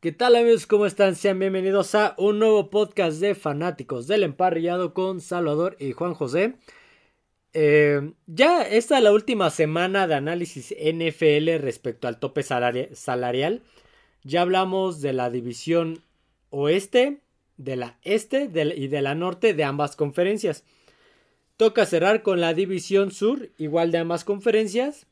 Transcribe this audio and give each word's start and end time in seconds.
¿Qué 0.00 0.12
tal 0.12 0.34
amigos? 0.34 0.66
¿Cómo 0.66 0.86
están? 0.86 1.14
Sean 1.14 1.38
bienvenidos 1.38 1.94
a 1.94 2.14
un 2.16 2.38
nuevo 2.38 2.70
podcast 2.70 3.20
de 3.20 3.34
fanáticos 3.34 4.06
del 4.06 4.22
emparrillado 4.22 4.94
con 4.94 5.20
Salvador 5.20 5.76
y 5.78 5.92
Juan 5.92 6.14
José. 6.14 6.54
Eh, 7.52 8.14
ya 8.26 8.62
esta 8.62 8.96
es 8.96 9.04
la 9.04 9.12
última 9.12 9.50
semana 9.50 10.06
de 10.06 10.14
análisis 10.14 10.74
NFL 10.74 11.58
respecto 11.58 12.08
al 12.08 12.18
tope 12.18 12.42
salarial. 12.42 13.62
Ya 14.24 14.40
hablamos 14.40 15.02
de 15.02 15.12
la 15.12 15.28
división 15.28 16.02
oeste, 16.48 17.20
de 17.58 17.76
la 17.76 17.98
este 18.00 18.44
y 18.76 18.88
de 18.88 19.02
la 19.02 19.14
norte 19.14 19.52
de 19.52 19.64
ambas 19.64 19.96
conferencias. 19.96 20.64
Toca 21.58 21.84
cerrar 21.84 22.22
con 22.22 22.40
la 22.40 22.54
división 22.54 23.10
sur, 23.10 23.50
igual 23.58 23.92
de 23.92 23.98
ambas 23.98 24.24
conferencias 24.24 25.06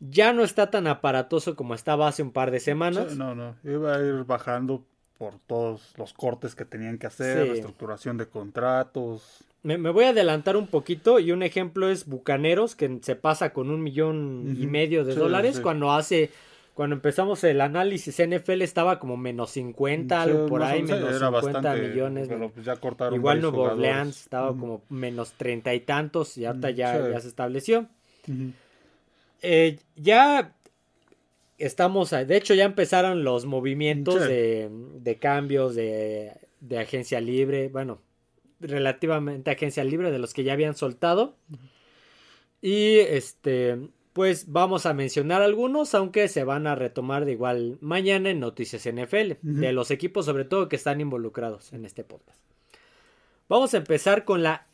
ya 0.00 0.32
no 0.32 0.42
está 0.44 0.70
tan 0.70 0.86
aparatoso 0.86 1.56
como 1.56 1.74
estaba 1.74 2.08
hace 2.08 2.22
un 2.22 2.32
par 2.32 2.50
de 2.50 2.60
semanas. 2.60 3.16
no, 3.16 3.34
no, 3.34 3.56
iba 3.64 3.96
a 3.96 4.00
ir 4.00 4.24
bajando 4.24 4.84
por 5.18 5.38
todos 5.46 5.94
los 5.96 6.12
cortes 6.12 6.54
que 6.54 6.64
tenían 6.64 6.98
que 6.98 7.06
hacer, 7.06 7.48
reestructuración 7.48 8.18
de 8.18 8.26
contratos. 8.26 9.44
Me, 9.62 9.76
voy 9.78 10.04
a 10.04 10.10
adelantar 10.10 10.56
un 10.56 10.66
poquito 10.66 11.18
y 11.18 11.32
un 11.32 11.42
ejemplo 11.42 11.88
es 11.88 12.06
Bucaneros, 12.06 12.76
que 12.76 12.98
se 13.02 13.16
pasa 13.16 13.52
con 13.52 13.70
un 13.70 13.82
millón 13.82 14.56
y 14.60 14.66
medio 14.66 15.04
de 15.04 15.14
dólares 15.14 15.60
cuando 15.60 15.92
hace... 15.92 16.30
Cuando 16.74 16.94
empezamos 16.94 17.42
el 17.42 17.62
análisis 17.62 18.22
NFL 18.22 18.60
estaba 18.60 18.98
como 18.98 19.16
menos 19.16 19.52
50, 19.52 20.20
algo 20.20 20.46
por 20.46 20.62
ahí, 20.62 20.82
menos 20.82 21.18
50 21.18 21.74
millones. 21.74 22.28
Pues 22.52 22.66
ya 22.66 22.76
cortaron 22.76 23.14
Igual 23.14 23.40
Nuevo 23.40 23.62
Orleans 23.62 24.20
estaba 24.20 24.48
como 24.48 24.82
menos 24.90 25.32
treinta 25.32 25.72
y 25.72 25.80
tantos 25.80 26.36
y 26.36 26.44
ahorita 26.44 26.68
ya, 26.72 27.12
ya 27.12 27.18
se 27.18 27.28
estableció. 27.28 27.86
Eh, 29.42 29.78
ya 29.96 30.54
estamos, 31.58 32.10
de 32.10 32.36
hecho 32.36 32.54
ya 32.54 32.64
empezaron 32.64 33.24
los 33.24 33.46
movimientos 33.46 34.20
de, 34.20 35.18
cambios 35.20 35.74
de, 35.74 36.32
agencia 36.78 37.20
libre, 37.20 37.68
bueno, 37.68 38.00
relativamente 38.60 39.50
agencia 39.50 39.84
libre 39.84 40.10
de 40.10 40.18
los 40.18 40.34
que 40.34 40.44
ya 40.44 40.52
habían 40.52 40.74
soltado. 40.74 41.36
Y 42.60 42.98
este, 42.98 43.78
pues 44.12 44.50
vamos 44.50 44.86
a 44.86 44.94
mencionar 44.94 45.42
algunos, 45.42 45.94
aunque 45.94 46.28
se 46.28 46.42
van 46.42 46.66
a 46.66 46.74
retomar 46.74 47.24
de 47.24 47.32
igual 47.32 47.78
mañana 47.80 48.30
en 48.30 48.40
Noticias 48.40 48.86
NFL, 48.86 49.32
de 49.42 49.72
los 49.72 49.90
equipos 49.90 50.24
sobre 50.24 50.44
todo 50.44 50.68
que 50.68 50.76
están 50.76 51.00
involucrados 51.00 51.72
en 51.72 51.84
este 51.84 52.02
podcast. 52.02 52.40
Vamos 53.48 53.74
a 53.74 53.76
empezar 53.76 54.24
con 54.24 54.42
la 54.42 54.66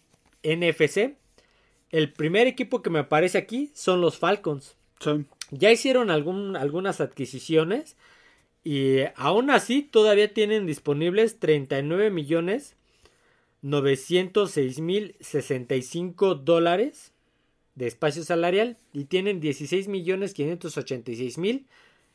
NFC, 0.42 1.16
el 1.92 2.12
primer 2.12 2.46
equipo 2.46 2.82
que 2.82 2.90
me 2.90 3.00
aparece 3.00 3.38
aquí 3.38 3.70
son 3.74 4.00
los 4.00 4.18
Falcons. 4.18 4.76
Ya 5.50 5.70
hicieron 5.70 6.10
algunas 6.10 7.00
adquisiciones 7.00 7.96
y 8.64 9.00
aún 9.16 9.50
así 9.50 9.82
todavía 9.82 10.32
tienen 10.32 10.66
disponibles 10.66 11.38
39 11.38 12.10
millones 12.10 12.76
906 13.62 14.80
mil 14.80 15.16
65 15.20 16.36
dólares 16.36 17.12
de 17.74 17.86
espacio 17.86 18.24
salarial 18.24 18.77
y 18.92 19.04
tienen 19.04 19.40
16 19.40 19.88
millones 19.88 20.34
586 20.34 21.38
mil 21.38 21.66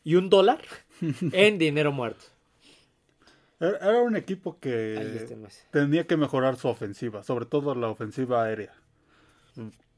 y 0.04 0.16
un 0.16 0.30
dólar 0.30 0.62
en 1.32 1.58
dinero 1.58 1.92
muerto. 1.92 2.26
Era 3.60 4.02
un 4.02 4.16
equipo 4.16 4.60
que 4.60 5.28
tenía 5.72 6.06
que 6.06 6.16
mejorar 6.16 6.58
su 6.58 6.68
ofensiva, 6.68 7.24
sobre 7.24 7.46
todo 7.46 7.74
la 7.76 7.90
ofensiva 7.90 8.44
aérea. 8.44 8.74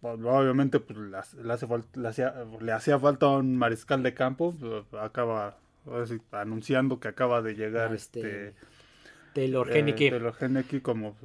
Pues, 0.02 0.20
obviamente 0.24 0.80
pues, 0.80 0.98
le, 0.98 1.18
hace 1.18 1.68
le, 1.96 2.72
hacía, 2.72 3.00
falta 3.00 3.28
un 3.28 3.58
mariscal 3.58 4.02
de 4.02 4.14
campo, 4.14 4.56
pues, 4.60 5.02
acaba 5.02 5.58
anunciando 6.32 7.00
que 7.00 7.08
acaba 7.08 7.42
de 7.42 7.56
llegar 7.56 7.94
este, 7.94 8.20
este 8.20 8.56
Taylor 9.34 9.70
eh, 9.72 9.94
Taylor 9.94 10.36
como 10.82 11.16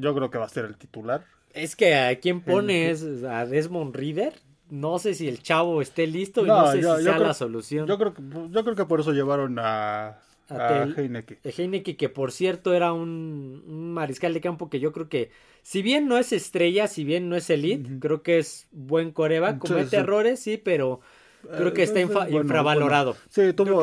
yo 0.00 0.14
creo 0.14 0.30
que 0.30 0.38
va 0.38 0.44
a 0.44 0.48
ser 0.48 0.64
el 0.66 0.76
titular. 0.76 1.24
Es 1.52 1.76
que 1.76 1.94
a 1.94 2.18
quién 2.18 2.40
pones 2.40 3.04
a 3.24 3.46
Desmond 3.46 3.94
Reader, 3.94 4.34
no 4.70 4.98
sé 4.98 5.14
si 5.14 5.28
el 5.28 5.40
chavo 5.42 5.80
esté 5.80 6.06
listo 6.06 6.44
y 6.44 6.48
no, 6.48 6.66
sé 6.72 6.82
si 6.82 7.04
sea 7.04 7.18
la 7.18 7.34
solución. 7.34 7.86
Yo 7.86 7.96
creo 7.96 8.14
que 8.14 8.22
yo 8.50 8.64
creo 8.64 8.74
que 8.74 8.84
por 8.84 9.00
eso 9.00 9.12
llevaron 9.12 9.58
a 9.58 10.18
a, 10.48 10.86
Heineke. 10.96 11.96
que 11.96 12.08
por 12.08 12.32
cierto 12.32 12.74
era 12.74 12.92
un, 12.92 13.92
mariscal 13.92 14.34
de 14.34 14.40
campo 14.40 14.68
que 14.68 14.80
yo 14.80 14.92
creo 14.92 15.08
que, 15.08 15.30
si 15.64 15.80
bien 15.80 16.06
no 16.08 16.18
es 16.18 16.30
estrella, 16.34 16.88
si 16.88 17.04
bien 17.04 17.30
no 17.30 17.36
es 17.36 17.48
elite, 17.48 17.98
creo 17.98 18.22
que 18.22 18.38
es 18.38 18.68
buen 18.70 19.12
coreba, 19.12 19.58
comete 19.58 19.96
errores, 19.96 20.38
sí, 20.38 20.58
pero 20.58 21.00
creo 21.40 21.72
que 21.72 21.82
está 21.82 22.02
infravalorado. 22.02 23.16
Sí, 23.30 23.54
tuvo, 23.54 23.76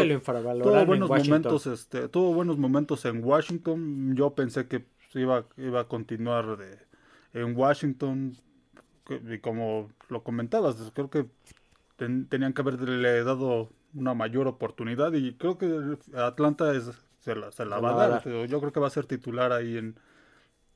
buenos 0.86 1.09
momentos, 1.09 1.66
este, 1.66 2.08
tuvo 2.08 2.36
buenos 2.36 2.59
momentos 2.59 3.03
en 3.06 3.24
Washington. 3.24 4.16
Yo 4.16 4.36
pensé 4.36 4.68
que 4.68 4.86
iba, 5.16 5.46
iba 5.58 5.80
a 5.80 5.88
continuar 5.88 6.56
de, 6.56 6.78
en 7.34 7.58
Washington. 7.58 8.38
Y 9.09 9.40
como 9.40 9.90
lo 10.08 10.22
comentabas, 10.22 10.75
creo 10.94 11.09
que 11.09 11.25
tenían 11.97 12.53
que 12.53 12.62
haberle 12.62 13.24
dado 13.24 13.72
una 13.96 14.14
mayor 14.14 14.47
oportunidad 14.47 15.14
y 15.14 15.34
creo 15.34 15.58
que 15.58 15.97
Atlanta 16.16 16.75
es, 16.75 16.91
se 17.18 17.36
la, 17.36 17.52
se 17.52 17.66
la 17.66 17.80
va 17.80 18.03
a 18.03 18.08
dar. 18.08 18.47
Yo 18.47 18.59
creo 18.59 18.72
que 18.72 18.80
va 18.80 18.86
a 18.86 18.91
ser 18.91 19.08
titular 19.08 19.52
ahí 19.52 19.78
en, 19.78 19.96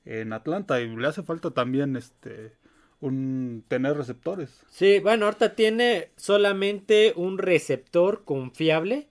en 0.05 0.33
Atlanta 0.33 0.81
y 0.81 0.95
le 0.95 1.07
hace 1.07 1.23
falta 1.23 1.51
también 1.51 1.95
este 1.95 2.53
un 3.01 3.63
tener 3.67 3.97
receptores. 3.97 4.61
Sí, 4.69 4.99
bueno, 4.99 5.25
ahorita 5.25 5.53
tiene 5.53 6.09
solamente 6.15 7.13
un 7.15 7.37
receptor 7.37 8.23
confiable, 8.23 9.09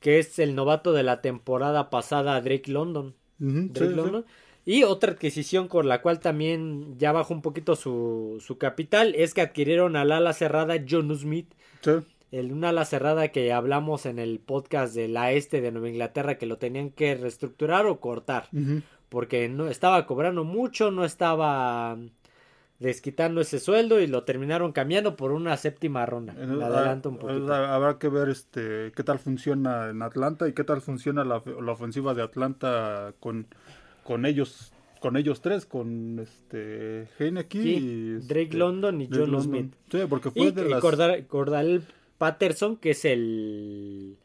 que 0.00 0.18
es 0.18 0.38
el 0.38 0.54
novato 0.54 0.92
de 0.92 1.02
la 1.02 1.20
temporada 1.20 1.90
pasada, 1.90 2.40
Drake 2.40 2.70
London. 2.70 3.14
Drake 3.38 3.94
London. 3.94 4.24
Y 4.64 4.84
otra 4.84 5.12
adquisición 5.12 5.68
con 5.68 5.86
la 5.86 6.02
cual 6.02 6.20
también 6.20 6.98
ya 6.98 7.12
bajó 7.12 7.34
un 7.34 7.42
poquito 7.42 7.76
su, 7.76 8.42
su 8.44 8.58
capital 8.58 9.14
es 9.14 9.34
que 9.34 9.42
adquirieron 9.42 9.96
al 9.96 10.12
ala 10.12 10.32
cerrada 10.32 10.76
John 10.88 11.14
Smith. 11.16 11.52
Sí 11.82 11.92
el, 12.32 12.52
una 12.52 12.70
ala 12.70 12.84
cerrada 12.84 13.28
que 13.28 13.52
hablamos 13.52 14.06
en 14.06 14.18
el 14.18 14.40
podcast 14.40 14.94
de 14.94 15.08
la 15.08 15.32
este 15.32 15.60
de 15.60 15.72
Nueva 15.72 15.88
Inglaterra 15.88 16.38
que 16.38 16.46
lo 16.46 16.58
tenían 16.58 16.90
que 16.90 17.14
reestructurar 17.14 17.86
o 17.86 18.00
cortar. 18.00 18.48
Porque 19.08 19.48
no 19.48 19.68
estaba 19.68 20.06
cobrando 20.06 20.44
mucho, 20.44 20.90
no 20.90 21.04
estaba 21.04 21.96
desquitando 22.78 23.40
ese 23.40 23.58
sueldo 23.58 24.00
y 24.00 24.06
lo 24.06 24.24
terminaron 24.24 24.72
cambiando 24.72 25.16
por 25.16 25.32
una 25.32 25.56
séptima 25.56 26.04
ronda. 26.04 26.34
adelanto 26.34 27.08
un 27.08 27.18
poquito. 27.18 27.54
Habrá 27.54 27.98
que 27.98 28.08
ver 28.08 28.28
este 28.28 28.92
qué 28.94 29.02
tal 29.02 29.18
funciona 29.18 29.90
en 29.90 30.02
Atlanta 30.02 30.48
y 30.48 30.52
qué 30.52 30.64
tal 30.64 30.80
funciona 30.80 31.24
la, 31.24 31.36
ofensiva 31.36 32.14
de 32.14 32.22
Atlanta 32.22 33.14
con, 33.20 33.46
con 34.04 34.26
ellos 34.26 34.72
con 35.00 35.16
ellos 35.16 35.40
tres, 35.40 35.66
con 35.66 36.18
este 36.18 37.08
Heineke 37.18 37.58
y 37.58 38.14
Drake 38.26 38.42
este, 38.42 38.56
London 38.56 39.00
y 39.00 39.08
John 39.10 39.42
Smith. 39.42 39.74
Sí, 39.90 39.98
porque 40.08 40.30
fue 40.30 40.52
de 40.52 40.68
las... 40.68 40.82
Patterson, 42.18 42.76
que 42.76 42.90
es 42.90 43.04
el, 43.04 44.16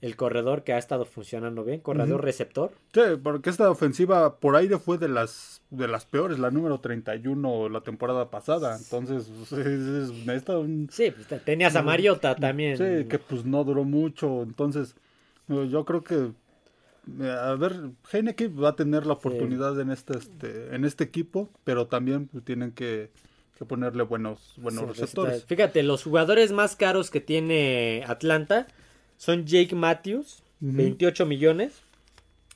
el 0.00 0.16
corredor 0.16 0.62
que 0.62 0.72
ha 0.72 0.78
estado 0.78 1.04
funcionando 1.04 1.64
bien, 1.64 1.80
corredor 1.80 2.22
receptor. 2.22 2.70
Sí, 2.92 3.00
porque 3.22 3.50
esta 3.50 3.70
ofensiva 3.70 4.36
por 4.36 4.54
aire 4.56 4.78
fue 4.78 4.98
de 4.98 5.08
las 5.08 5.62
de 5.70 5.88
las 5.88 6.06
peores, 6.06 6.38
la 6.38 6.50
número 6.50 6.80
31 6.80 7.68
la 7.68 7.80
temporada 7.80 8.30
pasada. 8.30 8.76
Entonces, 8.76 9.28
es, 9.52 10.48
un, 10.48 10.88
Sí, 10.90 11.10
pues, 11.10 11.44
tenías 11.44 11.74
a 11.76 11.82
Mariota 11.82 12.36
también. 12.36 12.76
Sí, 12.76 13.08
que 13.08 13.18
pues 13.18 13.44
no 13.44 13.64
duró 13.64 13.84
mucho. 13.84 14.42
Entonces, 14.42 14.94
yo 15.48 15.84
creo 15.84 16.04
que 16.04 16.30
a 17.22 17.54
ver, 17.54 17.90
Heineke 18.12 18.48
va 18.48 18.70
a 18.70 18.76
tener 18.76 19.06
la 19.06 19.14
oportunidad 19.14 19.80
en 19.80 19.90
este, 19.90 20.18
este 20.18 20.74
en 20.74 20.84
este 20.84 21.04
equipo, 21.04 21.48
pero 21.64 21.86
también 21.86 22.28
tienen 22.44 22.72
que 22.72 23.10
que 23.58 23.64
ponerle 23.64 24.04
buenos, 24.04 24.54
buenos 24.58 24.96
receptores. 24.96 25.44
Fíjate, 25.44 25.82
los 25.82 26.04
jugadores 26.04 26.52
más 26.52 26.76
caros 26.76 27.10
que 27.10 27.20
tiene 27.20 28.04
Atlanta 28.06 28.68
son 29.18 29.44
Jake 29.44 29.74
Matthews, 29.74 30.42
28 30.60 31.26
millones. 31.26 31.82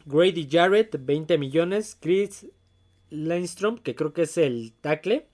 Grady 0.06 0.49
Jarrett, 0.50 0.97
20 0.99 1.37
millones. 1.37 1.97
Chris 2.00 2.47
Lindstrom, 3.11 3.79
que 3.79 3.94
creo 3.94 4.12
que 4.12 4.23
es 4.23 4.38
el 4.38 4.73
tackle, 4.81 5.26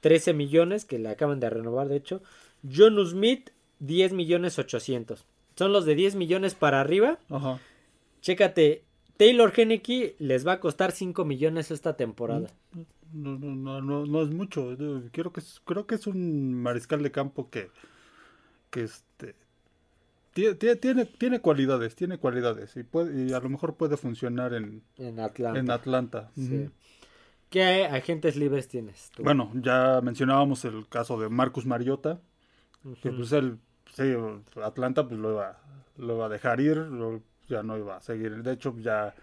13 0.00 0.32
millones, 0.32 0.84
que 0.84 0.98
le 0.98 1.10
acaban 1.10 1.40
de 1.40 1.50
renovar, 1.50 1.88
de 1.88 1.96
hecho. 1.96 2.22
John 2.62 3.04
Smith, 3.06 3.50
10 3.80 4.12
millones 4.12 4.58
800. 4.58 5.26
Son 5.56 5.72
los 5.72 5.84
de 5.84 5.94
10 5.94 6.14
millones 6.14 6.54
para 6.54 6.80
arriba. 6.80 7.18
Ajá. 7.28 7.60
Chécate, 8.22 8.84
Taylor 9.16 9.52
Henneke 9.54 10.16
les 10.18 10.46
va 10.46 10.52
a 10.52 10.60
costar 10.60 10.92
5 10.92 11.24
millones 11.24 11.70
esta 11.70 11.96
temporada. 11.96 12.48
Mm, 12.72 12.82
no, 13.12 13.38
no, 13.38 13.82
no, 13.82 14.06
no, 14.06 14.22
es 14.22 14.30
mucho. 14.30 14.76
Creo 15.12 15.32
que 15.32 15.40
es, 15.40 15.60
creo 15.64 15.86
que 15.86 15.96
es 15.96 16.06
un 16.06 16.54
mariscal 16.54 17.02
de 17.02 17.12
campo 17.12 17.50
que, 17.50 17.70
que 18.70 18.84
este 18.84 19.34
tiene, 20.34 20.76
tiene, 20.76 21.04
tiene 21.06 21.40
cualidades, 21.40 21.94
tiene 21.94 22.18
cualidades 22.18 22.76
y 22.76 22.82
puede, 22.82 23.24
y 23.24 23.32
a 23.32 23.40
lo 23.40 23.48
mejor 23.48 23.76
puede 23.76 23.96
funcionar 23.96 24.52
en, 24.52 24.82
en 24.98 25.20
Atlanta. 25.20 25.58
En 25.58 25.70
Atlanta. 25.70 26.30
¿Qué 27.50 27.84
agentes 27.84 28.36
libres 28.36 28.66
tienes? 28.66 29.12
Bueno, 29.18 29.52
ya 29.54 30.00
mencionábamos 30.02 30.64
el 30.64 30.88
caso 30.88 31.20
de 31.20 31.28
Marcus 31.28 31.66
Mariota, 31.66 32.20
que 33.00 33.12
pues 33.12 33.30
él, 33.32 33.58
sí, 33.92 34.12
Atlanta 34.62 35.06
pues 35.06 35.20
lo 35.20 35.34
va, 35.34 35.60
lo 35.96 36.24
a 36.24 36.28
dejar 36.28 36.60
ir, 36.60 36.84
ya 37.48 37.62
no 37.62 37.78
iba 37.78 37.96
a 37.96 38.00
seguir. 38.00 38.42
De 38.42 38.52
hecho, 38.52 38.74
ya 38.78 39.14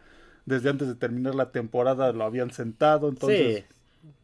desde 0.45 0.69
antes 0.69 0.87
de 0.87 0.95
terminar 0.95 1.35
la 1.35 1.51
temporada 1.51 2.13
lo 2.13 2.23
habían 2.23 2.51
sentado, 2.51 3.09
entonces 3.09 3.65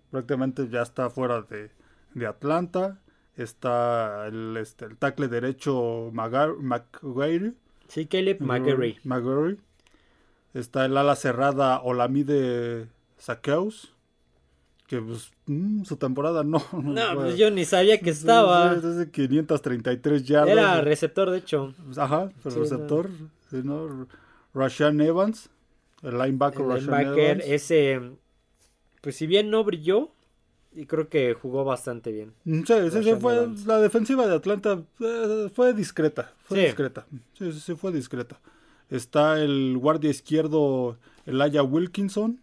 prácticamente 0.09 0.69
ya 0.69 0.83
está 0.83 1.09
fuera 1.09 1.41
de, 1.41 1.69
de 2.13 2.27
Atlanta. 2.27 2.99
Está 3.37 4.27
el, 4.27 4.57
este, 4.57 4.85
el 4.85 4.97
tackle 4.97 5.27
derecho 5.27 6.09
McGuire. 6.11 7.53
Sí, 7.87 8.07
Caleb 8.07 8.41
McGuire. 8.41 9.57
Está 10.55 10.85
el 10.85 10.97
ala 10.97 11.15
cerrada 11.15 11.79
Olamide 11.81 12.87
Saqueus. 13.17 13.93
Que 14.87 14.99
pues, 14.99 15.31
mm, 15.45 15.83
su 15.83 15.97
temporada 15.97 16.43
no. 16.43 16.63
No, 16.73 17.13
pues 17.13 17.37
yo 17.37 17.51
ni 17.51 17.63
sabía 17.63 17.99
que 17.99 18.09
estaba. 18.09 18.73
Desde 18.75 19.11
533 19.11 20.23
yardas. 20.23 20.49
Era 20.49 20.81
receptor, 20.81 21.29
de 21.29 21.37
hecho. 21.37 21.75
Ajá, 21.95 22.31
receptor. 22.43 23.09
No. 23.51 24.07
Rashan 24.53 24.99
Evans. 24.99 25.49
El 26.01 26.17
linebacker, 26.17 26.61
el 26.61 26.85
linebacker 26.85 27.41
ese. 27.45 28.01
Pues 29.01 29.15
si 29.15 29.27
bien 29.27 29.49
no 29.49 29.63
brilló, 29.63 30.11
y 30.77 30.85
creo 30.85 31.09
que 31.09 31.33
jugó 31.33 31.65
bastante 31.65 32.11
bien. 32.11 32.33
Mm, 32.43 32.61
sí, 32.63 32.73
sí, 32.91 33.03
sí 33.03 33.13
fue, 33.19 33.49
la 33.65 33.79
defensiva 33.79 34.27
de 34.27 34.35
Atlanta 34.35 34.83
eh, 34.99 35.49
fue 35.53 35.73
discreta. 35.73 36.31
Fue 36.43 36.65
discreta. 36.65 37.07
Sí, 37.33 37.51
sí, 37.51 37.75
fue 37.75 37.91
discreta. 37.91 38.39
Está 38.89 39.41
el 39.41 39.77
guardia 39.77 40.11
izquierdo 40.11 40.97
Elijah 41.25 41.63
Wilkinson. 41.63 42.39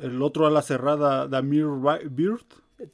El 0.00 0.20
otro 0.20 0.46
a 0.46 0.50
la 0.50 0.62
cerrada, 0.62 1.28
Damir 1.28 1.66
Beard. 2.10 2.44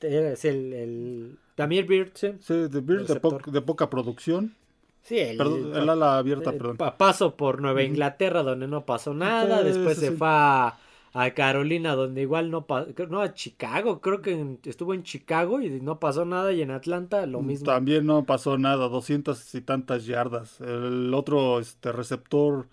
Es 0.00 0.44
el, 0.44 0.72
el 0.72 1.38
Damir 1.56 1.86
Beard, 1.86 2.10
sí. 2.14 2.34
Sí, 2.40 2.54
de 2.68 2.80
Beard, 2.80 3.06
de, 3.06 3.60
poca 3.62 3.88
producción. 3.88 4.54
Sí, 5.02 5.18
el, 5.18 5.40
el 5.40 5.88
ala 5.88 6.18
abierta, 6.18 6.52
perdón. 6.52 6.76
Paso 6.76 7.34
por 7.34 7.60
Nueva 7.60 7.82
Inglaterra, 7.82 8.42
donde 8.42 8.68
no 8.68 8.84
pasó 8.84 9.14
nada. 9.14 9.62
Después 9.62 9.98
se 9.98 10.12
fue 10.12 10.28
a 10.30 10.78
a 11.14 11.30
Carolina, 11.30 11.94
donde 11.94 12.22
igual 12.22 12.50
no 12.50 12.66
pasó, 12.66 12.92
no, 13.08 13.22
a 13.22 13.34
Chicago, 13.34 14.00
creo 14.00 14.20
que 14.20 14.58
estuvo 14.64 14.94
en 14.94 15.04
Chicago 15.04 15.60
y 15.60 15.80
no 15.80 16.00
pasó 16.00 16.24
nada, 16.24 16.52
y 16.52 16.60
en 16.60 16.72
Atlanta 16.72 17.24
lo 17.26 17.40
mm, 17.40 17.46
mismo. 17.46 17.66
También 17.66 18.04
no 18.04 18.24
pasó 18.24 18.58
nada, 18.58 18.88
doscientas 18.88 19.54
y 19.54 19.60
tantas 19.60 20.06
yardas. 20.06 20.60
El 20.60 21.14
otro 21.14 21.60
este 21.60 21.92
receptor, 21.92 22.66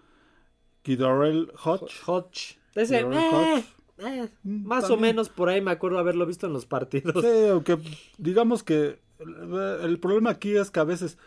Kidarel 0.81 1.51
Hodge. 1.63 1.93
Hodge. 2.07 2.57
Ese, 2.73 3.01
eh, 3.01 3.63
eh, 3.99 4.29
mm, 4.41 4.65
más 4.65 4.89
o 4.89 4.97
menos 4.97 5.29
por 5.29 5.49
ahí 5.49 5.61
me 5.61 5.69
acuerdo 5.69 5.99
haberlo 5.99 6.25
visto 6.25 6.47
en 6.47 6.53
los 6.53 6.65
partidos. 6.65 7.23
Sí, 7.23 7.47
aunque 7.47 7.77
digamos 8.17 8.63
que 8.63 8.97
el 9.19 9.99
problema 9.99 10.31
aquí 10.31 10.57
es 10.57 10.71
que 10.71 10.79
a 10.79 10.83
veces 10.83 11.19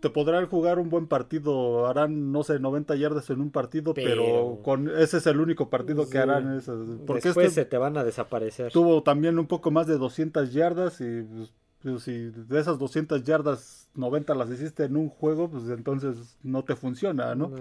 te 0.00 0.10
podrán 0.10 0.46
jugar 0.46 0.78
un 0.78 0.90
buen 0.90 1.06
partido, 1.06 1.86
harán, 1.86 2.32
no 2.32 2.42
sé, 2.42 2.58
90 2.58 2.96
yardas 2.96 3.30
en 3.30 3.40
un 3.40 3.50
partido, 3.50 3.94
pero, 3.94 4.60
con 4.62 4.88
ese 4.88 5.18
es 5.18 5.26
el 5.26 5.40
único 5.40 5.70
partido 5.70 6.08
que 6.08 6.18
harán. 6.18 6.62
porque 7.06 7.28
Después 7.28 7.48
este 7.48 7.62
se 7.62 7.64
te 7.64 7.78
van 7.78 7.96
a 7.96 8.04
desaparecer. 8.04 8.72
Tuvo 8.72 9.02
también 9.02 9.38
un 9.38 9.46
poco 9.46 9.70
más 9.70 9.86
de 9.86 9.96
200 9.96 10.52
yardas 10.52 11.00
y 11.00 11.22
pues, 11.22 11.52
pues, 11.82 12.02
si 12.02 12.12
de 12.12 12.60
esas 12.60 12.78
200 12.78 13.24
yardas 13.24 13.88
90 13.94 14.34
las 14.34 14.50
hiciste 14.50 14.84
en 14.84 14.96
un 14.96 15.08
juego, 15.08 15.48
pues 15.48 15.68
entonces 15.68 16.36
no 16.42 16.64
te 16.64 16.76
funciona, 16.76 17.34
¿no? 17.34 17.52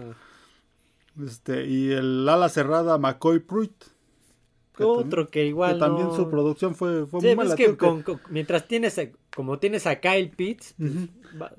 Este, 1.23 1.65
y 1.65 1.91
el 1.91 2.27
ala 2.27 2.49
cerrada 2.49 2.97
McCoy 2.97 3.39
Pruitt. 3.39 3.85
Otro 4.77 5.29
que 5.29 5.45
igual. 5.45 5.79
también 5.79 6.11
su 6.11 6.29
producción 6.29 6.75
fue, 6.75 7.05
fue 7.05 7.21
muy 7.21 7.35
mala. 7.35 7.55
que 7.55 7.77
mientras 8.29 8.67
tienes, 8.67 8.99
como 9.33 9.57
tienes 9.57 9.87
a 9.87 10.01
Kyle 10.01 10.29
Pitts, 10.31 10.75
pues, 10.77 11.51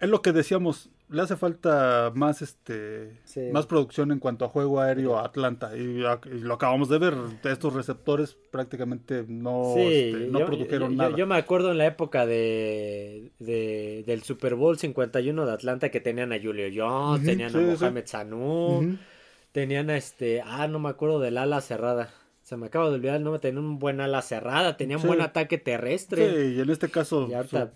es 0.00 0.08
lo 0.08 0.22
que 0.22 0.32
decíamos, 0.32 0.90
le 1.10 1.22
hace 1.22 1.36
falta 1.36 2.12
más 2.14 2.40
este 2.42 3.18
más 3.52 3.66
producción 3.66 4.12
en 4.12 4.20
cuanto 4.20 4.44
a 4.44 4.48
juego 4.48 4.80
aéreo 4.80 5.18
a 5.18 5.24
Atlanta. 5.24 5.76
Y, 5.76 6.02
lo 6.24 6.54
acabamos 6.54 6.88
de 6.88 6.98
ver 6.98 7.14
estos 7.44 7.72
receptores 7.72 8.36
prácticamente 8.50 9.24
no, 9.26 9.74
este, 9.76 10.28
no 10.30 10.44
produjeron 10.44 10.96
nada. 10.96 11.16
yo, 11.16 11.26
me 11.26 11.36
acuerdo 11.36 11.72
en 11.72 11.78
la 11.78 11.86
época 11.86 12.26
de, 12.26 13.32
del 13.38 14.22
Super 14.22 14.54
Bowl 14.54 14.78
51 14.78 15.46
de 15.46 15.52
Atlanta 15.52 15.88
que 15.88 16.00
tenían 16.00 16.32
a 16.32 16.40
Julio 16.40 16.68
Jones 16.74 17.24
tenían 17.24 17.54
a 17.54 17.58
Mohamed 17.58 18.06
Sanu 18.06 18.98
tenían 19.52 19.90
a 19.90 19.96
este 19.96 20.42
ah 20.44 20.68
no 20.68 20.78
me 20.78 20.90
acuerdo 20.90 21.20
del 21.20 21.38
ala 21.38 21.60
cerrada 21.60 22.10
se 22.48 22.56
me 22.56 22.68
acaba 22.68 22.88
de 22.88 22.94
olvidar 22.94 23.16
el 23.16 23.24
nombre, 23.24 23.40
tenía 23.40 23.60
un 23.60 23.78
buen 23.78 24.00
ala 24.00 24.22
cerrada, 24.22 24.78
tenía 24.78 24.96
un 24.96 25.02
buen 25.02 25.20
ataque 25.20 25.58
terrestre. 25.58 26.30
Sí, 26.30 26.54
y 26.56 26.60
en 26.60 26.70
este 26.70 26.88
caso 26.88 27.28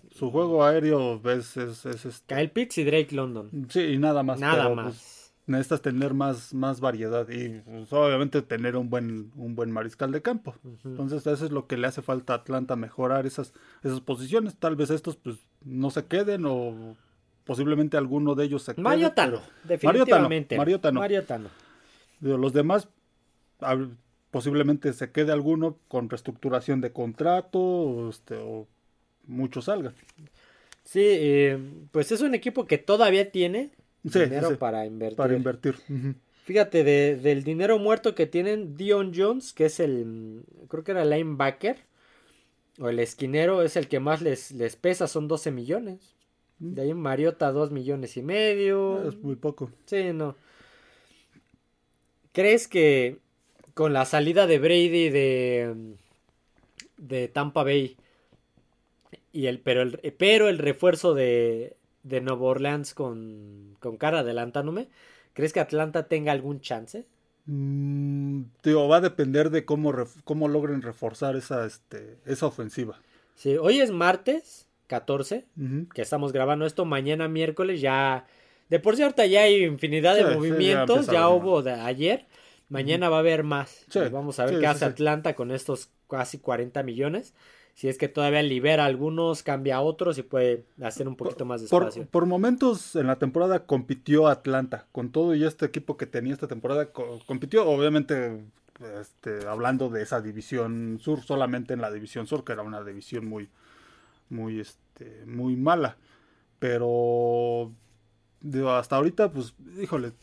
su, 0.09 0.31
juego 0.31 0.63
aéreo 0.63 1.21
es, 1.29 1.57
es, 1.57 1.85
es, 1.85 2.05
este 2.05 2.33
Kyle 2.33 2.49
Pitts 2.49 2.79
y 2.79 2.83
Drake 2.83 3.09
London. 3.11 3.67
Sí, 3.69 3.81
y 3.81 3.97
nada 3.99 4.23
más. 4.23 4.39
Nada 4.39 4.73
pues, 4.73 4.75
más. 4.75 5.33
necesitas 5.45 5.83
tener 5.83 6.15
más, 6.15 6.55
más 6.55 6.79
variedad 6.79 7.29
y 7.29 7.59
pues, 7.59 7.93
obviamente 7.93 8.41
tener 8.41 8.75
un 8.75 8.89
buen, 8.89 9.31
un 9.35 9.53
buen 9.53 9.69
mariscal 9.69 10.11
de 10.11 10.23
campo. 10.23 10.55
Entonces 10.83 11.27
eso 11.27 11.45
es 11.45 11.51
lo 11.51 11.67
que 11.67 11.77
le 11.77 11.85
hace 11.85 12.01
falta 12.01 12.33
a 12.33 12.37
Atlanta, 12.37 12.75
mejorar 12.75 13.27
esas, 13.27 13.53
esas 13.83 14.01
posiciones. 14.01 14.55
Tal 14.57 14.75
vez 14.75 14.89
estos 14.89 15.17
pues 15.17 15.37
no 15.63 15.91
se 15.91 16.05
queden 16.05 16.47
o 16.47 16.97
posiblemente 17.43 17.95
alguno 17.95 18.33
de 18.33 18.45
ellos 18.45 18.63
se 18.63 18.73
quede. 18.73 18.81
Mariotano, 18.81 19.39
definitivamente. 19.65 20.57
Mariotano. 20.57 20.99
Mariotano. 20.99 21.49
Los 22.21 22.53
demás 22.53 22.89
posiblemente 24.33 24.93
se 24.93 25.11
quede 25.11 25.31
alguno 25.31 25.77
con 25.87 26.09
reestructuración 26.09 26.81
de 26.81 26.91
contrato 26.91 27.59
o, 27.59 28.09
este, 28.09 28.33
o 28.35 28.67
muchos 29.27 29.65
salgan. 29.65 29.93
Sí, 30.83 31.03
eh, 31.03 31.59
pues 31.91 32.11
es 32.11 32.21
un 32.21 32.33
equipo 32.33 32.65
que 32.65 32.79
todavía 32.79 33.31
tiene 33.31 33.69
dinero 34.01 34.57
para 34.57 34.87
invertir. 34.87 35.17
Para 35.17 35.35
invertir. 35.35 35.75
Fíjate, 36.45 36.83
de, 36.83 37.15
del 37.15 37.43
dinero 37.43 37.77
muerto 37.77 38.15
que 38.15 38.25
tienen, 38.25 38.75
Dion 38.75 39.11
Jones, 39.15 39.53
que 39.53 39.65
es 39.65 39.79
el, 39.79 40.43
creo 40.67 40.83
que 40.83 40.93
era 40.93 41.03
el 41.03 41.11
linebacker, 41.11 41.77
o 42.79 42.89
el 42.89 42.97
esquinero, 42.97 43.61
es 43.61 43.75
el 43.75 43.87
que 43.87 43.99
más 43.99 44.23
les, 44.23 44.51
les 44.51 44.75
pesa, 44.75 45.07
son 45.07 45.27
12 45.27 45.51
millones. 45.51 46.15
Mm. 46.57 46.73
De 46.73 46.81
ahí 46.81 46.93
Mariota 46.95 47.51
2 47.51 47.69
millones 47.69 48.17
y 48.17 48.23
medio. 48.23 49.07
Es 49.07 49.15
muy 49.15 49.35
poco. 49.35 49.69
Sí, 49.85 50.11
no. 50.11 50.35
¿Crees 52.31 52.67
que 52.67 53.19
con 53.73 53.93
la 53.93 54.05
salida 54.05 54.47
de 54.47 54.59
Brady 54.59 55.09
de, 55.09 55.95
de 56.97 57.27
Tampa 57.27 57.63
Bay, 57.63 57.97
y 59.31 59.47
el, 59.47 59.59
pero, 59.59 59.81
el, 59.81 59.99
pero 60.17 60.47
el 60.47 60.59
refuerzo 60.59 61.13
de, 61.13 61.75
de 62.03 62.21
Nueva 62.21 62.43
Orleans 62.43 62.93
con, 62.93 63.75
con 63.79 63.97
cara 63.97 64.19
adelantándome, 64.19 64.89
¿crees 65.33 65.53
que 65.53 65.59
Atlanta 65.59 66.07
tenga 66.07 66.31
algún 66.31 66.61
chance? 66.61 67.05
Mm, 67.45 68.43
va 68.65 68.97
a 68.97 69.01
depender 69.01 69.49
de 69.49 69.65
cómo, 69.65 69.93
cómo 70.23 70.47
logren 70.47 70.81
reforzar 70.81 71.35
esa, 71.35 71.65
este, 71.65 72.17
esa 72.25 72.45
ofensiva. 72.45 73.01
Sí, 73.35 73.57
hoy 73.57 73.79
es 73.79 73.91
martes 73.91 74.67
14, 74.87 75.45
que 75.93 76.01
estamos 76.01 76.31
grabando 76.31 76.65
esto, 76.65 76.85
mañana 76.85 77.27
miércoles 77.27 77.81
ya... 77.81 78.27
De 78.69 78.79
por 78.79 78.95
cierto, 78.95 79.23
ya 79.25 79.41
hay 79.41 79.63
infinidad 79.65 80.15
de 80.15 80.35
movimientos, 80.35 81.07
ya, 81.07 81.27
hubo 81.29 81.61
de 81.61 81.73
ayer. 81.73 82.25
Mañana 82.73 83.07
va 83.07 83.17
a 83.17 83.19
haber 83.19 83.43
más. 83.43 83.85
Vamos 84.11 84.39
a 84.39 84.45
ver 84.45 84.59
qué 84.59 84.65
hace 84.65 84.85
Atlanta 84.85 85.35
con 85.35 85.51
estos 85.51 85.91
casi 86.09 86.39
40 86.39 86.81
millones. 86.81 87.35
Si 87.75 87.87
es 87.87 87.99
que 87.99 88.07
todavía 88.07 88.41
libera 88.41 88.85
algunos, 88.85 89.43
cambia 89.43 89.75
a 89.75 89.81
otros 89.81 90.17
y 90.17 90.23
puede 90.23 90.65
hacer 90.81 91.07
un 91.07 91.15
poquito 91.15 91.45
más 91.45 91.61
de 91.61 91.65
espacio. 91.65 92.07
Por, 92.09 92.25
momentos 92.25 92.95
en 92.95 93.05
la 93.05 93.17
temporada 93.17 93.67
compitió 93.67 94.27
Atlanta. 94.27 94.87
Con 94.91 95.11
todo 95.11 95.35
y 95.35 95.43
este 95.43 95.67
equipo 95.67 95.97
que 95.97 96.07
tenía 96.07 96.33
esta 96.33 96.47
temporada, 96.47 96.89
compitió 97.27 97.69
obviamente 97.69 98.43
este, 98.99 99.47
hablando 99.47 99.89
de 99.89 100.01
esa 100.01 100.19
división 100.21 100.97
sur, 100.99 101.21
solamente 101.21 101.75
en 101.75 101.81
la 101.81 101.91
división 101.91 102.25
sur, 102.25 102.43
que 102.43 102.53
era 102.53 102.63
una 102.63 102.83
división 102.83 103.27
muy, 103.27 103.49
muy, 104.29 104.59
este, 104.59 105.25
muy 105.27 105.55
mala. 105.55 105.97
Pero 106.57 107.71
hasta 108.67 108.95
ahorita, 108.95 109.31
pues, 109.31 109.53
híjole, 109.79 110.13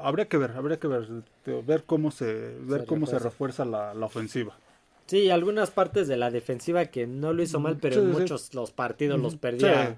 habría 0.00 0.28
que 0.28 0.36
ver, 0.36 0.52
habría 0.52 0.78
que 0.78 0.86
ver, 0.86 1.06
ver 1.66 1.84
cómo 1.84 2.10
se, 2.10 2.54
ver 2.60 2.84
cómo 2.86 3.06
se 3.06 3.18
refuerza 3.18 3.64
la, 3.64 3.92
ofensiva. 4.04 4.56
Sí, 5.06 5.30
algunas 5.30 5.70
partes 5.70 6.06
de 6.06 6.16
la 6.16 6.30
defensiva 6.30 6.86
que 6.86 7.06
no 7.06 7.32
lo 7.32 7.42
hizo 7.42 7.60
mal, 7.60 7.78
pero 7.80 8.02
en 8.02 8.10
muchos 8.10 8.54
los 8.54 8.72
partidos 8.72 9.18
los 9.20 9.36
perdía 9.36 9.96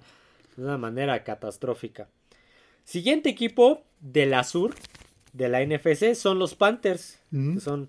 de 0.57 0.65
una 0.65 0.79
manera 0.79 1.25
catastrófica. 1.25 2.09
Siguiente 2.85 3.29
equipo 3.29 3.83
de 4.01 4.27
la 4.27 4.45
sur, 4.45 4.75
de 5.33 5.49
la 5.49 5.65
NFC, 5.65 6.15
son 6.15 6.39
los 6.39 6.55
Panthers. 6.55 7.19
son, 7.61 7.89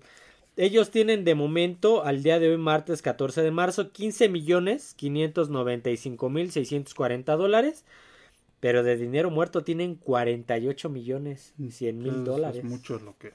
ellos 0.56 0.90
tienen 0.90 1.24
de 1.24 1.34
momento, 1.34 2.04
al 2.04 2.22
día 2.22 2.38
de 2.38 2.50
hoy, 2.50 2.58
martes 2.58 3.02
14 3.02 3.42
de 3.42 3.50
marzo, 3.50 3.90
15 3.90 4.28
millones 4.28 4.94
595 4.94 6.28
mil 6.28 6.52
640 6.52 7.36
dólares. 7.36 7.84
Pero 8.60 8.84
de 8.84 8.96
dinero 8.96 9.30
muerto 9.30 9.64
tienen 9.64 9.96
48 9.96 10.88
millones 10.88 11.52
y 11.58 11.72
100 11.72 11.98
mil 11.98 12.24
dólares. 12.24 12.58
Es 12.58 12.64
mucho 12.64 12.98
lo 13.00 13.16
que... 13.18 13.32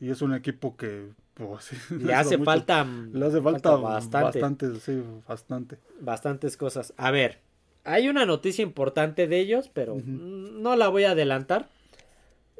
Y 0.00 0.10
es 0.10 0.22
un 0.22 0.34
equipo 0.34 0.76
que... 0.76 1.10
Pues, 1.34 1.70
le 1.90 2.14
hace 2.14 2.38
falta... 2.38 2.84
Le 2.84 3.26
hace 3.26 3.40
falta, 3.40 3.76
bastante. 3.76 4.74
sí, 4.80 5.02
bastante. 5.26 5.78
Bastantes 6.00 6.56
cosas. 6.56 6.94
A 6.96 7.10
ver, 7.10 7.40
hay 7.84 8.08
una 8.08 8.24
noticia 8.26 8.62
importante 8.62 9.26
de 9.26 9.38
ellos, 9.40 9.70
pero 9.72 9.96
no 10.04 10.76
la 10.76 10.88
voy 10.88 11.04
a 11.04 11.12
adelantar. 11.12 11.68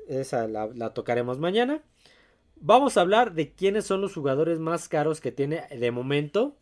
esa 0.07 0.47
la, 0.49 0.91
tocaremos 0.91 1.39
mañana. 1.39 1.83
Vamos 2.57 2.97
a 2.97 3.01
hablar 3.01 3.35
de 3.35 3.53
quiénes 3.53 3.85
son 3.85 4.01
los 4.01 4.15
jugadores 4.15 4.59
más 4.59 4.89
caros 4.89 5.21
que 5.21 5.33
tiene 5.33 5.67
de 5.69 5.91
momento 5.91 6.57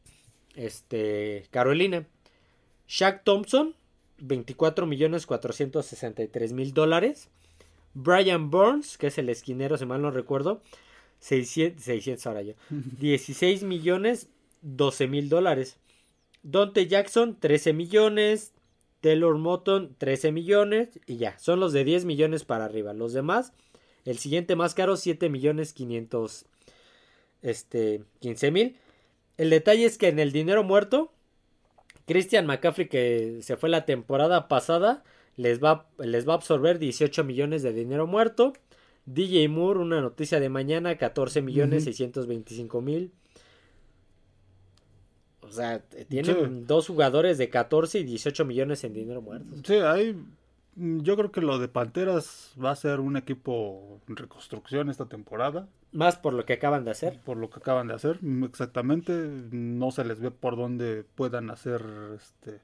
este, 0.55 1.47
Carolina. 1.50 2.07
Shaq 2.87 3.25
Thompson, 3.25 3.75
24 4.19 4.87
millones 4.87 5.26
463 5.26 6.52
mil 6.52 6.73
dólares. 6.73 7.31
Brian 7.94 8.50
Burns, 8.50 8.99
que 8.99 9.08
es 9.08 9.18
el 9.18 9.28
esquinero, 9.28 9.76
si 9.76 9.87
mal 9.87 10.02
no 10.02 10.11
recuerdo, 10.11 10.62
600, 11.20 12.26
ahora 12.26 12.42
yo, 12.42 12.54
16 12.70 13.62
millones 13.62 14.28
12 14.62 15.08
mil 15.08 15.28
dólares. 15.28 15.76
Dante 16.42 16.87
Jackson, 16.87 17.38
13 17.38 17.72
millones. 17.72 18.52
Taylor 19.00 19.37
Moton, 19.37 19.94
13 19.99 20.32
millones. 20.32 21.00
Y 21.06 21.16
ya, 21.16 21.38
son 21.38 21.61
los 21.61 21.72
de 21.72 21.84
10 21.84 22.04
millones 22.04 22.44
para 22.44 22.64
arriba. 22.64 22.92
Los 22.92 23.12
demás, 23.12 23.52
el 24.04 24.18
siguiente 24.18 24.56
más 24.56 24.75
caro, 24.75 24.96
7 24.96 25.28
millones 25.28 25.72
500, 25.72 26.46
este, 27.42 28.02
15 28.20 28.50
mil. 28.52 28.76
El 29.37 29.50
detalle 29.50 29.84
es 29.84 29.99
que 29.99 30.08
en 30.08 30.20
el 30.20 30.30
dinero 30.30 30.62
muerto, 30.62 31.12
Christian 32.06 32.46
McCaffrey, 32.46 32.88
que 32.88 33.40
se 33.42 33.56
fue 33.56 33.68
la 33.68 33.84
temporada 33.84 34.46
pasada, 34.46 35.02
les 35.36 35.62
va, 35.62 35.88
les 35.98 36.28
va 36.28 36.34
a 36.34 36.36
absorber 36.36 36.78
18 36.78 37.24
millones 37.24 37.62
de 37.62 37.72
dinero 37.72 38.06
muerto. 38.06 38.52
DJ 39.06 39.48
Moore, 39.48 39.80
una 39.80 40.00
noticia 40.00 40.38
de 40.38 40.48
mañana, 40.48 40.96
14 40.96 41.42
millones 41.42 41.84
625 41.84 42.80
mil. 42.80 43.12
O 45.40 45.50
sea, 45.50 45.80
tienen 46.08 46.66
dos 46.66 46.86
jugadores 46.86 47.36
de 47.36 47.50
14 47.50 47.98
y 47.98 48.04
18 48.04 48.44
millones 48.44 48.84
en 48.84 48.94
dinero 48.94 49.20
muerto. 49.20 49.56
Sí, 49.64 49.74
hay 49.74 50.16
Mm, 50.74 51.00
yo 51.00 51.16
creo 51.16 51.30
que 51.30 51.40
lo 51.40 51.58
de 51.58 51.68
Panteras 51.68 52.54
va 52.62 52.70
a 52.70 52.76
ser 52.76 53.00
un 53.00 53.16
equipo 53.16 54.00
en 54.08 54.16
reconstrucción 54.16 54.88
esta 54.88 55.06
temporada. 55.06 55.68
Más 55.92 56.16
por 56.16 56.32
lo 56.32 56.44
que 56.46 56.54
acaban 56.54 56.84
de 56.84 56.92
hacer. 56.92 57.20
Por 57.24 57.36
lo 57.36 57.50
que 57.50 57.58
acaban 57.58 57.88
de 57.88 57.94
hacer, 57.94 58.18
mm, 58.22 58.44
exactamente. 58.44 59.12
No 59.50 59.90
se 59.90 60.04
les 60.04 60.20
ve 60.20 60.30
por 60.30 60.56
dónde 60.56 61.04
puedan 61.14 61.50
hacer 61.50 61.84
este 62.16 62.60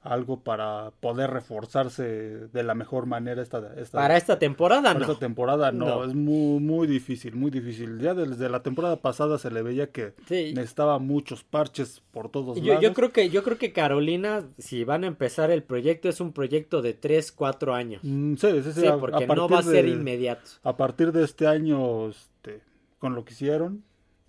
algo 0.00 0.40
para 0.40 0.92
poder 1.00 1.30
reforzarse 1.30 2.04
de 2.04 2.62
la 2.62 2.74
mejor 2.74 3.06
manera 3.06 3.42
esta, 3.42 3.74
esta 3.76 3.98
para 3.98 4.16
esta 4.16 4.38
temporada 4.38 4.92
para 4.92 5.04
esta 5.04 5.18
temporada 5.18 5.72
no, 5.72 6.04
es 6.04 6.14
muy 6.14 6.60
muy 6.60 6.86
difícil 6.86 7.34
muy 7.34 7.50
difícil. 7.50 7.98
Ya 7.98 8.14
desde 8.14 8.48
la 8.48 8.62
temporada 8.62 8.96
pasada 8.96 9.38
se 9.38 9.50
le 9.50 9.62
veía 9.62 9.90
que 9.90 10.14
necesitaba 10.30 10.98
muchos 10.98 11.42
parches 11.42 12.02
por 12.12 12.30
todos 12.30 12.60
yo, 12.60 12.74
lados. 12.74 12.82
yo 12.82 12.94
creo 12.94 13.12
que 13.12 13.28
yo 13.28 13.42
creo 13.42 13.58
que 13.58 13.72
Carolina 13.72 14.44
si 14.58 14.84
van 14.84 15.04
a 15.04 15.08
empezar 15.08 15.50
el 15.50 15.62
proyecto 15.62 16.08
es 16.08 16.20
un 16.20 16.32
proyecto 16.32 16.80
de 16.80 16.94
3, 16.94 17.32
4 17.32 17.74
años. 17.74 18.00
Mm, 18.04 18.36
sí, 18.36 18.62
sí, 18.62 18.72
sí, 18.72 18.86
porque 19.00 19.26
no 19.26 19.48
va 19.48 19.58
a 19.58 19.62
ser 19.62 19.88
inmediato. 19.88 20.48
a 20.62 20.76
partir 20.76 21.12
de 21.12 21.24
este 21.24 21.46
año 21.46 22.08
este, 22.08 22.62
con 22.98 23.14
lo 23.14 23.24
que 23.24 23.32
hicieron 23.32 23.82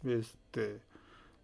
este 0.04 0.82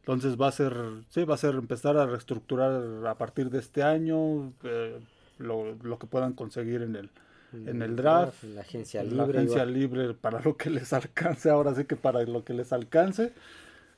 entonces 0.06 0.40
va 0.40 0.50
a 0.50 0.52
ser, 0.52 0.72
sí, 1.10 1.24
va 1.24 1.34
a 1.34 1.38
ser 1.40 1.56
empezar 1.56 1.98
a 1.98 2.06
reestructurar 2.06 3.08
a 3.08 3.16
partir 3.16 3.50
de 3.50 3.58
este 3.58 3.82
año 3.82 4.54
eh, 4.62 5.00
lo, 5.40 5.98
que 5.98 6.06
puedan 6.06 6.34
conseguir 6.34 6.84
en 6.84 6.96
el, 6.96 7.10
en 7.52 7.82
el 7.82 7.96
draft, 7.96 8.44
la 8.44 8.62
agencia 8.62 9.02
libre, 9.02 9.18
la 9.18 9.24
agencia 9.24 9.66
libre 9.66 10.14
para 10.14 10.42
lo 10.42 10.56
que 10.58 10.70
les 10.70 10.94
alcance, 10.94 11.50
ahora 11.50 11.74
sí 11.74 11.86
que 11.86 11.96
para 11.96 12.22
lo 12.22 12.44
que 12.44 12.54
les 12.54 12.72
alcance. 12.72 13.34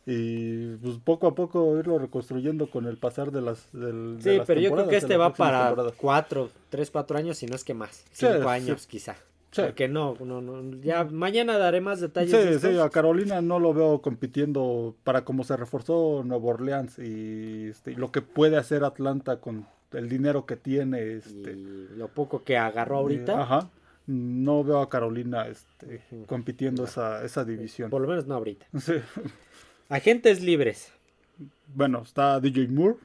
Y 0.05 0.77
pues 0.77 0.97
poco 1.03 1.27
a 1.27 1.35
poco 1.35 1.77
irlo 1.77 1.99
reconstruyendo 1.99 2.71
con 2.71 2.85
el 2.85 2.95
pasar 2.95 3.33
de 3.33 3.41
las 3.41 3.67
del, 3.73 4.17
sí 4.21 4.39
pero 4.47 4.61
yo 4.61 4.71
creo 4.71 4.87
que 4.87 4.95
este 4.95 5.17
va 5.17 5.33
para 5.33 5.75
cuatro 5.97 6.49
tres 6.69 6.89
cuatro 6.89 7.17
años 7.17 7.37
si 7.37 7.47
no 7.47 7.57
es 7.57 7.65
que 7.65 7.73
más. 7.73 8.05
Cinco 8.13 8.47
años 8.47 8.87
quizá 8.87 9.17
porque 9.65 9.87
no, 9.87 10.15
no, 10.19 10.41
no, 10.41 10.81
ya 10.81 11.03
mañana 11.05 11.57
daré 11.57 11.81
más 11.81 11.99
detalles. 11.99 12.61
Sí, 12.61 12.67
sí, 12.69 12.79
a 12.79 12.89
Carolina 12.89 13.41
no 13.41 13.59
lo 13.59 13.73
veo 13.73 14.01
compitiendo 14.01 14.95
para 15.03 15.23
cómo 15.23 15.43
se 15.43 15.57
reforzó 15.57 16.23
Nueva 16.25 16.45
Orleans 16.45 16.99
y, 16.99 17.67
este, 17.69 17.93
lo 17.93 18.11
que 18.11 18.21
puede 18.21 18.57
hacer 18.57 18.83
Atlanta 18.83 19.37
con 19.37 19.67
el 19.93 20.09
dinero 20.09 20.45
que 20.45 20.55
tiene. 20.55 21.13
Este, 21.13 21.53
y 21.53 21.87
lo 21.95 22.07
poco 22.09 22.43
que 22.43 22.57
agarró 22.57 22.97
ahorita. 22.97 23.41
ajá. 23.41 23.69
No 24.05 24.63
veo 24.63 24.79
a 24.79 24.89
Carolina 24.89 25.47
este, 25.47 26.01
compitiendo 26.27 26.85
esa, 26.85 27.25
esa 27.25 27.43
división. 27.43 27.89
Por 27.89 28.01
lo 28.01 28.07
menos 28.07 28.25
no 28.25 28.35
ahorita. 28.35 28.65
Sí. 28.79 28.93
Agentes 29.89 30.41
libres. 30.41 30.93
Bueno, 31.73 32.03
está 32.03 32.39
DJ 32.39 32.69
Moore. 32.69 32.95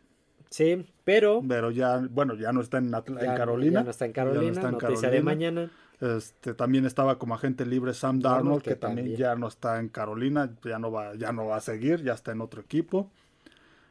Sí, 0.52 0.86
pero. 1.04 1.42
Pero 1.48 1.70
ya, 1.70 2.06
bueno, 2.10 2.34
ya 2.34 2.52
no 2.52 2.60
está 2.60 2.78
en, 2.78 2.90
Carolina. 2.90 3.80
Ya 3.80 3.84
no 3.84 3.90
está 3.90 4.04
en 4.04 4.12
Carolina. 4.12 4.70
noticia 4.70 5.10
de 5.10 5.22
mañana. 5.22 5.70
Este, 6.02 6.52
también 6.54 6.84
estaba 6.84 7.16
como 7.16 7.36
agente 7.36 7.64
libre 7.64 7.94
Sam 7.94 8.18
Darnold, 8.18 8.60
que, 8.60 8.74
también, 8.74 9.14
ya 9.14 9.36
no 9.36 9.46
está 9.46 9.78
en 9.78 9.88
Carolina, 9.88 10.52
ya 10.64 10.80
no 10.80 10.90
va, 10.90 11.14
ya 11.14 11.30
no 11.30 11.46
va 11.46 11.58
a 11.58 11.60
seguir, 11.60 12.02
ya 12.02 12.12
está 12.12 12.32
en 12.32 12.40
otro 12.40 12.60
equipo. 12.60 13.08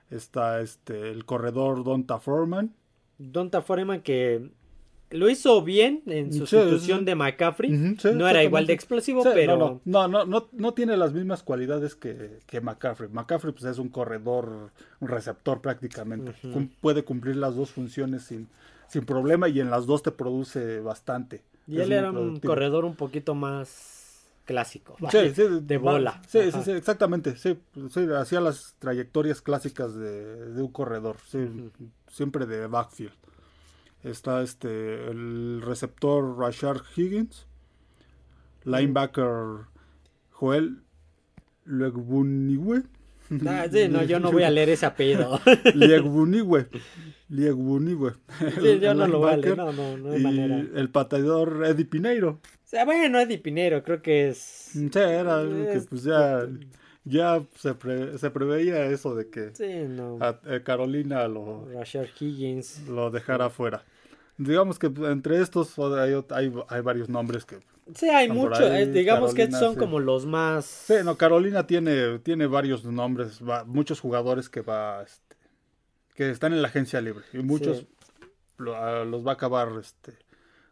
Está 0.09 0.59
este 0.59 1.09
el 1.09 1.23
corredor 1.23 1.85
Donta 1.85 2.19
Foreman. 2.19 2.73
Donta 3.17 3.61
Foreman 3.61 4.01
que 4.01 4.51
lo 5.09 5.29
hizo 5.29 5.63
bien 5.63 6.03
en 6.05 6.33
sustitución 6.33 7.05
de 7.05 7.15
McCaffrey. 7.15 7.69
no 7.69 8.27
era 8.27 8.43
igual 8.43 8.67
de 8.67 8.73
explosivo, 8.73 9.23
pero. 9.23 9.79
No 9.85 10.09
no, 10.09 10.25
no 10.25 10.49
no, 10.51 10.73
tiene 10.73 10.97
las 10.97 11.13
mismas 11.13 11.43
cualidades 11.43 11.95
que, 11.95 12.39
que 12.45 12.59
McCaffrey. 12.59 13.09
McCaffrey 13.09 13.53
pues, 13.53 13.63
es 13.63 13.77
un 13.77 13.87
corredor, 13.87 14.71
un 14.99 15.07
receptor 15.07 15.61
prácticamente. 15.61 16.33
Puede 16.81 17.05
cumplir 17.05 17.37
las 17.37 17.55
dos 17.55 17.71
funciones 17.71 18.23
sin, 18.23 18.49
sin 18.89 19.05
problema 19.05 19.47
y 19.47 19.61
en 19.61 19.69
las 19.69 19.85
dos 19.85 20.03
te 20.03 20.11
produce 20.11 20.81
bastante. 20.81 21.41
Y 21.71 21.79
él 21.79 21.91
era 21.93 22.11
un 22.11 22.39
corredor 22.39 22.83
un 22.83 22.95
poquito 22.95 23.33
más 23.33 24.27
clásico, 24.45 24.97
de 24.99 25.77
bola. 25.77 26.21
Sí, 26.27 26.39
sí, 26.51 26.71
exactamente. 26.71 27.37
Sí, 27.37 27.57
hacía 28.17 28.41
las 28.41 28.75
trayectorias 28.79 29.41
clásicas 29.41 29.95
de, 29.95 30.61
un 30.61 30.71
corredor, 30.71 31.17
siempre 32.07 32.45
de 32.45 32.67
backfield. 32.67 33.13
Está 34.03 34.41
este 34.41 35.09
el 35.09 35.61
receptor 35.61 36.37
Rashard 36.37 36.81
Higgins, 36.95 37.45
linebacker 38.65 39.67
Joel 40.31 40.81
Legbuniwe. 41.65 42.83
Ah, 43.47 43.67
no, 43.89 44.03
yo 44.03 44.19
no 44.19 44.31
voy 44.31 44.43
a 44.43 44.49
leer 44.49 44.69
ese 44.69 44.85
apellido. 44.85 45.39
Liegbuniwe. 45.73 46.67
Liegbuniwe. 47.29 48.13
Sí, 48.61 48.79
yo 48.79 48.93
no 48.93 49.07
lo 49.07 49.19
voy 49.19 49.31
a 49.33 49.37
leer, 49.37 49.57
no, 49.57 49.71
no, 49.71 49.97
no 49.97 50.11
hay 50.11 50.19
manera. 50.21 50.65
El 50.75 50.89
patador 50.89 51.63
Eddie 51.65 51.85
Pineiro. 51.85 52.41
O 52.43 52.67
sea, 52.71 52.85
bueno, 52.85 53.19
Eddie 53.19 53.37
Pineiro, 53.37 53.83
creo 53.83 54.01
que 54.01 54.29
es. 54.29 54.37
Sí, 54.37 54.89
era 54.93 55.43
que 55.43 55.81
pues 55.89 56.03
ya, 56.03 56.47
ya 57.05 57.41
se, 57.55 57.73
se 58.17 58.31
preveía 58.31 58.85
eso 58.87 59.15
de 59.15 59.29
que 59.29 59.51
sí, 59.53 59.85
no. 59.87 60.17
a, 60.19 60.39
eh, 60.45 60.61
Carolina 60.63 61.27
lo. 61.27 61.67
Rashard 61.73 62.09
Higgins. 62.19 62.87
Lo 62.87 63.11
dejara 63.11 63.49
fuera. 63.49 63.83
Digamos 64.37 64.79
que 64.79 64.87
entre 64.87 65.41
estos 65.41 65.77
hay, 65.77 66.13
hay, 66.29 66.53
hay 66.69 66.81
varios 66.81 67.09
nombres 67.09 67.45
que 67.45 67.59
Sí, 67.95 68.09
hay 68.09 68.29
muchos. 68.29 68.61
Eh, 68.61 68.85
digamos 68.85 69.33
que 69.33 69.51
son 69.51 69.75
como 69.75 69.99
los 69.99 70.25
más. 70.25 70.65
Sí, 70.65 70.95
no, 71.03 71.17
Carolina 71.17 71.67
tiene, 71.67 72.19
tiene 72.19 72.47
varios 72.47 72.85
nombres, 72.85 73.41
muchos 73.65 73.99
jugadores 73.99 74.49
que 74.49 74.61
va, 74.61 75.03
este, 75.03 75.35
que 76.15 76.29
están 76.29 76.53
en 76.53 76.61
la 76.61 76.67
agencia 76.67 77.01
libre 77.01 77.25
y 77.33 77.39
muchos 77.39 77.85
los 78.57 79.25
va 79.25 79.31
a 79.31 79.33
acabar, 79.33 79.69
este, 79.79 80.13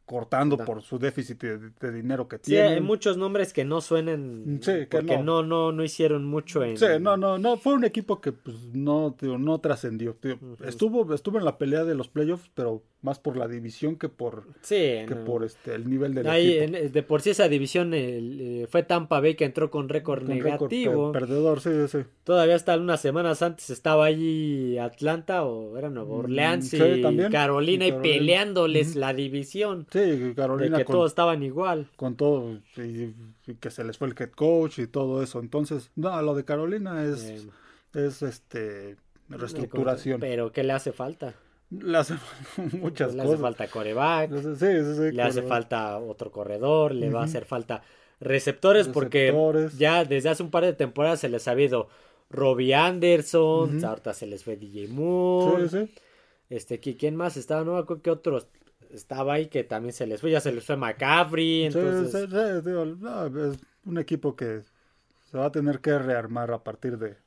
cortando 0.06 0.58
por 0.58 0.82
su 0.82 0.98
déficit 0.98 1.42
de, 1.42 1.92
dinero 1.92 2.28
que 2.28 2.40
tiene. 2.40 2.68
Sí, 2.68 2.74
hay 2.76 2.82
muchos 2.82 3.18
nombres 3.18 3.54
que 3.54 3.66
no 3.66 3.82
suenan 3.82 4.60
sí, 4.62 4.88
que 4.90 5.02
porque 5.02 5.18
no. 5.18 5.44
no. 5.44 5.72
no 5.72 5.84
hicieron 5.84 6.26
mucho 6.26 6.64
en 6.64 6.78
Sí, 6.78 6.86
no 7.00 7.18
no 7.18 7.38
no 7.38 7.58
fue 7.58 7.74
un 7.74 7.84
equipo 7.84 8.22
que 8.22 8.32
pues 8.32 8.56
no 8.74 9.16
no 9.22 9.60
trascendió. 9.60 10.18
Estuvo 10.66 11.14
estuvo 11.14 11.38
en 11.38 11.46
la 11.46 11.58
pelea 11.58 11.84
de 11.84 11.96
los 11.96 12.08
playoffs, 12.08 12.50
pero 12.56 12.84
más 13.02 13.18
por 13.18 13.38
la 13.38 13.48
división 13.48 13.96
que 13.96 14.10
por 14.10 14.46
que 14.68 15.16
por 15.26 15.46
este 15.46 15.76
el 15.76 15.90
nivel 15.90 16.14
del 16.14 16.28
equipo. 16.28 16.90
de 16.90 17.04
por 17.04 17.22
sí 17.22 17.30
esa 17.30 17.48
división 17.48 17.92
eh, 17.94 18.68
fue 18.70 18.84
Tampa 18.84 19.22
Bay 19.22 19.36
que 19.36 19.46
entró 19.46 19.72
con 19.72 19.88
récord 19.88 20.24
negativo. 20.24 21.12
perdedor 21.14 21.62
sí 21.62 21.70
sí 21.88 22.00
todavía 22.26 22.56
hasta 22.56 22.78
unas 22.78 23.00
semanas 23.00 23.42
antes 23.42 23.70
estaba 23.70 24.06
allí 24.06 24.78
Atlanta 24.78 25.46
o 25.46 25.78
era 25.78 25.90
Nueva 25.90 26.10
mm, 26.10 26.20
Orleans 26.20 26.74
y, 26.74 27.02
Carolina 27.32 27.88
y, 27.88 27.94
peleándoles 27.94 28.96
la 28.96 29.14
división. 29.14 29.88
Sí 29.92 30.34
Carolina 30.36 30.78
de 30.78 30.84
que 30.84 30.92
todos 30.92 31.12
estaban 31.12 31.42
igual. 31.42 31.88
con 31.96 32.16
todo 32.16 32.58
y, 32.76 33.14
que 33.60 33.72
se 33.72 33.84
les 33.84 33.98
fue 33.98 34.10
el 34.10 34.16
head 34.20 34.32
coach 34.32 34.80
y 34.80 34.88
todo 34.88 35.24
eso. 35.24 35.40
Entonces 35.40 35.92
no 35.96 36.22
lo 36.22 36.36
de 36.36 36.44
Carolina 36.44 37.04
es 37.06 37.48
es 37.94 38.22
este 38.22 38.98
reestructuración. 39.30 40.20
pero 40.20 40.52
qué 40.52 40.64
le 40.64 40.74
hace 40.74 40.92
falta 40.92 41.34
le 41.70 41.98
hace 41.98 42.16
muchas 42.74 43.14
le 43.14 43.24
cosas. 43.24 43.34
hace 43.34 43.42
falta 43.42 43.68
coreback. 43.68 44.32
le 44.32 45.22
hace 45.22 45.42
falta 45.44 45.98
otro 46.00 46.32
corredor. 46.32 46.94
Le 46.94 47.10
va 47.10 47.22
a 47.22 47.26
hacer 47.26 47.46
falta 47.46 47.84
receptores, 48.20 48.88
porque 48.88 49.34
ya 49.78 50.04
desde 50.06 50.30
hace 50.30 50.44
un 50.44 50.52
par 50.52 50.66
de 50.66 50.74
temporadas 50.74 51.20
se 51.20 51.30
les 51.30 51.48
ha 51.48 51.52
habido 51.52 51.88
Robbie 52.30 52.74
Anderson. 52.76 53.84
Ahorita 53.84 54.14
se 54.14 54.28
les 54.28 54.44
fue 54.44 54.58
DJ 54.58 54.88
Moore. 54.88 55.90
Este, 56.50 56.80
¿quién 56.80 57.16
más 57.16 57.38
estaba? 57.38 57.64
No 57.64 57.76
me 57.76 58.02
qué 58.02 58.10
otros. 58.10 58.48
estaba 58.92 59.34
ahí 59.34 59.48
que 59.48 59.64
también 59.64 59.94
se 59.94 60.08
les 60.08 60.22
fue, 60.22 60.32
ya 60.32 60.42
se 60.42 60.52
les 60.52 60.66
fue 60.66 60.76
McCaffrey. 60.76 61.66
Entonces... 61.66 62.32
es 62.34 63.60
un 63.86 63.98
equipo 64.00 64.36
que 64.36 64.62
se 65.30 65.38
va 65.38 65.46
a 65.46 65.52
tener 65.52 65.80
que 65.80 65.98
rearmar 66.00 66.52
a 66.52 66.64
partir 66.64 66.98
de, 66.98 67.18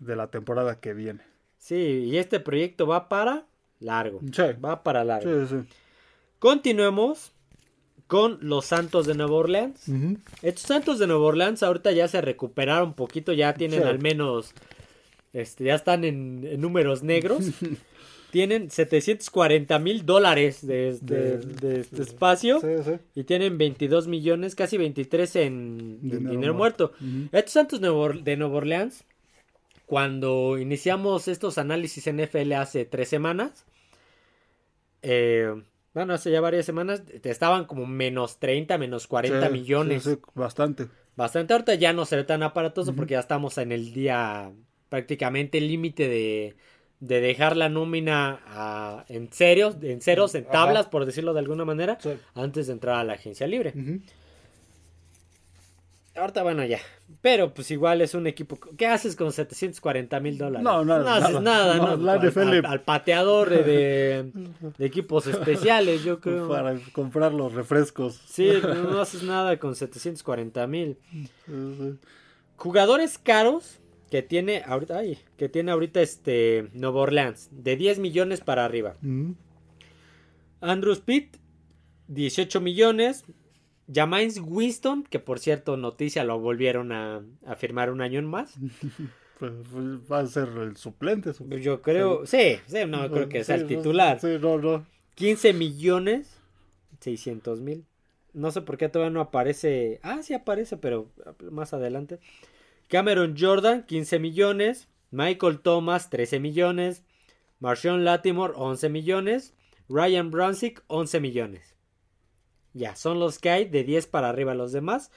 de 0.00 0.16
la 0.16 0.28
temporada 0.28 0.80
que 0.80 0.92
viene. 0.92 1.22
Sí, 1.56 1.76
y 1.76 2.18
este 2.18 2.40
proyecto 2.40 2.88
va 2.88 3.08
para 3.08 3.46
largo. 3.82 4.20
Sí. 4.32 4.42
Va 4.64 4.82
para 4.82 5.04
largo. 5.04 5.46
Sí, 5.46 5.56
sí. 5.56 5.68
Continuemos 6.38 7.32
con 8.12 8.36
los 8.42 8.66
Santos 8.66 9.06
de 9.06 9.14
Nueva 9.14 9.32
Orleans. 9.36 9.86
Estos 10.42 10.64
Santos 10.64 10.98
de 10.98 11.06
Nueva 11.06 11.24
Orleans 11.24 11.62
ahorita 11.62 11.92
ya 11.92 12.08
se 12.08 12.20
recuperaron 12.20 12.88
un 12.88 12.94
poquito, 12.94 13.32
ya 13.32 13.54
tienen 13.54 13.84
al 13.84 14.00
menos, 14.00 14.52
este, 15.32 15.64
ya 15.64 15.76
están 15.76 16.04
en, 16.04 16.60
números 16.60 17.02
negros. 17.02 17.46
tienen 18.30 18.70
740 18.70 19.78
mil 19.78 20.04
dólares 20.04 20.66
de, 20.66 20.88
este 20.88 22.02
espacio 22.02 22.60
y 23.14 23.24
tienen 23.24 23.56
22 23.56 24.08
millones, 24.08 24.54
casi 24.54 24.76
23 24.76 25.36
en 25.36 25.98
dinero, 26.02 26.52
muerto. 26.52 26.92
Estos 27.32 27.52
Santos 27.52 27.80
de 27.80 28.36
Nueva 28.36 28.56
Orleans, 28.56 29.04
cuando 29.86 30.58
iniciamos 30.58 31.28
estos 31.28 31.56
análisis 31.56 32.06
en 32.06 32.22
NFL 32.22 32.52
hace 32.52 32.84
tres 32.84 33.08
semanas, 33.08 33.64
eh, 35.02 35.52
bueno, 35.94 36.14
hace 36.14 36.30
ya 36.30 36.40
varias 36.40 36.64
semanas, 36.64 37.02
estaban 37.22 37.66
como 37.66 37.86
menos 37.86 38.38
30, 38.38 38.78
menos 38.78 39.06
40 39.06 39.50
millones. 39.50 40.04
Sí, 40.04 40.18
bastante. 40.34 40.88
Bastante. 41.16 41.52
Ahorita 41.52 41.74
ya 41.74 41.92
no 41.92 42.06
se 42.06 42.16
ve 42.16 42.24
tan 42.24 42.42
aparatoso 42.42 42.94
porque 42.94 43.12
ya 43.12 43.20
estamos 43.20 43.58
en 43.58 43.72
el 43.72 43.92
día 43.92 44.50
prácticamente 44.88 45.60
límite 45.60 46.08
de, 46.08 46.56
de 47.00 47.20
dejar 47.20 47.56
la 47.56 47.68
nómina 47.68 49.04
en 49.08 49.30
serios, 49.32 49.76
en 49.82 50.00
ceros, 50.00 50.34
en 50.34 50.44
tablas, 50.44 50.86
por 50.86 51.04
decirlo 51.04 51.34
de 51.34 51.40
alguna 51.40 51.64
manera, 51.64 51.98
antes 52.34 52.68
de 52.68 52.72
entrar 52.72 52.96
a 52.96 53.04
la 53.04 53.14
agencia 53.14 53.46
libre. 53.46 53.74
Ahorita, 56.14 56.42
bueno, 56.42 56.64
ya. 56.64 56.78
Pero 57.22 57.54
pues 57.54 57.70
igual 57.70 58.02
es 58.02 58.14
un 58.14 58.26
equipo. 58.26 58.58
¿Qué 58.76 58.86
haces 58.86 59.16
con 59.16 59.32
740 59.32 60.20
mil 60.20 60.36
dólares? 60.36 60.62
No, 60.62 60.84
no, 60.84 60.98
no 60.98 61.08
haces 61.08 61.40
nada, 61.40 61.76
¿no? 61.76 62.68
al, 62.68 62.82
pateador 62.82 63.48
de, 63.64 64.30
equipos 64.78 65.26
especiales, 65.26 66.04
yo 66.04 66.20
creo. 66.20 66.48
Para 66.50 66.78
comprar 66.92 67.32
los 67.32 67.54
refrescos. 67.54 68.20
Sí, 68.26 68.50
no 68.62 69.00
haces 69.00 69.22
nada 69.22 69.58
con 69.58 69.74
740 69.74 70.66
mil. 70.66 70.98
Jugadores 72.56 73.18
caros 73.18 73.78
que 74.10 74.20
tiene 74.20 74.62
ahorita, 74.66 74.98
ay, 74.98 75.18
que 75.38 75.48
tiene 75.48 75.72
ahorita 75.72 76.02
este 76.02 76.68
Nueva 76.74 77.00
Orleans, 77.00 77.48
de 77.50 77.76
10 77.76 77.98
millones 77.98 78.40
para 78.42 78.66
arriba. 78.66 78.96
Andrew 80.60 80.94
Pitt, 81.02 81.38
18 82.08 82.60
millones. 82.60 83.24
James 83.92 84.40
Winston, 84.42 85.04
que 85.04 85.18
por 85.18 85.38
cierto, 85.38 85.76
noticia 85.76 86.24
lo 86.24 86.38
volvieron 86.38 86.92
a, 86.92 87.22
firmar 87.56 87.90
un 87.90 88.00
año 88.00 88.22
más. 88.22 88.54
Pues, 89.38 89.54
pues, 89.72 89.84
va 90.08 90.20
a 90.20 90.26
ser 90.28 90.50
el 90.50 90.76
suplente. 90.76 91.32
Yo 91.60 91.82
creo, 91.82 92.24
sí, 92.26 92.60
sí, 92.68 92.78
no 92.86 93.10
creo 93.10 93.28
que 93.28 93.42
sea 93.42 93.56
el 93.56 93.66
titular. 93.66 94.20
Sí, 94.20 94.38
no, 94.40 94.56
no. 94.56 94.86
15 95.16 95.52
millones 95.52 96.38
600 97.02 97.60
mil. 97.60 97.84
No 98.32 98.50
sé 98.50 98.62
por 98.62 98.78
qué 98.78 98.88
todavía 98.88 99.12
no 99.12 99.20
aparece. 99.20 100.00
Ah, 100.02 100.22
sí 100.22 100.32
aparece, 100.32 100.76
pero 100.76 101.10
más 101.50 101.74
adelante. 101.74 102.18
Cameron 102.88 103.34
Jordan, 103.38 103.84
15 103.84 104.18
millones. 104.18 104.88
Michael 105.10 105.60
Thomas, 105.60 106.08
13 106.08 106.40
millones. 106.40 107.04
Marshawn 107.60 108.04
Latimore, 108.04 108.54
11 108.56 108.88
millones. 108.88 109.54
Ryan 109.88 110.30
Brunsick, 110.30 110.82
11 110.86 111.20
millones. 111.20 111.71
Ya, 112.74 112.96
son 112.96 113.20
los 113.20 113.38
que 113.38 113.50
hay 113.50 113.64
de 113.66 113.84
10 113.84 114.06
para 114.06 114.28
arriba. 114.28 114.54
Los 114.54 114.72
demás 114.72 115.10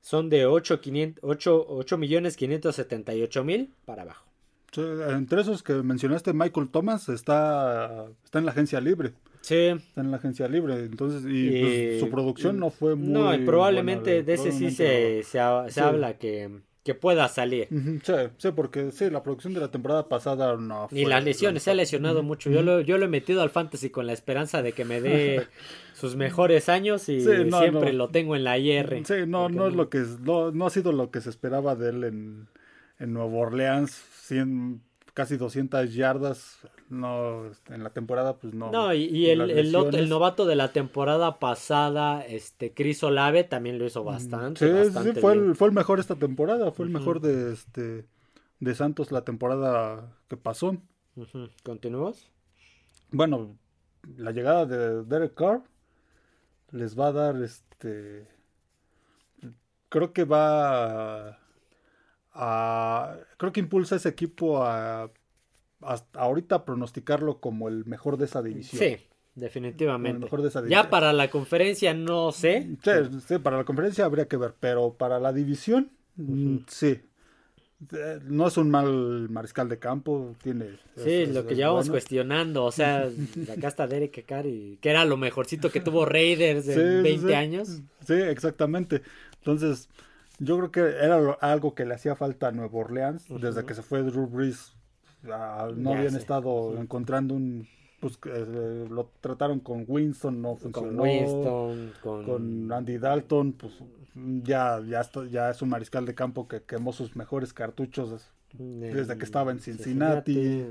son 0.00 0.28
de 0.28 0.46
8, 0.46 0.80
8, 1.22 1.98
millones 1.98 2.36
578 2.36 3.44
mil 3.44 3.72
para 3.84 4.02
abajo. 4.02 4.26
entre 4.76 5.40
esos 5.40 5.62
que 5.62 5.74
mencionaste, 5.74 6.32
Michael 6.32 6.68
Thomas 6.68 7.08
está, 7.08 8.06
está 8.24 8.38
en 8.38 8.46
la 8.46 8.52
agencia 8.52 8.80
libre. 8.80 9.12
Sí. 9.40 9.68
Está 9.76 10.00
en 10.00 10.10
la 10.10 10.16
agencia 10.16 10.48
libre. 10.48 10.74
Entonces, 10.84 11.22
y, 11.26 11.60
pues, 11.60 12.00
su 12.00 12.10
producción 12.10 12.58
no 12.58 12.70
fue 12.70 12.94
muy. 12.94 13.08
No, 13.08 13.34
y 13.34 13.44
probablemente 13.44 14.22
de 14.22 14.34
ese 14.34 14.52
sí 14.52 14.70
se, 14.70 15.22
se, 15.22 15.40
habla 15.40 16.18
que 16.18 16.60
que 16.84 16.94
pueda 16.94 17.26
salir. 17.28 17.68
Sí, 18.02 18.12
sí, 18.36 18.50
porque 18.54 18.92
sí, 18.92 19.08
la 19.08 19.22
producción 19.22 19.54
de 19.54 19.60
la 19.60 19.70
temporada 19.70 20.06
pasada 20.06 20.54
no 20.56 20.86
fue. 20.88 20.98
Ni 20.98 21.04
las 21.06 21.24
lesiones, 21.24 21.62
se 21.62 21.70
ha 21.70 21.74
lesionado 21.74 22.22
mucho. 22.22 22.50
Yo 22.50 22.62
lo, 22.62 22.82
yo 22.82 22.98
lo 22.98 23.06
he 23.06 23.08
metido 23.08 23.40
al 23.40 23.48
fantasy 23.48 23.88
con 23.88 24.06
la 24.06 24.12
esperanza 24.12 24.60
de 24.60 24.72
que 24.72 24.84
me 24.84 25.00
dé 25.00 25.46
sus 25.94 26.14
mejores 26.14 26.68
años 26.68 27.08
y 27.08 27.22
siempre 27.22 27.94
lo 27.94 28.08
tengo 28.08 28.36
en 28.36 28.44
la 28.44 28.58
IR. 28.58 29.02
Sí, 29.06 29.14
no, 29.26 29.48
no 29.48 29.66
es 29.66 29.74
lo 29.74 29.88
que 29.88 30.04
no, 30.20 30.52
no 30.52 30.66
ha 30.66 30.70
sido 30.70 30.92
lo 30.92 31.10
que 31.10 31.22
se 31.22 31.30
esperaba 31.30 31.74
de 31.74 31.88
él 31.88 32.04
en, 32.04 32.48
en 32.98 33.12
Nueva 33.14 33.34
Orleans. 33.34 33.90
100, 34.26 34.82
casi 35.14 35.38
200 35.38 35.94
yardas 35.94 36.58
no 36.88 37.50
en 37.70 37.82
la 37.82 37.90
temporada 37.90 38.36
pues 38.36 38.54
no. 38.54 38.70
No 38.70 38.92
y, 38.92 39.30
el, 39.30 39.40
el, 39.50 39.74
el, 39.74 40.08
novato 40.08 40.44
de 40.46 40.56
la 40.56 40.72
temporada 40.72 41.38
pasada 41.38 42.24
este 42.24 42.72
Chris 42.74 43.02
Olave 43.02 43.44
también 43.44 43.78
lo 43.78 43.86
hizo 43.86 44.02
mm, 44.02 44.06
bastante 44.06 44.90
sí, 44.90 44.92
sí 45.02 45.20
fue 45.20 45.32
el, 45.32 45.54
fue 45.54 45.68
el 45.68 45.74
mejor 45.74 46.00
esta 46.00 46.16
temporada 46.16 46.70
fue 46.72 46.86
el 46.86 46.92
mejor 46.92 47.20
de 47.20 47.52
este 47.52 48.06
de 48.60 48.74
Santos 48.74 49.12
la 49.12 49.22
temporada 49.22 50.12
que 50.28 50.36
pasó. 50.36 50.76
Continuamos 51.62 52.30
bueno 53.10 53.56
la 54.16 54.32
llegada 54.32 54.66
de 54.66 55.04
Derek 55.04 55.34
Carr 55.34 55.62
les 56.70 56.98
va 56.98 57.08
a 57.08 57.12
dar 57.12 57.42
este 57.42 58.26
creo 59.88 60.12
que 60.12 60.24
va 60.24 61.38
a, 62.32 63.16
creo 63.36 63.52
que 63.52 63.60
impulsa 63.60 63.94
ese 63.94 64.08
equipo 64.08 64.64
a 64.64 65.10
hasta 65.84 66.20
ahorita 66.20 66.64
pronosticarlo 66.64 67.40
como 67.40 67.68
el 67.68 67.84
mejor 67.84 68.16
de 68.16 68.26
esa 68.26 68.42
división. 68.42 68.82
Sí, 68.82 69.06
definitivamente. 69.34 70.28
Ya 70.68 70.90
para 70.90 71.12
la 71.12 71.30
conferencia 71.30 71.94
no 71.94 72.32
sé. 72.32 72.76
Sí, 73.26 73.38
para 73.38 73.58
la 73.58 73.64
conferencia 73.64 74.04
habría 74.04 74.28
que 74.28 74.36
ver, 74.36 74.54
pero 74.58 74.94
para 74.94 75.18
la 75.18 75.32
división, 75.32 75.90
mm, 76.16 76.58
sí. 76.68 77.00
Eh, 77.92 78.20
no 78.24 78.46
es 78.46 78.56
un 78.56 78.70
mal 78.70 79.28
mariscal 79.28 79.68
de 79.68 79.78
campo, 79.78 80.34
tiene... 80.42 80.78
Sí, 80.96 81.26
lo 81.26 81.46
que 81.46 81.54
llevamos 81.54 81.90
cuestionando, 81.90 82.64
o 82.64 82.72
sea, 82.72 83.08
acá 83.56 83.68
está 83.68 83.86
Derek 83.86 84.24
Carr 84.24 84.44
que 84.44 84.90
era 84.90 85.04
lo 85.04 85.16
mejorcito 85.16 85.70
que 85.70 85.80
tuvo 85.80 86.06
Raiders 86.06 86.68
en 86.68 87.02
20 87.02 87.36
años. 87.36 87.80
Sí, 88.06 88.14
exactamente. 88.14 89.02
Entonces, 89.38 89.88
yo 90.38 90.56
creo 90.56 90.70
que 90.70 90.80
era 91.04 91.32
algo 91.40 91.74
que 91.74 91.84
le 91.84 91.94
hacía 91.94 92.16
falta 92.16 92.48
a 92.48 92.52
Nueva 92.52 92.78
Orleans 92.78 93.26
desde 93.28 93.64
que 93.64 93.74
se 93.74 93.82
fue 93.82 94.02
Drew 94.02 94.26
Brees 94.26 94.72
no 95.24 95.92
habían 95.92 96.16
estado 96.16 96.78
encontrando 96.78 97.34
un 97.34 97.66
pues 98.00 98.18
eh, 98.26 98.86
lo 98.90 99.10
trataron 99.20 99.60
con 99.60 99.84
Winston 99.88 100.42
no 100.42 100.56
funcionó. 100.56 100.88
Con 100.88 101.00
Winston 101.00 101.92
con... 102.02 102.72
Andy 102.72 102.98
Dalton 102.98 103.52
pues 103.52 103.72
ya 104.42 104.80
ya 104.86 105.02
ya 105.30 105.50
es 105.50 105.62
un 105.62 105.70
mariscal 105.70 106.04
de 106.04 106.14
campo 106.14 106.46
que 106.46 106.62
quemó 106.62 106.92
sus 106.92 107.16
mejores 107.16 107.52
cartuchos 107.52 108.30
desde 108.56 109.18
que 109.18 109.24
estaba 109.24 109.50
en 109.50 109.58
Cincinnati, 109.58 110.64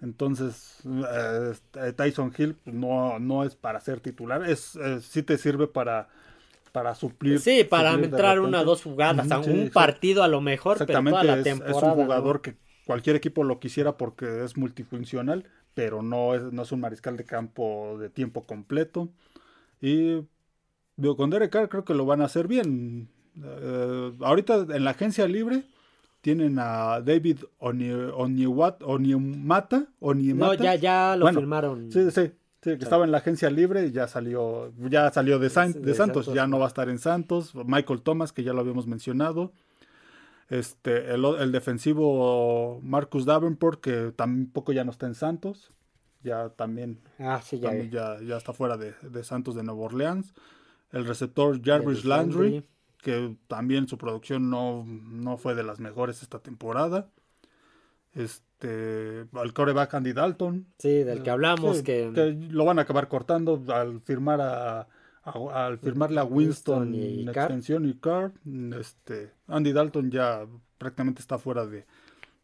entonces 0.00 0.78
eh, 0.84 1.92
Tyson 1.94 2.32
Hill 2.36 2.56
pues, 2.64 2.74
no 2.74 3.18
no 3.18 3.44
es 3.44 3.54
para 3.54 3.78
ser 3.80 4.00
titular 4.00 4.48
es 4.48 4.78
sí 5.02 5.22
te 5.22 5.38
sirve 5.38 5.66
para 5.68 6.08
para 6.72 6.94
suplir. 6.94 7.40
Sí, 7.40 7.64
para 7.64 7.92
entrar 7.94 8.40
una 8.40 8.60
o 8.60 8.64
dos 8.64 8.82
jugadas, 8.82 9.30
a 9.30 9.38
un 9.40 9.70
partido 9.70 10.22
a 10.22 10.28
lo 10.28 10.40
mejor, 10.40 10.78
pero 10.78 11.02
toda 11.02 11.24
la 11.24 11.42
temporada. 11.42 11.76
Es 11.76 11.82
un 11.82 11.90
jugador 11.90 12.40
que 12.40 12.54
cualquier 12.90 13.14
equipo 13.14 13.44
lo 13.44 13.60
quisiera 13.60 13.96
porque 13.96 14.42
es 14.42 14.56
multifuncional, 14.56 15.44
pero 15.74 16.02
no 16.02 16.34
es, 16.34 16.42
no 16.52 16.62
es 16.62 16.72
un 16.72 16.80
mariscal 16.80 17.16
de 17.16 17.22
campo 17.22 17.96
de 18.00 18.10
tiempo 18.10 18.46
completo. 18.46 19.10
Y 19.80 20.22
digo, 20.96 21.16
con 21.16 21.30
Derek 21.30 21.52
Carr 21.52 21.68
creo 21.68 21.84
que 21.84 21.94
lo 21.94 22.04
van 22.04 22.20
a 22.20 22.24
hacer 22.24 22.48
bien. 22.48 23.06
Eh, 23.40 24.12
ahorita 24.18 24.66
en 24.70 24.82
la 24.82 24.90
agencia 24.90 25.28
libre 25.28 25.62
tienen 26.20 26.58
a 26.58 27.00
David 27.00 27.44
Oniwat, 27.60 28.82
Oniumata, 28.82 29.86
No, 30.00 30.54
ya, 30.54 30.74
ya 30.74 31.14
lo 31.14 31.28
firmaron. 31.28 31.92
Sí, 31.92 32.10
sí, 32.10 32.32
sí, 32.60 32.76
que 32.76 32.82
estaba 32.82 33.04
en 33.04 33.12
la 33.12 33.18
agencia 33.18 33.50
libre 33.50 33.86
y 33.86 33.92
ya 33.92 34.08
salió, 34.08 34.72
ya 34.90 35.12
salió 35.12 35.38
de, 35.38 35.48
de, 35.48 35.94
Santos, 35.94 36.34
ya 36.34 36.48
no 36.48 36.58
va 36.58 36.64
a 36.64 36.68
estar 36.68 36.88
en 36.88 36.98
Santos. 36.98 37.54
Michael 37.54 38.02
Thomas, 38.02 38.32
que 38.32 38.42
ya 38.42 38.52
lo 38.52 38.58
habíamos 38.58 38.88
mencionado. 38.88 39.52
Este, 40.50 41.14
el, 41.14 41.52
defensivo 41.52 42.80
Marcus 42.82 43.24
Davenport, 43.24 43.80
que 43.80 44.12
tampoco 44.14 44.72
ya 44.72 44.82
no 44.82 44.90
está 44.90 45.06
en 45.06 45.14
Santos. 45.14 45.72
Ya 46.22 46.50
también, 46.50 47.00
ah, 47.20 47.40
ya, 47.52 48.20
ya, 48.20 48.36
está 48.36 48.52
fuera 48.52 48.76
de, 48.76 49.24
Santos 49.24 49.54
de 49.54 49.62
Nueva 49.62 49.82
Orleans. 49.82 50.34
El 50.92 51.06
receptor 51.06 51.62
Jarvis 51.64 52.04
Landry, 52.04 52.66
que 52.98 53.36
también 53.46 53.86
su 53.86 53.96
producción 53.96 54.50
no, 54.50 54.84
no, 54.84 55.38
fue 55.38 55.54
de 55.54 55.62
las 55.62 55.78
mejores 55.78 56.20
esta 56.20 56.40
temporada. 56.40 57.08
Este, 58.12 59.26
al 59.32 59.52
coreback 59.54 59.94
Andy 59.94 60.12
Dalton. 60.12 60.66
Sí, 60.78 61.04
del 61.04 61.22
que 61.22 61.30
hablamos. 61.30 61.82
que... 61.82 62.10
lo 62.50 62.64
van 62.64 62.80
a 62.80 62.82
acabar 62.82 63.06
cortando 63.06 63.62
al 63.68 64.00
firmar 64.00 64.40
a, 64.40 64.88
al 65.52 65.78
firmarle 65.78 66.20
a 66.20 66.24
Winston, 66.24 66.94
y 66.94 67.28
extensión 67.28 67.86
y 67.86 67.94
Carr. 67.94 68.32
Este, 68.78 69.32
Andy 69.46 69.72
Dalton 69.72 70.10
ya 70.10 70.46
prácticamente 70.78 71.20
está 71.20 71.38
fuera 71.38 71.66
de, 71.66 71.86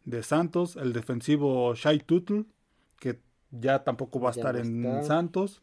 de 0.05 0.23
Santos. 0.23 0.77
El 0.77 0.93
defensivo 0.93 1.75
Shai 1.75 2.01
Tuttle, 2.01 2.45
que 2.99 3.21
ya 3.51 3.85
tampoco 3.85 4.21
va 4.21 4.31
a 4.31 4.33
estar 4.33 4.57
en 4.57 5.05
Santos. 5.05 5.63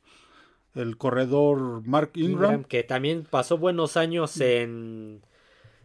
El 0.75 0.97
corredor 0.97 1.86
Mark 1.86 2.12
Ingram. 2.15 2.63
Que 2.63 2.83
también 2.83 3.27
pasó 3.29 3.57
buenos 3.57 3.95
años 3.97 4.39
en 4.41 5.21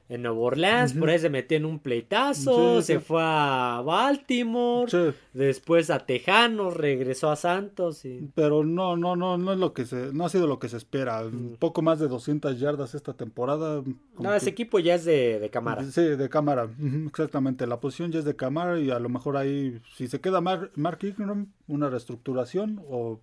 en 0.09 0.23
Nueva 0.23 0.39
Orleans, 0.39 0.95
por 0.95 1.11
ahí 1.11 1.19
se 1.19 1.29
metió 1.29 1.59
en 1.59 1.67
un 1.67 1.81
pleitazo, 1.81 2.81
se 2.81 2.99
fue 2.99 3.21
a 3.23 3.83
Baltimore, 3.85 5.15
después 5.35 5.91
a 5.91 5.99
Tejanos, 6.07 6.75
regresó 6.75 7.31
a 7.31 7.37
Santos 7.37 8.07
y... 8.07 8.31
Pero 8.35 8.65
no, 8.65 8.97
no, 8.97 9.17
no, 9.17 9.37
no 9.37 9.53
es 9.53 9.59
lo 9.59 9.75
que 9.75 9.85
se, 9.85 10.13
no 10.15 10.25
ha 10.25 10.29
sido 10.31 10.47
lo 10.47 10.59
que 10.59 10.71
se 10.71 10.79
espera, 10.79 11.21
un 11.21 11.57
poco 11.59 11.83
más 11.83 11.99
de 11.99 12.09
200 12.09 12.59
yardas 12.59 12.95
esta 12.95 13.13
temporada. 13.13 13.83
No, 14.19 14.35
ese 14.35 14.49
equipo 14.49 14.79
ya 14.79 14.95
es 14.95 15.05
de, 15.05 15.39
de 15.39 15.51
cámara. 15.51 15.85
Sí, 15.85 16.03
de 16.03 16.29
cámara, 16.31 16.69
exactamente, 17.07 17.67
la 17.67 17.79
posición 17.79 18.11
ya 18.11 18.21
es 18.21 18.25
de 18.25 18.35
cámara 18.35 18.79
y 18.81 18.91
a 18.91 18.99
lo 18.99 19.11
mejor 19.11 19.37
ahí, 19.37 19.79
si 19.95 20.09
se 20.09 20.21
queda 20.21 20.41
Mark, 20.41 20.73
Mark 20.75 21.01
Ingram, 21.03 21.49
una 21.67 21.91
reestructuración 21.91 22.83
o, 22.89 23.21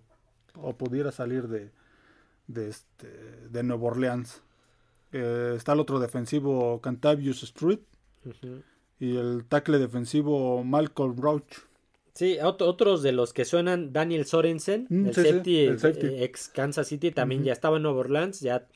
o 0.54 0.76
pudiera 0.76 1.10
salir 1.10 1.48
de, 1.48 1.70
de, 2.46 2.68
este, 2.68 3.08
de 3.50 3.62
Nueva 3.64 3.88
Orleans. 3.88 4.42
Eh, 5.16 5.54
está 5.56 5.72
el 5.72 5.80
otro 5.80 5.98
defensivo 5.98 6.80
Cantavius 6.80 7.42
Street. 7.42 7.80
Y 8.98 9.16
el 9.16 9.44
tackle 9.48 9.78
defensivo 9.78 10.62
Malcolm 10.64 11.16
Roach. 11.16 11.58
Sí, 12.14 12.38
otros 12.40 13.02
de 13.02 13.12
los 13.12 13.32
que 13.32 13.44
suenan, 13.44 13.92
Daniel 13.92 14.24
Sorensen, 14.24 14.86
mm, 14.88 15.06
el, 15.08 15.14
safety, 15.14 15.58
eh, 15.58 16.24
ex 16.24 16.48
Kansas 16.48 16.88
City, 16.88 17.10
también 17.10 17.44
ya 17.44 17.52
estaba 17.52 17.76
en 17.76 17.82
Nueva 17.82 18.00
Orleans, 18.00 18.40
ya 18.40 18.66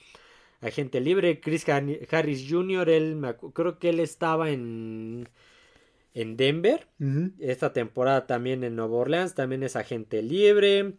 agente 0.60 1.00
libre. 1.00 1.40
Chris 1.40 1.66
Harris 1.68 2.46
Jr., 2.48 2.88
él, 2.90 3.18
creo 3.54 3.78
que 3.78 3.88
él 3.88 4.00
estaba 4.00 4.50
en, 4.50 5.28
en 6.12 6.36
Denver. 6.36 6.86
Esta 7.38 7.72
temporada 7.72 8.26
también 8.26 8.62
en 8.62 8.76
Nueva 8.76 8.96
Orleans, 8.96 9.34
también 9.34 9.62
es 9.62 9.74
agente 9.74 10.22
libre. 10.22 10.96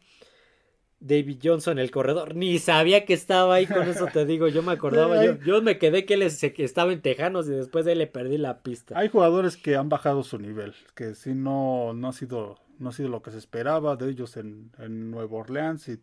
David 1.02 1.40
Johnson, 1.44 1.80
el 1.80 1.90
corredor, 1.90 2.36
ni 2.36 2.60
sabía 2.60 3.06
que 3.06 3.14
estaba 3.14 3.56
ahí, 3.56 3.66
con 3.66 3.90
eso 3.90 4.06
te 4.14 4.24
digo, 4.26 4.48
yo 4.48 4.62
me 4.62 4.72
acordaba, 4.72 5.26
yo, 5.26 5.36
yo 5.44 5.62
me 5.64 5.80
quedé 5.80 6.06
que 6.06 6.14
él 6.14 6.22
estaba 6.22 6.94
en 6.94 7.02
Tejanos 7.02 7.48
y 7.48 7.52
después 7.52 7.86
de 7.86 7.94
él 7.94 7.98
le 7.98 8.08
perdí 8.08 8.38
la 8.38 8.60
pista. 8.60 8.98
Hay 8.98 9.10
jugadores 9.10 9.58
que 9.58 9.76
han 9.76 9.90
bajado 9.90 10.24
su 10.24 10.38
nivel, 10.38 10.74
que 10.94 11.16
si 11.16 11.34
no, 11.34 11.94
no 11.94 12.10
ha 12.10 12.14
sido, 12.14 12.60
no 12.78 12.90
ha 12.90 12.94
sido 12.94 13.10
lo 13.10 13.24
que 13.24 13.32
se 13.32 13.40
esperaba 13.40 13.96
de 13.96 14.12
ellos 14.12 14.38
en, 14.38 14.72
en 14.78 15.10
Nueva 15.10 15.38
Orleans 15.38 15.90
y 15.90 16.00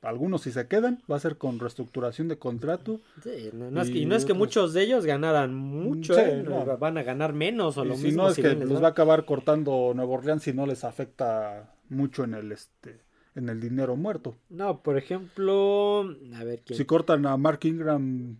algunos 0.00 0.42
si 0.42 0.52
se 0.52 0.66
quedan 0.66 1.02
va 1.10 1.16
a 1.16 1.20
ser 1.20 1.36
con 1.36 1.58
reestructuración 1.58 2.26
de 2.28 2.38
contrato. 2.38 3.02
Sí, 3.22 3.50
no, 3.52 3.82
es 3.82 3.90
que, 3.90 3.98
y 3.98 4.06
no 4.06 4.16
es 4.16 4.24
que 4.24 4.32
muchos 4.32 4.72
de 4.72 4.82
ellos 4.82 5.04
ganaran 5.04 5.54
mucho, 5.54 6.18
¿eh? 6.18 6.42
van 6.78 6.96
a 6.96 7.02
ganar 7.02 7.34
menos 7.34 7.76
o 7.76 7.84
lo 7.84 7.96
si 7.96 8.12
No 8.12 8.30
es 8.30 8.36
que 8.36 8.54
los 8.54 8.82
va 8.82 8.88
a 8.88 8.90
acabar 8.92 9.26
cortando 9.26 9.92
Nueva 9.94 10.14
Orleans 10.14 10.42
si 10.42 10.54
no 10.54 10.66
les 10.66 10.84
afecta 10.84 11.74
mucho 11.90 12.24
en 12.24 12.32
el 12.32 12.50
este 12.52 13.09
en 13.34 13.48
el 13.48 13.60
dinero 13.60 13.96
muerto. 13.96 14.36
No, 14.48 14.82
por 14.82 14.96
ejemplo, 14.96 16.00
a 16.34 16.44
ver 16.44 16.62
Si 16.70 16.84
cortan 16.84 17.26
a 17.26 17.36
Mark 17.36 17.60
Ingram 17.62 18.36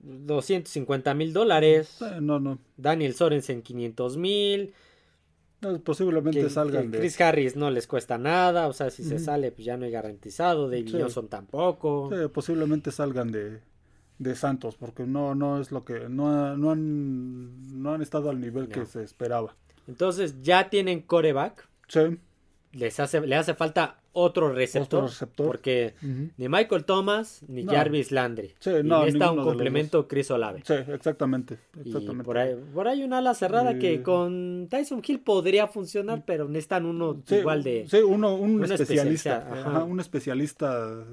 250 0.00 1.14
mil 1.14 1.32
dólares. 1.32 2.00
Eh, 2.02 2.18
no, 2.20 2.40
no. 2.40 2.58
Daniel 2.76 3.14
Sorensen 3.14 3.62
500 3.62 4.16
mil. 4.16 4.74
posiblemente 5.84 6.48
salgan 6.50 6.90
de... 6.90 6.98
Chris 6.98 7.20
Harris 7.20 7.56
no 7.56 7.70
les 7.70 7.86
cuesta 7.86 8.16
nada, 8.16 8.68
o 8.68 8.72
sea, 8.72 8.90
si 8.90 9.02
se 9.02 9.18
sale 9.18 9.50
pues 9.52 9.64
ya 9.64 9.76
no 9.76 9.84
hay 9.84 9.90
garantizado, 9.90 10.68
de 10.68 10.88
Johnson 10.90 11.28
tampoco. 11.28 12.10
posiblemente 12.32 12.92
salgan 12.92 13.30
de, 13.32 13.60
de 14.18 14.34
Santos, 14.36 14.76
porque 14.76 15.04
no, 15.04 15.34
no 15.34 15.60
es 15.60 15.72
lo 15.72 15.84
que, 15.84 16.08
no, 16.08 16.56
no, 16.56 16.70
han, 16.70 17.82
no 17.82 17.92
han 17.92 18.02
estado 18.02 18.30
al 18.30 18.40
nivel 18.40 18.68
que 18.68 18.86
se 18.86 19.02
esperaba. 19.02 19.56
Entonces 19.86 20.42
ya 20.42 20.70
tienen 20.70 21.00
coreback. 21.00 21.66
Sí 21.88 22.18
les 22.72 23.00
hace, 23.00 23.20
le 23.20 23.34
hace 23.34 23.54
falta 23.54 23.98
otro 24.12 24.52
receptor, 24.52 25.08
porque 25.36 25.94
ni 26.36 26.48
Michael 26.48 26.84
Thomas 26.84 27.42
ni 27.46 27.64
Jarvis 27.64 28.10
Landry. 28.10 28.52
Sí, 28.58 28.70
no, 28.82 29.06
y 29.06 29.10
está 29.10 29.30
un 29.30 29.42
complemento 29.42 30.08
Chris 30.08 30.30
Olave. 30.30 30.62
Sí, 30.64 30.74
exactamente. 30.74 31.58
por, 32.24 32.38
ahí, 32.38 32.56
por 32.74 32.88
ahí 32.88 33.04
una 33.04 33.18
ala 33.18 33.34
cerrada 33.34 33.78
que 33.78 34.02
con 34.02 34.66
Tyson 34.68 35.02
Hill 35.06 35.20
podría 35.20 35.68
funcionar, 35.68 36.24
pero 36.26 36.48
necesitan 36.48 36.86
uno 36.86 37.22
igual 37.30 37.62
de... 37.62 37.86
Sí, 37.88 37.98
uno, 37.98 38.34
un 38.34 38.64
especialista. 38.64 39.84
un 39.86 40.00
especialista 40.00 41.04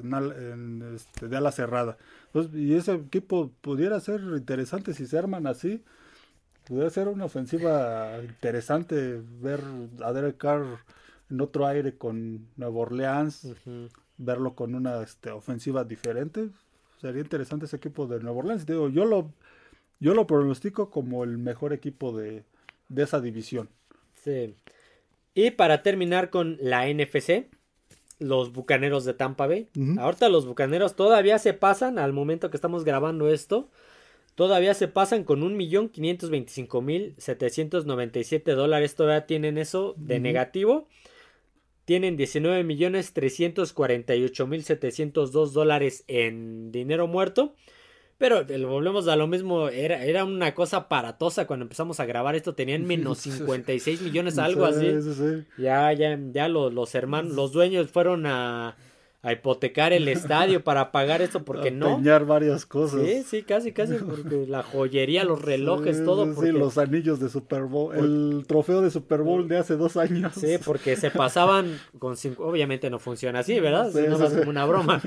este, 0.95 1.27
de 1.27 1.37
ala 1.37 1.51
cerrada. 1.51 1.97
Pues, 2.31 2.49
y 2.53 2.73
ese 2.73 2.93
equipo 2.93 3.51
pudiera 3.61 3.99
ser 3.99 4.19
interesante 4.21 4.93
si 4.93 5.05
se 5.05 5.17
arman 5.17 5.45
así. 5.45 5.83
Pudiera 6.65 6.89
ser 6.89 7.07
una 7.07 7.25
ofensiva 7.25 8.17
interesante 8.23 9.21
ver 9.41 9.61
a 10.03 10.11
Derek 10.11 10.37
Carr 10.37 10.79
en 11.29 11.41
otro 11.41 11.65
aire 11.65 11.97
con 11.97 12.47
Nueva 12.55 12.79
Orleans, 12.79 13.47
verlo 14.17 14.55
con 14.55 14.75
una 14.75 15.01
este, 15.01 15.31
ofensiva 15.31 15.83
diferente. 15.83 16.49
Sería 17.01 17.21
interesante 17.21 17.65
ese 17.65 17.77
equipo 17.77 18.07
de 18.07 18.19
Nueva 18.19 18.39
Orleans. 18.39 18.65
Digo, 18.65 18.89
yo 18.89 19.05
lo, 19.05 19.31
yo 19.99 20.13
lo 20.13 20.27
pronostico 20.27 20.89
como 20.89 21.23
el 21.23 21.37
mejor 21.37 21.73
equipo 21.73 22.15
de, 22.15 22.43
de 22.89 23.03
esa 23.03 23.19
división. 23.19 23.69
Sí. 24.23 24.55
Y 25.33 25.51
para 25.51 25.83
terminar 25.83 26.29
con 26.29 26.57
la 26.61 26.87
NFC, 26.87 27.47
los 28.19 28.53
Bucaneros 28.53 29.03
de 29.03 29.13
Tampa 29.13 29.47
Bay. 29.47 29.67
Ahorita 29.99 30.29
los 30.29 30.45
Bucaneros 30.45 30.95
todavía 30.95 31.37
se 31.37 31.53
pasan, 31.53 31.99
al 31.99 32.13
momento 32.13 32.49
que 32.49 32.57
estamos 32.57 32.85
grabando 32.85 33.27
esto, 33.27 33.69
todavía 34.35 34.73
se 34.73 34.87
pasan 34.87 35.25
con 35.25 35.43
un 35.43 35.57
millón 35.57 35.89
quinientos 35.89 36.29
veinticinco 36.29 36.81
mil 36.81 37.13
setecientos 37.17 37.85
noventa 37.85 38.19
y 38.19 38.23
siete 38.23 38.53
dólares. 38.53 38.95
Todavía 38.95 39.25
tienen 39.25 39.57
eso 39.57 39.95
de 39.97 40.21
negativo 40.21 40.87
tienen 41.85 42.17
19 42.17 42.63
millones 42.63 43.13
348 43.13 44.47
mil 44.47 44.63
702 44.63 45.53
dólares 45.53 46.03
en 46.07 46.71
dinero 46.71 47.07
muerto. 47.07 47.55
Pero 48.17 48.45
volvemos 48.45 49.09
a 49.09 49.15
lo 49.17 49.27
mismo, 49.27 49.67
era, 49.67 50.05
era 50.05 50.23
una 50.23 50.55
cosa 50.55 50.77
aparatosa 50.77 51.47
cuando 51.47 51.63
empezamos 51.63 51.99
a 51.99 52.05
grabar 52.05 52.35
esto, 52.35 52.55
tenían 52.55 52.83
menos 52.87 53.19
56 53.19 54.01
millones, 54.01 54.37
algo 54.37 54.65
así. 54.65 54.93
Ya, 55.57 55.91
ya, 55.93 56.17
ya 56.31 56.47
los, 56.47 56.73
los 56.73 56.95
hermanos, 56.95 57.33
los 57.33 57.51
dueños 57.51 57.91
fueron 57.91 58.25
a, 58.25 58.77
a 59.25 59.33
hipotecar 59.33 59.91
el 59.91 60.07
estadio 60.07 60.63
para 60.63 60.91
pagar 60.91 61.23
esto 61.23 61.43
porque 61.43 61.71
no. 61.71 61.99
varias 62.25 62.67
cosas. 62.67 63.01
Sí, 63.03 63.23
sí, 63.23 63.41
casi, 63.41 63.71
casi, 63.71 63.95
porque 64.09 64.45
la 64.47 64.61
joyería, 64.61 65.23
los 65.23 65.41
relojes, 65.41 66.03
todo. 66.03 66.31
Sí, 66.35 66.51
los 66.51 66.77
anillos 66.77 67.19
de 67.19 67.29
Super 67.29 67.63
Bowl, 67.63 67.95
el 67.95 68.45
trofeo 68.47 68.81
de 68.81 68.91
Super 68.91 69.21
Bowl 69.21 69.47
de 69.47 69.57
hace 69.57 69.77
dos 69.77 69.97
años. 69.97 70.33
Sí, 70.35 70.57
porque 70.63 70.95
se 70.95 71.09
pasaban 71.11 71.79
con 71.97 72.17
cinco, 72.17 72.45
obviamente 72.45 72.91
no 72.91 72.99
funciona 72.99 73.39
así, 73.39 73.59
¿verdad? 73.59 73.91
Sí, 73.91 74.01
no 74.07 74.23
es 74.23 74.33
como 74.33 74.49
una 74.51 74.65
broma. 74.65 75.01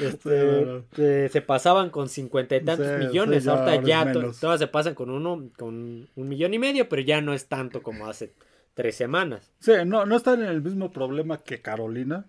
Este, 0.00 1.28
se 1.28 1.42
pasaban 1.42 1.90
con 1.90 2.08
cincuenta 2.08 2.56
y 2.56 2.64
tantos 2.64 2.98
millones, 2.98 3.46
ahorita 3.46 3.82
ya 3.82 4.10
todas 4.40 4.58
se 4.58 4.68
pasan 4.68 4.94
con 4.94 5.10
uno, 5.10 5.50
con 5.58 6.08
un 6.16 6.28
millón 6.28 6.54
y 6.54 6.58
medio, 6.58 6.88
pero 6.88 7.02
ya 7.02 7.20
no 7.20 7.34
es 7.34 7.46
tanto 7.46 7.82
como 7.82 8.06
hace 8.06 8.32
tres 8.72 8.96
semanas. 8.96 9.52
Sí, 9.58 9.72
no, 9.84 10.06
no 10.06 10.16
están 10.16 10.40
en 10.40 10.48
el 10.48 10.62
mismo 10.62 10.90
problema 10.90 11.36
que 11.36 11.60
Carolina 11.60 12.24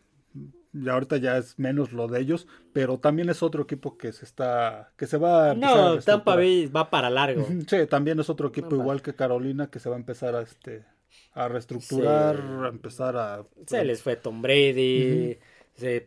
y 0.73 0.89
ahorita 0.89 1.17
ya 1.17 1.37
es 1.37 1.59
menos 1.59 1.91
lo 1.91 2.07
de 2.07 2.21
ellos, 2.21 2.47
pero 2.73 2.99
también 2.99 3.29
es 3.29 3.43
otro 3.43 3.63
equipo 3.63 3.97
que 3.97 4.13
se 4.13 4.25
está, 4.25 4.91
que 4.97 5.05
se 5.05 5.17
va 5.17 5.51
a 5.51 5.53
No, 5.55 5.99
Tampa 5.99 6.35
Bay 6.35 6.67
va 6.67 6.89
para 6.89 7.09
largo. 7.09 7.45
Sí, 7.67 7.85
también 7.89 8.19
es 8.19 8.29
otro 8.29 8.47
equipo 8.47 8.75
igual 8.75 9.01
que 9.01 9.13
Carolina 9.13 9.69
que 9.69 9.79
se 9.79 9.89
va 9.89 9.95
a 9.95 9.99
empezar 9.99 10.35
a 10.35 10.41
este 10.41 10.85
a 11.33 11.47
reestructurar, 11.47 12.37
a 12.65 12.67
empezar 12.69 13.17
a 13.17 13.45
se 13.65 13.83
les 13.83 14.01
fue 14.01 14.15
Tom 14.15 14.41
Brady, 14.41 15.37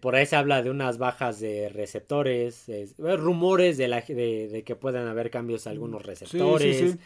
por 0.00 0.14
ahí 0.14 0.26
se 0.26 0.36
habla 0.36 0.62
de 0.62 0.70
unas 0.70 0.98
bajas 0.98 1.40
de 1.40 1.68
receptores, 1.68 2.66
rumores 2.98 3.76
de, 3.76 3.88
la, 3.88 4.00
de, 4.00 4.48
de, 4.48 4.62
que 4.64 4.76
puedan 4.76 5.08
haber 5.08 5.30
cambios 5.30 5.66
a 5.66 5.70
algunos 5.70 6.04
receptores. 6.04 6.92
Sí, 6.92 6.98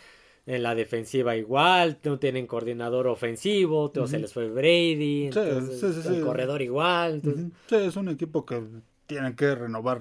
en 0.49 0.63
la 0.63 0.75
defensiva 0.75 1.37
igual, 1.37 1.99
no 2.05 2.19
tienen 2.19 2.47
coordinador 2.47 3.07
ofensivo, 3.07 3.91
todo 3.91 4.07
se 4.07 4.19
les 4.19 4.33
fue 4.33 4.49
Brady, 4.49 5.29
el 5.29 6.21
corredor 6.25 6.63
igual. 6.63 7.21
Sí, 7.69 7.77
es 7.77 7.97
un 7.97 8.09
equipo 8.09 8.47
que 8.47 8.63
tienen 9.07 9.37
que 9.37 9.55
renovar 9.55 9.99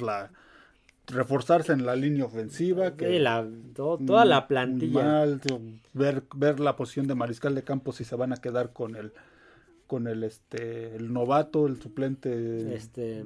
reforzarse 1.08 1.74
en 1.74 1.86
la 1.86 1.98
línea 1.98 2.24
ofensiva. 2.24 2.96
Que, 2.96 3.20
la, 3.20 3.46
toda 3.76 4.24
la 4.24 4.48
plantilla. 4.48 5.26
ver, 5.94 6.24
ver 6.34 6.62
la 6.62 6.78
posición 6.78 7.08
de 7.08 7.16
mariscal 7.16 7.54
de 7.54 7.64
campo 7.64 7.92
si 7.92 8.06
se 8.06 8.16
van 8.16 8.32
a 8.32 8.38
quedar 8.38 8.72
con 8.72 8.96
el 8.96 9.12
con 9.86 10.08
el 10.08 10.24
este 10.24 10.96
el 10.96 11.12
novato, 11.12 11.68
el 11.68 11.82
suplente 11.82 12.74
este 12.74 13.24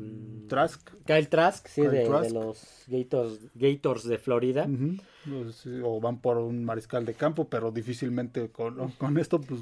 Trask. 0.47 0.89
Kyle 1.05 1.27
Trask, 1.27 1.67
sí, 1.67 1.81
de, 1.81 2.07
los 2.07 2.85
Gators, 2.87 3.39
Gators 3.53 4.05
de 4.05 4.17
Florida. 4.17 4.67
O 5.83 5.99
van 6.01 6.19
por 6.19 6.37
un 6.37 6.63
mariscal 6.63 7.05
de 7.05 7.13
campo, 7.13 7.47
pero 7.47 7.71
difícilmente 7.71 8.49
con, 8.49 8.91
con 8.93 9.17
esto 9.17 9.39
pues 9.41 9.61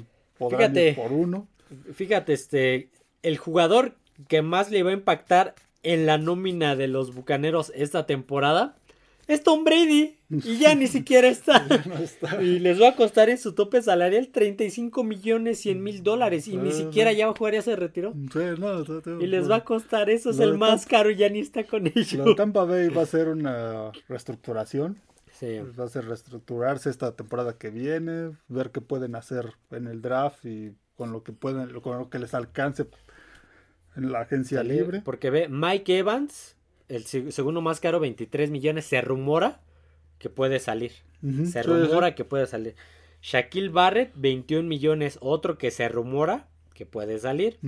fíjate, 0.50 0.94
por 0.94 1.12
uno. 1.12 1.48
Fíjate, 1.94 2.32
este, 2.32 2.90
el 3.22 3.36
jugador 3.36 3.96
que 4.28 4.42
más 4.42 4.70
le 4.70 4.82
va 4.82 4.90
a 4.90 4.94
impactar 4.94 5.54
en 5.82 6.06
la 6.06 6.18
nómina 6.18 6.76
de 6.76 6.88
los 6.88 7.14
Bucaneros 7.14 7.72
esta 7.74 8.06
temporada 8.06 8.76
es 9.30 9.44
Tom 9.44 9.64
Brady. 9.64 10.16
Y 10.28 10.58
ya 10.58 10.74
ni 10.74 10.86
siquiera 10.88 11.28
está. 11.28 11.66
Y 12.40 12.58
les 12.58 12.80
va 12.80 12.88
a 12.88 12.96
costar 12.96 13.30
en 13.30 13.38
su 13.38 13.52
tope 13.54 13.80
salarial 13.80 14.28
35 14.28 15.04
millones 15.04 15.60
100 15.60 15.82
mil 15.82 16.02
dólares. 16.02 16.48
Y 16.48 16.56
ni 16.56 16.72
siquiera 16.72 17.12
ya 17.12 17.26
va 17.26 17.32
a 17.32 17.36
jugar, 17.36 17.54
ya 17.54 17.62
se 17.62 17.76
retiró. 17.76 18.12
y 19.20 19.26
les 19.26 19.50
va 19.50 19.56
a 19.56 19.64
costar 19.64 20.10
eso, 20.10 20.30
es 20.30 20.40
el 20.40 20.58
más 20.58 20.86
caro 20.86 21.10
y 21.10 21.16
ya 21.16 21.28
ni 21.28 21.40
está 21.40 21.64
con 21.64 21.86
ellos. 21.86 22.14
Lo 22.14 22.34
Tampa 22.34 22.64
Bay 22.64 22.88
va 22.88 23.02
a 23.02 23.06
ser 23.06 23.28
una 23.28 23.92
reestructuración. 24.08 24.98
Sí. 25.40 25.58
Va 25.78 25.84
a 25.84 25.88
ser 25.88 26.04
reestructurarse 26.04 26.90
esta 26.90 27.16
temporada 27.16 27.58
que 27.58 27.70
viene, 27.70 28.36
ver 28.46 28.70
qué 28.70 28.80
pueden 28.80 29.16
hacer 29.16 29.54
en 29.70 29.88
el 29.88 30.02
draft 30.02 30.44
y 30.44 30.76
con 30.96 31.10
lo 31.12 31.24
que 31.24 31.32
pueden, 31.32 31.80
con 31.80 31.98
lo 31.98 32.10
que 32.10 32.18
les 32.18 32.34
alcance 32.34 32.86
en 33.96 34.12
la 34.12 34.20
agencia 34.20 34.62
libre. 34.62 35.00
Porque 35.02 35.30
ve, 35.30 35.48
Mike 35.48 35.98
Evans 35.98 36.56
el 36.90 37.04
segundo 37.04 37.60
más 37.60 37.78
caro, 37.78 38.00
23 38.00 38.50
millones, 38.50 38.84
se 38.84 39.00
rumora 39.00 39.60
que 40.18 40.28
puede 40.28 40.58
salir. 40.58 40.92
se 41.44 41.62
rumora 41.62 42.14
que 42.14 42.24
puede 42.24 42.46
salir. 42.46 42.74
Shaquille 43.22 43.68
Barrett, 43.68 44.12
21 44.16 44.68
millones, 44.68 45.16
otro 45.20 45.56
que 45.56 45.70
se 45.70 45.88
rumora 45.88 46.48
que 46.74 46.86
puede 46.86 47.18
salir. 47.18 47.58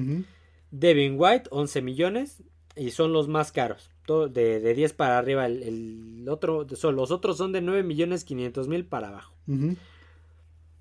Devin 0.73 1.15
White, 1.17 1.49
11 1.51 1.83
millones, 1.83 2.43
y 2.75 2.91
son 2.91 3.13
los 3.13 3.29
más 3.29 3.53
caros. 3.53 3.92
Todo 4.07 4.29
de, 4.29 4.61
de 4.61 4.75
10 4.75 4.93
para 4.95 5.19
arriba. 5.19 5.47
El, 5.47 6.27
otro, 6.29 6.67
son, 6.75 6.97
los 6.97 7.11
otros 7.11 7.37
son 7.37 7.53
de 7.53 7.61
9 7.61 7.83
millones 7.83 8.25
500 8.25 8.69
mil 8.69 8.85
para 8.85 9.09
abajo. 9.09 9.35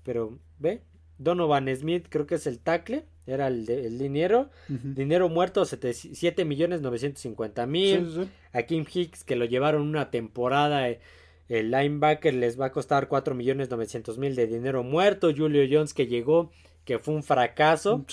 Pero, 0.02 0.38
ve, 0.58 0.82
Donovan 1.18 1.68
Smith 1.76 2.06
creo 2.08 2.26
que 2.26 2.34
es 2.34 2.46
el 2.46 2.58
tackle 2.58 3.06
era 3.26 3.48
el, 3.48 3.68
el 3.68 3.98
dinero. 3.98 4.50
Dinero 4.68 5.28
muerto, 5.28 5.64
7 5.64 6.44
millones 6.44 6.80
950 6.80 7.66
mil. 7.66 8.28
A 8.52 8.62
Kim 8.62 8.84
Hicks, 8.92 9.24
que 9.24 9.36
lo 9.36 9.44
llevaron 9.44 9.82
una 9.82 10.10
temporada. 10.10 10.88
Eh, 10.88 11.00
el 11.48 11.70
linebacker 11.70 12.34
les 12.34 12.60
va 12.60 12.66
a 12.66 12.72
costar 12.72 13.08
4 13.08 13.34
millones 13.34 13.70
900 13.70 14.18
mil 14.18 14.34
de 14.34 14.46
dinero 14.46 14.82
muerto. 14.82 15.32
Julio 15.34 15.62
Jones, 15.70 15.94
que 15.94 16.06
llegó, 16.06 16.50
que 16.84 16.98
fue 16.98 17.14
un 17.14 17.22
fracaso. 17.22 18.04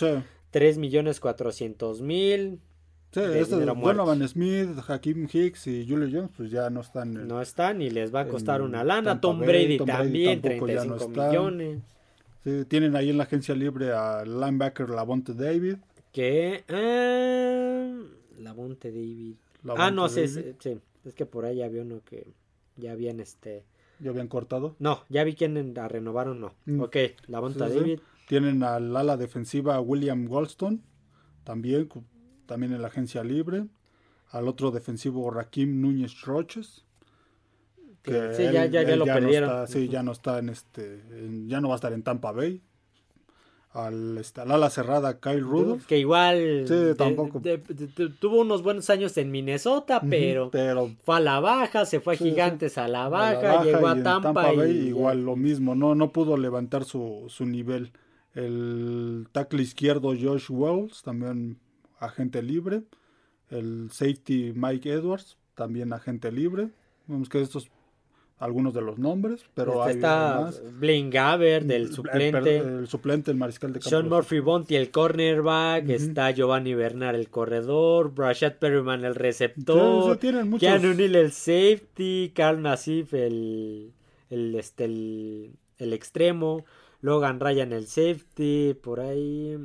3 0.52 0.78
millones 0.78 1.20
400 1.20 2.02
mil. 2.02 2.60
Sí, 3.12 3.22
este 3.22 3.66
Donovan 3.66 4.28
Smith, 4.28 4.70
Hakim 4.88 5.28
Hicks 5.32 5.68
y 5.68 5.88
Julio 5.88 6.08
Jones, 6.12 6.32
pues 6.38 6.52
ya 6.52 6.70
no 6.70 6.82
están. 6.82 7.28
no 7.28 7.42
están 7.42 7.82
y 7.82 7.90
les 7.90 8.14
va 8.14 8.22
a 8.22 8.28
costar 8.28 8.62
una 8.62 8.84
lana. 8.84 9.20
Tom 9.20 9.40
Brady, 9.40 9.78
también, 9.80 10.42
35 10.42 11.10
millones 11.10 11.80
tienen 12.68 12.96
ahí 12.96 13.10
en 13.10 13.18
la 13.18 13.24
agencia 13.24 13.56
libre 13.56 13.92
al 13.92 14.40
linebacker 14.40 14.90
Lavonte 14.90 15.34
David. 15.34 15.78
Que. 16.12 16.64
Eh, 16.68 18.04
Lavonte 18.40 18.92
David. 18.92 19.36
ah, 19.78 19.92
no, 19.92 20.10
sí, 20.10 20.28
sí, 20.28 20.80
Es 21.06 21.14
que 21.14 21.26
por 21.26 21.46
ahí 21.46 21.68
vi 21.70 21.80
uno 21.80 22.02
que 22.04 22.28
ya 22.78 22.94
habían 22.94 23.20
este. 23.20 23.66
¿Ya 24.00 24.12
habían 24.12 24.30
cortado? 24.30 24.76
No, 24.80 25.04
ya 25.10 25.26
vi 25.26 25.36
quién 25.36 25.74
la 25.74 25.88
renovaron, 25.90 26.40
no. 26.40 26.54
Mm. 26.66 26.80
Ok, 26.82 26.96
Lavonte 27.28 27.60
David. 27.60 28.00
Tienen 28.28 28.64
al 28.64 28.96
ala 28.96 29.18
defensiva 29.18 29.80
William 29.82 30.26
Goldstone, 30.26 30.80
también, 31.44 31.90
también 32.50 32.74
en 32.74 32.82
la 32.82 32.90
agencia 32.90 33.24
libre. 33.24 33.68
Al 34.32 34.48
otro 34.48 34.72
defensivo 34.72 35.32
Rakim 35.32 35.80
Núñez 35.80 36.22
Roches 36.22 36.84
sí, 38.04 38.44
ya, 38.52 38.66
ya, 38.66 38.96
lo 38.96 39.06
perdieron. 39.06 39.68
sí, 39.68 39.88
ya 39.88 40.04
no 40.04 40.12
está 40.12 40.40
en 40.40 40.50
este, 40.50 41.04
ya 41.48 41.62
no 41.62 41.70
va 41.70 41.76
a 41.76 41.78
estar 41.78 41.94
en 41.94 42.04
Tampa 42.04 42.32
Bay. 42.32 42.62
Al, 43.72 44.18
este, 44.18 44.42
al 44.42 44.52
ala 44.52 44.72
cerrada 44.72 45.20
Kyle 45.20 45.42
Rudolph. 45.42 45.86
Que 45.86 46.00
igual 46.00 46.66
tampoco. 46.98 47.40
tuvo 48.20 48.42
unos 48.42 48.64
buenos 48.64 48.90
años 48.90 49.16
en 49.18 49.30
Minnesota, 49.30 50.02
pero, 50.10 50.50
fue 51.04 51.18
a 51.18 51.20
la 51.20 51.40
baja, 51.40 51.86
se 51.86 52.00
fue 52.00 52.16
a 52.16 52.18
Gigantes 52.18 52.80
a 52.80 52.88
la 52.88 53.10
baja, 53.10 53.64
llegó 53.64 53.88
a 53.88 54.02
Tampa, 54.02 54.54
y, 54.54 54.88
igual 54.88 55.24
lo 55.24 55.36
mismo, 55.36 55.76
no, 55.76 55.94
no 55.94 56.12
pudo 56.12 56.36
levantar 56.36 56.84
su, 56.84 57.26
su 57.30 57.46
nivel. 57.46 57.92
El 58.34 59.28
tackle 59.32 59.62
izquierdo 59.62 60.14
Josh 60.20 60.50
Wells, 60.50 61.04
también 61.04 61.60
agente 62.00 62.42
libre. 62.42 62.84
El 63.50 63.90
safety 63.92 64.54
Mike 64.56 64.92
Edwards, 64.92 65.38
también 65.56 65.94
agente 65.94 66.32
libre. 66.32 66.70
Vemos 67.08 67.30
que 67.30 67.42
estos 67.42 67.72
algunos 68.40 68.74
de 68.74 68.82
los 68.82 68.98
nombres, 68.98 69.46
pero 69.54 69.86
este 69.86 69.90
hay 69.90 69.96
está 69.96 70.52
Blaine 70.72 71.10
Gaber 71.10 71.66
del 71.66 71.94
suplente, 71.94 72.58
el, 72.58 72.88
suplente, 72.88 73.32
el 73.32 73.38
mariscal 73.38 73.74
de 73.74 73.80
campo. 73.80 73.90
Sean 73.90 74.08
Murphy 74.08 74.40
Bonti 74.40 74.76
el 74.78 74.92
cornerback, 74.92 75.90
está 75.90 76.32
Giovanni 76.32 76.74
Bernard 76.74 77.16
el 77.16 77.30
corredor, 77.30 78.14
Brashad 78.14 78.54
Perryman 78.54 79.04
el 79.04 79.16
receptor, 79.16 80.18
Keanu 80.18 80.94
Neal 80.94 81.16
el 81.16 81.34
safety, 81.34 82.32
Carl 82.34 82.62
Nassif 82.62 83.14
el 83.14 83.94
el 84.30 84.56
este 84.56 84.86
el, 84.86 85.94
extremo, 85.94 86.66
Logan 87.02 87.42
Ryan 87.42 87.74
el 87.74 87.88
safety, 87.88 88.74
por 88.74 89.02
ahí 89.02 89.58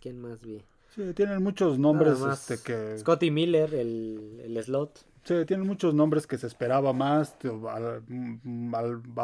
¿quién 0.00 0.20
más 0.20 0.40
vi? 0.40 0.62
Sí, 0.96 1.12
tienen 1.12 1.42
muchos 1.42 1.78
nombres 1.78 2.18
este 2.20 2.58
que 2.62 2.98
Scotty 2.98 3.30
Miller 3.30 3.74
el, 3.74 4.40
el 4.42 4.64
slot. 4.64 4.98
Sí, 5.24 5.44
tienen 5.44 5.66
muchos 5.66 5.92
nombres 5.92 6.26
que 6.26 6.38
se 6.38 6.46
esperaba 6.46 6.94
más. 6.94 7.36
A, 7.68 8.00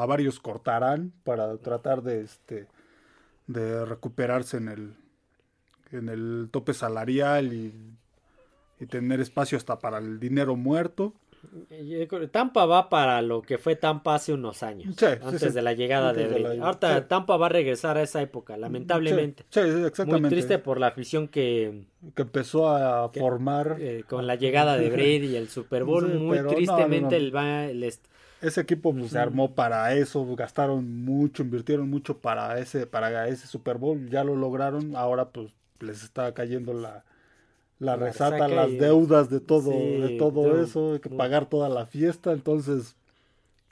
varios 0.07 0.39
cortarán 0.39 1.15
para 1.25 1.57
tratar 1.57 2.03
de 2.03 2.21
este 2.21 2.69
de 3.47 3.87
recuperarse 3.87 4.59
en 4.59 4.69
el 4.69 4.95
en 5.93 6.11
el 6.11 6.49
tope 6.51 6.75
salarial 6.75 7.55
y, 7.55 7.73
y 8.79 8.87
tener 8.87 9.21
espacio 9.21 9.57
hasta 9.57 9.79
para 9.79 9.97
el 9.99 10.21
dinero 10.21 10.57
muerto. 10.57 11.15
Tampa 12.31 12.67
va 12.67 12.89
para 12.89 13.21
lo 13.23 13.43
que 13.43 13.59
fue 13.59 13.77
Tampa 13.77 14.15
hace 14.15 14.33
unos 14.33 14.63
años, 14.63 14.97
antes 15.03 15.55
de 15.55 15.63
la 15.63 15.73
llegada 15.73 16.13
de 16.13 16.27
Brady. 16.27 16.61
Ahorita 16.61 17.09
Tampa 17.09 17.37
va 17.37 17.47
a 17.47 17.49
regresar 17.49 17.97
a 17.99 18.03
esa 18.03 18.23
época, 18.23 18.57
lamentablemente. 18.57 19.45
exactamente. 19.49 20.21
Muy 20.21 20.31
triste 20.31 20.59
por 20.59 20.79
la 20.79 20.89
afición 20.89 21.29
que, 21.29 21.85
que 22.15 22.23
empezó 22.23 22.69
a 22.69 23.09
formar 23.11 23.77
eh, 23.81 24.05
con 24.09 24.27
la 24.27 24.37
llegada 24.37 24.77
de 24.77 24.91
Brady 24.91 25.27
y 25.27 25.37
el 25.37 25.49
Super 25.49 25.85
Bowl. 25.85 26.09
muy 26.15 26.39
tristemente 26.47 27.17
el, 27.17 27.33
ese 28.43 28.61
equipo 28.61 28.93
pues, 28.93 29.13
se 29.13 29.19
armó 29.19 29.55
para 29.55 29.95
eso, 29.95 30.25
gastaron 30.35 31.05
mucho, 31.05 31.43
invirtieron 31.43 31.89
mucho 31.89 32.19
para 32.19 32.59
ese 32.59 32.87
para 32.87 33.29
ese 33.29 33.47
Super 33.47 33.79
Bowl, 33.79 34.09
ya 34.11 34.25
lo 34.25 34.35
lograron, 34.35 34.97
ahora 34.97 35.31
pues 35.31 35.53
les 35.81 36.03
está 36.03 36.35
cayendo 36.35 36.73
la 36.73 37.05
la, 37.83 37.97
resata, 37.97 38.47
las 38.47 38.71
deudas 38.71 39.29
de 39.29 39.41
todo, 39.41 39.71
de 39.71 40.17
todo, 40.17 40.63
eso, 40.63 40.93
hay 40.93 41.01
que 41.01 41.11
pagar 41.11 41.49
toda 41.49 41.69
la 41.69 41.87
fiesta, 41.87 42.33
entonces 42.33 42.95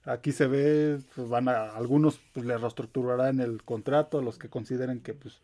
aquí 0.05 0.33
se 0.33 0.49
ve, 0.49 0.99
pues 1.15 1.29
van 1.29 1.49
a, 1.49 1.69
algunos 1.71 2.21
pues 2.33 2.45
le 2.45 2.59
reestructurarán 2.59 3.39
el 3.39 3.63
contrato, 3.63 4.21
los 4.21 4.37
que 4.37 4.49
consideren 4.49 5.01
que 5.01 5.15
pues 5.15 5.39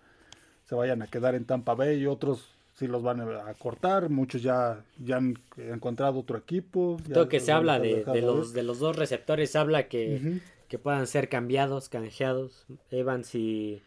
se 0.68 0.74
vayan 0.74 1.00
a 1.00 1.06
quedar 1.06 1.36
en 1.36 1.44
Tampa 1.44 1.74
Bay 1.74 2.02
y 2.02 2.06
otros 2.06 2.48
sí 2.74 2.88
los 2.88 3.04
van 3.04 3.20
a 3.20 3.54
cortar, 3.54 4.10
muchos 4.10 4.42
ya, 4.42 4.84
ya 4.98 5.18
han 5.18 5.38
encontrado 5.56 6.18
otro 6.18 6.36
equipo. 6.36 6.98
Todo 7.12 7.28
que 7.28 7.38
se 7.38 7.52
habla 7.52 7.78
de, 7.78 8.04
los, 8.20 8.52
de 8.52 8.64
los 8.64 8.80
dos 8.80 8.96
receptores, 8.96 9.54
habla 9.54 9.86
que, 9.86 10.40
que 10.68 10.78
puedan 10.78 11.06
ser 11.06 11.28
cambiados, 11.28 11.88
canjeados, 11.88 12.66
Evans 12.90 13.32
y 13.36 13.80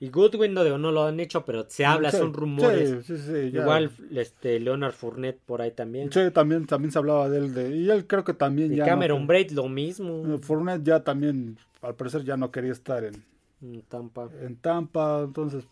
y 0.00 0.08
Goodwin 0.10 0.52
no, 0.52 0.78
no 0.78 0.92
lo 0.92 1.04
han 1.04 1.20
hecho, 1.20 1.44
pero 1.44 1.64
se 1.68 1.86
habla, 1.86 2.10
son 2.10 2.32
rumores. 2.32 3.08
Igual 3.08 3.90
este 4.12 4.58
Leonard 4.58 4.92
Fournette 4.92 5.40
por 5.46 5.62
ahí 5.62 5.70
también. 5.70 6.12
Sí, 6.12 6.30
también, 6.32 6.66
también 6.66 6.90
se 6.90 6.98
hablaba 6.98 7.28
de 7.28 7.38
él. 7.38 7.54
De, 7.54 7.76
y 7.76 7.90
él 7.90 8.06
creo 8.06 8.24
que 8.24 8.34
también 8.34 8.74
y 8.74 8.78
Cameron 8.78 9.26
Braid 9.26 9.52
lo 9.52 9.68
mismo. 9.68 10.38
Fournette 10.38 10.82
ya 10.82 11.04
también, 11.04 11.58
al 11.80 11.94
parecer 11.94 12.24
ya 12.24 12.36
no 12.36 12.50
quería 12.50 12.72
estar 12.72 13.04
en, 13.04 13.82
Tampa. 13.88 14.28
En 14.42 14.56
Tampa, 14.56 15.22
entonces 15.24 15.64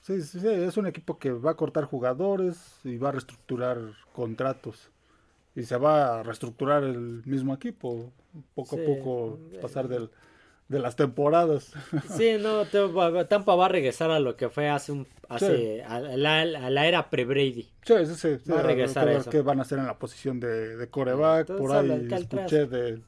sí, 0.00 0.22
sí, 0.22 0.40
sí, 0.40 0.48
es 0.48 0.76
un 0.76 0.86
equipo 0.86 1.18
que 1.18 1.32
va 1.32 1.50
a 1.50 1.56
cortar 1.56 1.84
jugadores 1.84 2.78
y 2.84 2.96
va 2.96 3.08
a 3.08 3.12
reestructurar 3.12 3.78
contratos. 4.12 4.90
Y 5.56 5.64
se 5.64 5.76
va 5.76 6.20
a 6.20 6.22
reestructurar 6.22 6.84
el 6.84 7.22
mismo 7.26 7.54
equipo, 7.54 8.12
poco 8.54 8.76
a 8.76 8.84
poco 8.84 9.38
pasar 9.60 9.88
del 9.88 10.10
de 10.68 10.78
las 10.78 10.96
temporadas. 10.96 11.72
Sí, 12.16 12.36
no, 12.40 12.64
Tampa 13.26 13.54
va 13.54 13.66
a 13.66 13.68
regresar 13.68 14.10
a 14.10 14.20
lo 14.20 14.36
que 14.36 14.48
fue 14.48 14.68
hace 14.68 14.92
un 14.92 15.06
hace 15.28 15.82
a, 15.82 16.00
la, 16.00 16.86
era 16.86 17.10
pre-Brady. 17.10 17.68
Sí, 17.82 17.94
sí, 18.06 18.14
sí. 18.14 18.50
Va 18.50 18.60
a 18.60 18.62
regresar 18.62 19.08
a 19.08 19.12
eso. 19.14 19.30
que 19.30 19.40
van 19.40 19.58
a 19.58 19.62
hacer 19.62 19.78
en 19.78 19.86
la 19.86 19.98
posición 19.98 20.40
de, 20.40 20.76
de 20.76 20.88
coreback. 20.88 21.56
por 21.56 21.72
ahí 21.72 22.08
escuché 22.10 22.66
de 22.66 23.00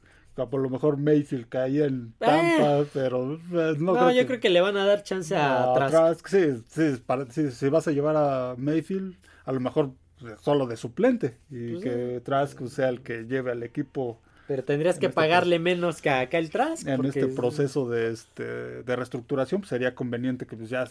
por 0.45 0.61
lo 0.61 0.69
mejor 0.69 0.97
Mayfield 0.97 1.49
caía 1.49 1.85
en 1.85 2.13
Tampa, 2.19 2.79
eh. 2.79 2.85
pero 2.93 3.33
eh, 3.33 3.75
no, 3.79 4.11
yo 4.11 4.27
creo 4.27 4.39
que 4.39 4.49
le 4.49 4.61
van 4.61 4.77
a 4.77 4.85
dar 4.85 5.03
chance 5.03 5.35
a 5.35 5.73
Trask. 5.73 6.27
Sí, 6.27 6.63
sí, 6.67 7.51
si 7.51 7.69
vas 7.69 7.87
a 7.87 7.91
llevar 7.91 8.15
a 8.15 8.55
Mayfield, 8.57 9.15
a 9.45 9.51
lo 9.51 9.59
mejor 9.59 9.91
solo 10.39 10.67
de 10.67 10.77
suplente 10.77 11.37
y 11.49 11.73
pues 11.73 11.83
que 11.83 12.21
Trask 12.23 12.67
sea 12.67 12.89
el 12.89 13.01
que 13.01 13.23
lleve 13.23 13.51
al 13.51 13.63
equipo 13.63 14.19
pero 14.47 14.63
tendrías 14.63 14.97
que 14.97 15.07
este 15.07 15.15
pagarle 15.15 15.59
menos 15.59 16.01
que 16.01 16.09
acá 16.09 16.37
el 16.37 16.49
Trask. 16.49 16.87
En 16.87 17.03
este 17.05 17.27
proceso 17.27 17.89
de, 17.89 18.11
este, 18.11 18.43
de 18.83 18.95
reestructuración 18.95 19.61
pues 19.61 19.69
sería 19.69 19.93
conveniente 19.93 20.45
que 20.45 20.55
pues 20.55 20.69
ya 20.69 20.87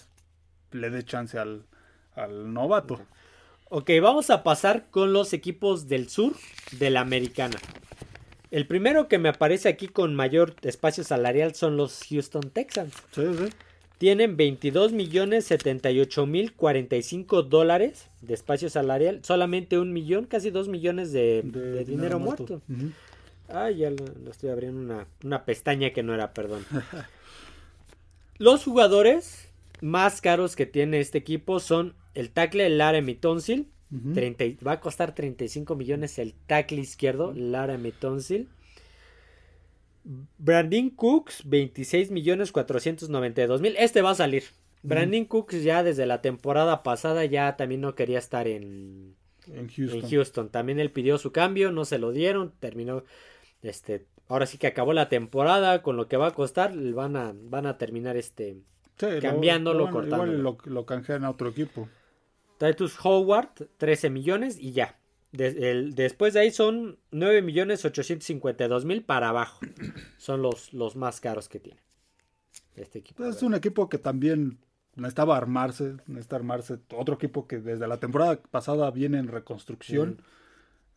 le 0.72 0.90
dé 0.90 1.04
chance 1.04 1.38
al, 1.38 1.64
al 2.14 2.52
novato. 2.52 3.00
Ok, 3.68 3.90
vamos 4.00 4.30
a 4.30 4.42
pasar 4.42 4.86
con 4.90 5.12
los 5.12 5.32
equipos 5.32 5.88
del 5.88 6.08
sur 6.08 6.34
de 6.78 6.90
la 6.90 7.00
americana. 7.00 7.56
El 8.50 8.66
primero 8.66 9.08
que 9.08 9.18
me 9.18 9.28
aparece 9.28 9.68
aquí 9.68 9.88
con 9.88 10.14
mayor 10.14 10.54
espacio 10.62 11.02
salarial 11.02 11.54
son 11.54 11.76
los 11.76 12.04
Houston 12.08 12.50
Texans. 12.50 12.94
Sí, 13.10 13.22
sí. 13.36 13.48
Tienen 13.98 14.36
22 14.36 14.92
millones 14.92 15.46
78 15.46 16.26
mil 16.26 16.52
45 16.52 17.42
dólares 17.42 18.08
de 18.20 18.34
espacio 18.34 18.68
salarial. 18.68 19.20
Solamente 19.24 19.78
un 19.78 19.92
millón, 19.92 20.26
casi 20.26 20.50
dos 20.50 20.68
millones 20.68 21.12
de, 21.12 21.42
dinero, 21.86 22.18
muerto. 22.18 22.60
Ah, 23.48 23.70
ya 23.70 23.90
lo, 23.90 24.30
estoy 24.30 24.50
abriendo 24.50 24.80
una, 24.80 25.06
una, 25.22 25.44
pestaña 25.44 25.92
que 25.92 26.02
no 26.02 26.14
era, 26.14 26.32
perdón. 26.32 26.64
Los 28.38 28.64
jugadores 28.64 29.48
más 29.80 30.20
caros 30.20 30.56
que 30.56 30.66
tiene 30.66 31.00
este 31.00 31.18
equipo 31.18 31.60
son 31.60 31.94
el 32.14 32.30
tackle 32.30 32.68
Laramie 32.70 33.14
Tonsil. 33.14 33.68
va 33.92 34.72
a 34.72 34.80
costar 34.80 35.14
35 35.14 35.76
millones 35.76 36.18
el 36.18 36.34
tackle 36.46 36.80
izquierdo, 36.80 37.32
Laramie 37.34 37.92
Tonsil. 37.92 38.48
Brandon 40.38 40.90
Cooks, 40.90 41.42
26 41.46 42.10
millones 42.10 42.52
492 42.52 43.60
mil. 43.60 43.74
Este 43.76 44.02
va 44.02 44.10
a 44.10 44.14
salir. 44.14 44.44
Brandon 44.82 45.24
Cooks 45.24 45.64
ya 45.64 45.82
desde 45.82 46.06
la 46.06 46.22
temporada 46.22 46.82
pasada 46.82 47.24
ya 47.24 47.56
también 47.56 47.80
no 47.80 47.94
quería 47.96 48.18
estar 48.18 48.46
en, 48.46 49.16
en 49.48 49.68
Houston. 50.08 50.48
También 50.48 50.78
él 50.78 50.90
pidió 50.90 51.18
su 51.18 51.32
cambio, 51.32 51.72
no 51.72 51.84
se 51.84 51.98
lo 51.98 52.12
dieron, 52.12 52.52
terminó, 52.60 53.02
este, 53.66 54.06
ahora 54.28 54.46
sí 54.46 54.58
que 54.58 54.66
acabó 54.66 54.92
la 54.92 55.08
temporada 55.08 55.82
con 55.82 55.96
lo 55.96 56.08
que 56.08 56.16
va 56.16 56.28
a 56.28 56.34
costar, 56.34 56.76
van 56.92 57.16
a, 57.16 57.34
van 57.34 57.66
a 57.66 57.78
terminar 57.78 58.16
este, 58.16 58.58
cambiándolo, 59.20 59.90
lo, 59.90 60.04
Igual 60.04 60.42
lo, 60.42 60.58
lo 60.64 60.86
canjean 60.86 61.24
a 61.24 61.30
otro 61.30 61.48
equipo. 61.48 61.88
Titus 62.58 62.96
Howard, 63.04 63.68
13 63.78 64.10
millones 64.10 64.58
y 64.58 64.72
ya 64.72 64.96
después 65.36 66.34
de 66.34 66.40
ahí 66.40 66.50
son 66.50 66.98
9 67.10 67.42
millones 67.42 67.84
852 67.84 68.84
mil 68.84 69.04
para 69.04 69.28
abajo. 69.28 69.60
Son 70.18 70.42
los, 70.42 70.72
los 70.72 70.96
más 70.96 71.20
caros 71.20 71.48
que 71.48 71.60
tiene 71.60 71.80
este 72.74 72.98
equipo. 72.98 73.24
Es 73.24 73.42
un 73.42 73.54
equipo 73.54 73.88
que 73.88 73.98
también 73.98 74.58
necesitaba 74.94 75.36
armarse, 75.36 75.96
necesita 76.06 76.36
armarse. 76.36 76.78
Otro 76.94 77.14
equipo 77.16 77.46
que 77.46 77.58
desde 77.58 77.86
la 77.86 77.98
temporada 77.98 78.40
pasada 78.50 78.90
viene 78.90 79.18
en 79.18 79.28
reconstrucción. 79.28 80.22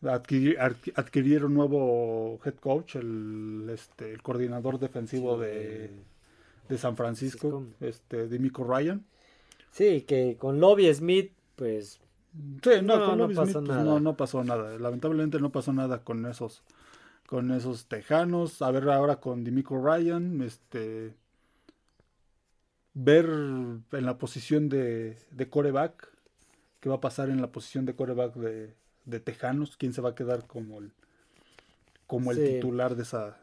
Adquirieron 0.02 1.54
nuevo 1.54 2.40
head 2.44 2.54
coach, 2.54 2.96
el, 2.96 3.68
este, 3.72 4.12
el 4.12 4.22
coordinador 4.22 4.78
defensivo 4.78 5.38
de, 5.38 5.90
de, 6.68 6.78
San 6.78 6.96
Francisco, 6.96 7.64
este, 7.80 8.28
Dimico 8.28 8.64
Ryan. 8.64 9.04
Sí, 9.70 10.02
que 10.02 10.36
con 10.38 10.60
Lobby 10.60 10.92
Smith, 10.92 11.32
pues 11.56 12.00
Sí, 12.62 12.70
no, 12.82 13.16
no, 13.16 13.28
pasó 13.28 13.52
pues, 13.54 13.68
nada. 13.68 14.00
no, 14.00 14.16
pasó 14.16 14.44
nada. 14.44 14.78
Lamentablemente 14.78 15.40
no 15.40 15.50
pasó 15.50 15.72
nada 15.72 16.04
con 16.04 16.24
esos, 16.26 16.62
con 17.26 17.50
esos 17.50 17.86
tejanos. 17.86 18.62
A 18.62 18.70
ver 18.70 18.88
ahora 18.88 19.16
con 19.16 19.42
Dimico 19.42 19.82
Ryan, 19.82 20.40
este, 20.42 21.14
ver 22.94 23.26
en 23.26 24.06
la 24.06 24.16
posición 24.16 24.68
de, 24.68 25.18
de 25.32 25.48
coreback, 25.48 26.12
qué 26.78 26.88
va 26.88 26.96
a 26.96 27.00
pasar 27.00 27.30
en 27.30 27.40
la 27.40 27.50
posición 27.50 27.84
de 27.84 27.96
coreback 27.96 28.34
de, 28.34 28.74
de 29.04 29.20
Tejanos, 29.20 29.76
quién 29.76 29.92
se 29.92 30.00
va 30.00 30.10
a 30.10 30.14
quedar 30.14 30.46
como 30.46 30.78
el, 30.78 30.92
como 32.06 32.32
el 32.32 32.38
titular 32.38 32.96
de 32.96 33.02
esa, 33.02 33.38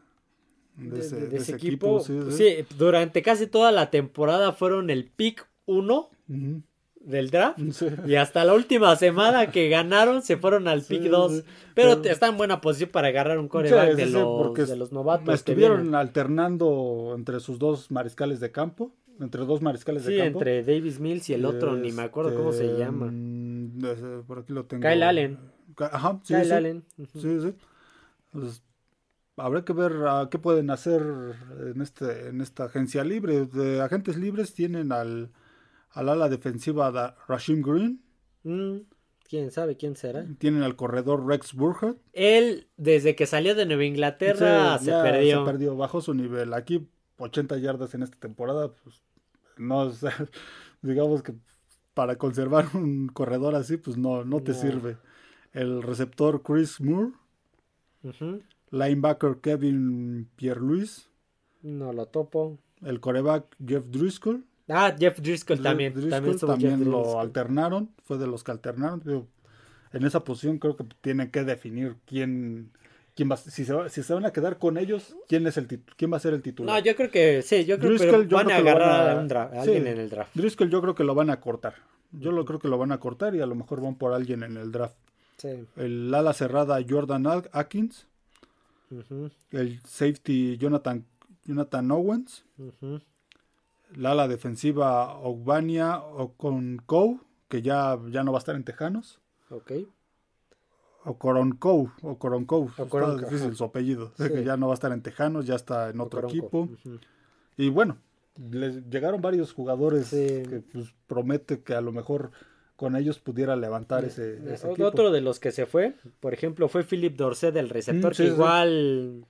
de, 0.76 1.36
ese, 1.36 1.54
equipo. 1.54 2.00
Sí, 2.00 2.66
durante 2.76 3.22
casi 3.22 3.46
toda 3.46 3.72
la 3.72 3.90
temporada 3.90 4.52
fueron 4.52 4.90
el 4.90 5.04
pick 5.04 5.46
1 5.66 6.10
del 7.00 7.30
draft. 7.30 7.58
Y 8.06 8.16
hasta 8.16 8.44
la 8.44 8.54
última 8.54 8.94
semana 8.96 9.50
que 9.50 9.68
ganaron 9.68 10.22
se 10.22 10.36
fueron 10.36 10.68
al 10.68 10.82
pick 10.82 11.02
2. 11.02 11.44
Pero, 11.74 12.02
está 12.04 12.28
en 12.28 12.36
buena 12.36 12.60
posición 12.60 12.90
para 12.90 13.08
agarrar 13.08 13.38
un 13.38 13.48
coreback 13.48 13.94
de, 13.94 14.06
los, 14.06 14.54
de 14.54 14.76
los 14.76 14.92
novatos. 14.92 15.34
Estuvieron 15.34 15.94
alternando 15.94 17.14
entre 17.16 17.40
sus 17.40 17.58
dos 17.58 17.90
mariscales 17.90 18.40
de 18.40 18.50
campo. 18.50 18.92
Entre 19.20 19.44
dos 19.44 19.62
mariscales 19.62 20.04
de 20.04 20.16
campo. 20.16 20.38
entre 20.38 20.62
Davis 20.62 21.00
Mills 21.00 21.28
y 21.30 21.34
el 21.34 21.44
otro, 21.44 21.76
ni 21.76 21.92
me 21.92 22.02
acuerdo 22.02 22.34
cómo 22.34 22.52
se 22.52 22.66
este, 22.66 22.78
llama. 22.78 23.08
Mm, 23.10 24.24
por 24.26 24.40
aquí 24.40 24.52
lo 24.52 24.64
tengo. 24.66 24.82
Kyle 24.82 25.02
Allen. 25.02 25.38
Ajá, 25.76 26.20
sí, 26.22 26.34
Kyle 26.34 26.52
Allen. 26.52 26.84
Sí, 27.14 27.40
sí. 27.40 27.54
Pues, 28.32 28.62
habrá 29.36 29.64
que 29.64 29.72
ver 29.72 29.92
qué 30.30 30.38
pueden 30.38 30.70
hacer 30.70 31.02
en, 31.74 31.80
este, 31.80 32.28
en 32.28 32.40
esta 32.40 32.64
agencia 32.64 33.02
libre. 33.04 33.46
De 33.46 33.80
agentes 33.80 34.16
libres 34.16 34.54
tienen 34.54 34.92
al 34.92 35.30
al 35.90 36.08
ala 36.08 36.28
defensiva 36.28 36.92
de 36.92 37.12
Rashim 37.26 37.62
Green. 37.62 38.02
Mm, 38.42 38.78
quién 39.28 39.50
sabe 39.50 39.76
quién 39.76 39.96
será. 39.96 40.26
Tienen 40.38 40.62
al 40.62 40.76
corredor 40.76 41.26
Rex 41.26 41.54
Burkhardt. 41.54 41.98
Él, 42.12 42.68
desde 42.76 43.14
que 43.14 43.26
salió 43.26 43.54
de 43.54 43.66
Nueva 43.66 43.84
Inglaterra, 43.84 44.78
se 44.78 44.92
perdió. 44.92 45.40
Se 45.40 45.50
perdió, 45.50 45.76
bajó 45.76 46.00
su 46.00 46.14
nivel. 46.14 46.54
Aquí, 46.54 46.88
80 47.18 47.58
yardas 47.58 47.94
en 47.94 48.02
esta 48.02 48.18
temporada, 48.18 48.72
pues 48.72 49.02
no, 49.58 49.90
digamos 50.82 51.22
que 51.22 51.34
para 51.94 52.16
conservar 52.16 52.68
un 52.74 53.08
corredor 53.08 53.54
así, 53.54 53.76
pues 53.76 53.96
no, 53.96 54.24
no 54.24 54.40
te 54.40 54.54
sirve. 54.54 54.96
El 55.52 55.82
receptor 55.82 56.42
Chris 56.42 56.80
Moore. 56.80 57.12
Linebacker 58.70 59.38
Kevin 59.40 60.28
Pierre-Louis. 60.36 61.08
No 61.62 61.92
lo 61.92 62.06
topo. 62.06 62.58
El 62.82 63.00
coreback 63.00 63.56
Jeff 63.66 63.84
Driscoll. 63.88 64.44
Ah, 64.68 64.94
Jeff 64.96 65.20
Driscoll 65.20 65.60
también. 65.62 65.94
también, 66.38 66.88
lo 66.88 67.18
alternaron, 67.18 67.90
fue 68.04 68.18
de 68.18 68.26
los 68.26 68.44
que 68.44 68.52
alternaron. 68.52 69.02
en 69.92 70.04
esa 70.04 70.22
posición 70.22 70.58
creo 70.58 70.76
que 70.76 70.84
tienen 71.00 71.30
que 71.30 71.42
definir 71.44 71.96
quién, 72.04 72.70
quién 73.18 73.28
va, 73.28 73.36
si 73.36 73.64
se, 73.64 73.90
si 73.90 74.04
se 74.04 74.14
van 74.14 74.26
a 74.26 74.32
quedar 74.32 74.58
con 74.58 74.78
ellos, 74.78 75.16
quién 75.26 75.44
es 75.48 75.56
el 75.56 75.66
quién 75.66 76.12
va 76.12 76.18
a 76.18 76.20
ser 76.20 76.34
el 76.34 76.40
titular. 76.40 76.72
No, 76.72 76.84
yo 76.84 76.94
creo 76.94 77.10
que 77.10 77.42
sí, 77.42 77.64
yo 77.64 77.76
creo 77.76 77.98
que 77.98 78.32
van 78.32 78.48
a 78.48 78.58
agarrar 78.58 79.36
a, 79.36 79.60
alguien 79.60 79.88
en 79.88 79.98
el 79.98 80.08
draft. 80.08 80.30
Driscoll 80.34 80.70
yo 80.70 80.80
creo 80.80 80.94
que 80.94 81.02
lo 81.02 81.16
van 81.16 81.28
a 81.28 81.40
cortar. 81.40 81.74
Yo 82.12 82.30
lo 82.30 82.44
creo 82.44 82.60
que 82.60 82.68
lo 82.68 82.78
van 82.78 82.92
a 82.92 83.00
cortar 83.00 83.34
y 83.34 83.40
a 83.40 83.46
lo 83.46 83.56
mejor 83.56 83.80
van 83.80 83.96
por 83.96 84.12
alguien 84.12 84.44
en 84.44 84.56
el 84.56 84.70
draft. 84.70 84.94
Sí. 85.36 85.66
El 85.74 86.14
ala 86.14 86.32
cerrada 86.32 86.78
Jordan 86.88 87.26
Atkins. 87.26 88.06
El 89.50 89.80
safety 89.82 90.56
Jonathan 90.56 91.04
Jonathan 91.44 91.90
Owens 91.90 92.44
la 93.96 94.12
ala 94.12 94.28
defensiva 94.28 95.18
Ogbania 95.18 95.98
o 95.98 96.34
con 96.34 96.84
que 97.48 97.62
ya, 97.62 97.98
ya 98.10 98.22
no 98.22 98.30
va 98.30 98.38
a 98.38 98.44
estar 98.44 98.54
en 98.54 98.62
Tejanos. 98.62 99.18
Ok. 99.50 99.72
O 101.04 101.16
Coronco, 101.16 101.92
o 102.02 102.18
Coronco, 102.18 102.70
está 102.76 103.16
difícil 103.16 103.56
su 103.56 103.64
apellido, 103.64 104.12
que 104.16 104.44
ya 104.44 104.56
no 104.56 104.66
va 104.66 104.72
a 104.72 104.74
estar 104.74 104.92
en 104.92 105.02
Tejanos, 105.02 105.46
ya 105.46 105.54
está 105.54 105.90
en 105.90 106.00
otro 106.00 106.28
equipo. 106.28 106.68
Y 107.56 107.70
bueno, 107.70 107.98
les 108.50 108.88
llegaron 108.88 109.20
varios 109.20 109.52
jugadores 109.52 110.10
que 110.10 110.62
pues, 110.72 110.94
promete 111.06 111.60
que 111.62 111.74
a 111.74 111.80
lo 111.80 111.92
mejor 111.92 112.30
con 112.76 112.94
ellos 112.94 113.18
pudiera 113.18 113.56
levantar 113.56 114.04
ese, 114.04 114.38
ese 114.52 114.68
Otro 114.68 115.10
de 115.10 115.20
los 115.20 115.40
que 115.40 115.50
se 115.50 115.66
fue, 115.66 115.94
por 116.20 116.32
ejemplo, 116.32 116.68
fue 116.68 116.84
Philip 116.84 117.16
Dorset, 117.16 117.52
del 117.52 117.70
receptor, 117.70 118.12
mm, 118.12 118.16
que 118.16 118.24
igual 118.24 119.24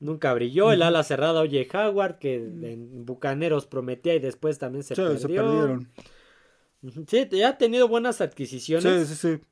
nunca 0.00 0.34
brilló. 0.34 0.70
El 0.70 0.82
ala 0.82 1.02
cerrada 1.02 1.40
Oye 1.40 1.66
Howard, 1.72 2.18
que 2.18 2.36
en 2.36 3.06
Bucaneros 3.06 3.66
prometía 3.66 4.14
y 4.14 4.18
después 4.18 4.58
también 4.58 4.84
se 4.84 4.94
perdió. 4.94 5.18
Se 5.18 5.28
perdieron. 5.28 5.88
Sí, 7.08 7.26
ya 7.30 7.48
ha 7.48 7.58
tenido 7.58 7.88
buenas 7.88 8.20
adquisiciones. 8.20 9.08
Sí, 9.08 9.14
sí, 9.14 9.38
sí. 9.38 9.44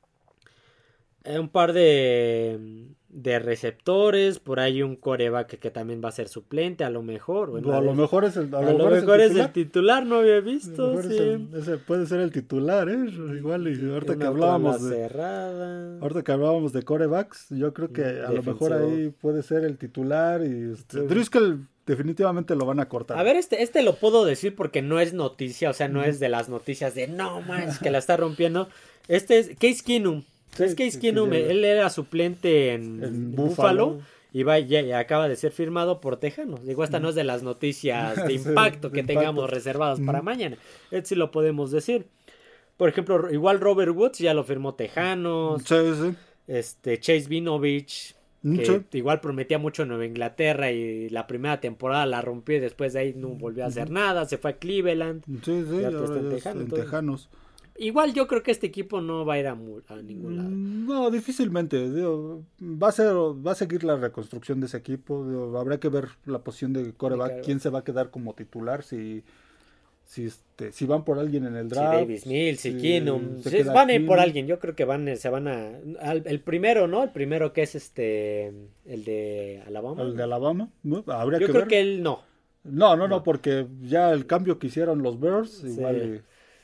Eh, 1.25 1.39
un 1.39 1.47
par 1.49 1.71
de, 1.71 2.93
de 3.13 3.39
receptores, 3.39 4.39
por 4.39 4.59
ahí 4.59 4.81
un 4.81 4.95
coreback 4.95 5.59
que, 5.59 5.71
también 5.71 6.01
va 6.03 6.09
a 6.09 6.11
ser 6.11 6.27
suplente, 6.27 6.83
a 6.83 6.89
lo 6.89 7.03
mejor. 7.03 7.51
a 7.55 7.81
lo 7.81 7.93
mejor 7.93 8.25
es 8.25 8.35
el, 8.35 8.53
a 8.53 8.61
lo 8.61 8.89
mejor 8.89 9.21
es 9.21 9.35
el, 9.35 9.51
titular, 9.51 10.05
no 10.05 10.15
había 10.15 10.41
visto. 10.41 11.01
Sí. 11.01 11.47
ese 11.55 11.77
puede 11.77 12.07
ser 12.07 12.19
el 12.19 12.31
titular, 12.31 12.89
¿eh? 12.89 12.97
Igual, 13.37 13.67
y 13.67 13.89
ahorita 13.89 14.17
que 14.17 14.25
hablábamos 14.25 14.83
de. 14.83 14.95
Cerrada. 14.95 15.99
Ahorita 16.01 16.23
que 16.23 16.31
hablábamos 16.31 16.73
de 16.73 16.81
corebacks, 16.83 17.47
yo 17.51 17.73
creo 17.73 17.93
que 17.93 18.03
a 18.03 18.31
lo 18.31 18.43
mejor 18.43 18.73
ahí 18.73 19.13
puede 19.21 19.43
ser 19.43 19.63
el 19.63 19.77
titular. 19.77 20.43
Y 20.43 20.73
este, 20.73 21.01
Driscoll 21.01 21.67
definitivamente 21.85 22.55
lo 22.55 22.65
van 22.65 22.79
a 22.79 22.89
cortar. 22.89 23.17
A 23.17 23.23
ver, 23.23 23.35
este, 23.35 23.61
este 23.61 23.83
lo 23.83 23.95
puedo 23.95 24.25
decir 24.25 24.55
porque 24.55 24.81
no 24.81 24.99
es 24.99 25.13
noticia, 25.13 25.69
o 25.69 25.73
sea, 25.73 25.87
no 25.87 26.03
es 26.03 26.19
de 26.19 26.29
las 26.29 26.49
noticias 26.49 26.95
de 26.95 27.07
no 27.07 27.41
más 27.41 27.79
que 27.79 27.91
la 27.91 27.99
está 27.99 28.17
rompiendo. 28.17 28.67
Este 29.07 29.37
es 29.37 29.49
Case 29.49 29.83
Keenum 29.85 30.23
es 30.59 30.75
que 30.75 31.09
él 31.09 31.65
era 31.65 31.89
suplente 31.89 32.73
en, 32.73 33.35
Buffalo. 33.35 33.99
Y, 34.31 34.41
va, 34.41 34.57
ya, 34.57 34.97
acaba 34.97 35.29
de 35.29 35.35
ser 35.35 35.51
firmado 35.51 36.01
por 36.01 36.17
Tejanos. 36.17 36.65
Digo, 36.65 36.83
esta 36.83 36.99
no 36.99 37.09
es 37.09 37.15
de 37.15 37.23
las 37.23 37.43
noticias 37.43 38.25
de 38.25 38.33
impacto 38.33 38.91
que 38.91 39.03
tengamos 39.03 39.49
reservadas 39.49 39.99
para 39.99 40.23
mañana. 40.23 40.57
Este 40.89 41.09
sí 41.09 41.15
lo 41.15 41.29
podemos 41.29 41.69
decir. 41.69 42.07
Por 42.77 42.89
ejemplo, 42.89 43.31
igual 43.31 43.59
Robert 43.59 43.95
Woods 43.95 44.17
ya 44.17 44.33
lo 44.33 44.43
firmó 44.43 44.73
Tejanos. 44.73 45.63
Este, 46.47 46.99
Chase 46.99 47.27
Vinovich 47.29 48.15
que 48.43 48.97
igual 48.97 49.21
prometía 49.21 49.57
mucho 49.57 49.85
Nueva 49.85 50.05
Inglaterra 50.05 50.69
y 50.69 51.09
la 51.09 51.27
primera 51.27 51.61
temporada 51.61 52.05
la 52.05 52.21
rompió 52.21 52.57
y 52.57 52.59
después 52.59 52.91
de 52.93 52.99
ahí 52.99 53.13
no 53.15 53.29
volvió 53.29 53.63
a 53.63 53.67
hacer 53.67 53.89
nada, 53.89 54.25
se 54.25 54.37
fue 54.37 54.51
a 54.51 54.57
Cleveland. 54.57 55.23
Sí, 55.43 55.63
sí, 55.69 55.83
en, 55.83 56.69
Tejanos. 56.69 57.29
Igual 57.75 58.13
yo 58.13 58.27
creo 58.27 58.43
que 58.43 58.51
este 58.51 58.67
equipo 58.67 59.01
no 59.01 59.25
va 59.25 59.33
a 59.33 59.39
ir 59.39 59.47
a, 59.47 59.55
ningún 59.55 60.37
lado. 60.37 60.49
Mm, 60.49 60.87
no, 60.87 61.09
difícilmente. 61.09 61.89
va 62.61 62.89
a 62.89 62.91
ser, 62.91 63.07
va 63.07 63.51
a 63.53 63.55
seguir 63.55 63.83
la 63.83 63.95
reconstrucción 63.95 64.59
de 64.59 64.67
ese 64.67 64.77
equipo. 64.77 65.55
habrá 65.57 65.79
que 65.79 65.89
ver 65.89 66.09
la 66.25 66.39
posición 66.39 66.73
de 66.73 66.93
coreback, 66.93 67.43
quién 67.43 67.59
se 67.59 67.69
va 67.69 67.79
a 67.79 67.83
quedar 67.83 68.11
como 68.11 68.33
titular, 68.35 68.83
si 68.83 69.23
si 70.05 70.25
este 70.25 70.71
si 70.71 70.85
van 70.85 71.05
por 71.05 71.17
alguien 71.17 71.45
en 71.45 71.55
el 71.55 71.69
draft 71.69 71.93
si 71.93 71.97
Davis 71.97 72.27
Mills 72.27 72.59
si, 72.59 72.77
Keenum 72.77 73.37
van 73.73 73.89
a 73.89 73.93
ir 73.93 74.05
por 74.05 74.19
alguien 74.19 74.47
yo 74.47 74.59
creo 74.59 74.75
que 74.75 74.83
van 74.83 75.15
se 75.15 75.29
van 75.29 75.47
a 75.47 75.71
el 76.25 76.41
primero 76.41 76.87
no 76.87 77.03
el 77.03 77.11
primero 77.11 77.53
que 77.53 77.63
es 77.63 77.75
este 77.75 78.51
el 78.85 79.05
de 79.05 79.63
Alabama. 79.65 80.03
El 80.03 80.15
de 80.15 80.23
Alabama 80.23 80.69
yo 80.83 81.03
creo 81.47 81.67
que 81.67 81.79
él 81.79 82.03
no. 82.03 82.21
No 82.63 82.95
no 82.95 83.07
no 83.07 83.23
porque 83.23 83.65
ya 83.81 84.11
el 84.11 84.25
cambio 84.25 84.59
que 84.59 84.67
hicieron 84.67 85.03
los 85.03 85.19
Bears 85.19 85.63
igual 85.63 86.23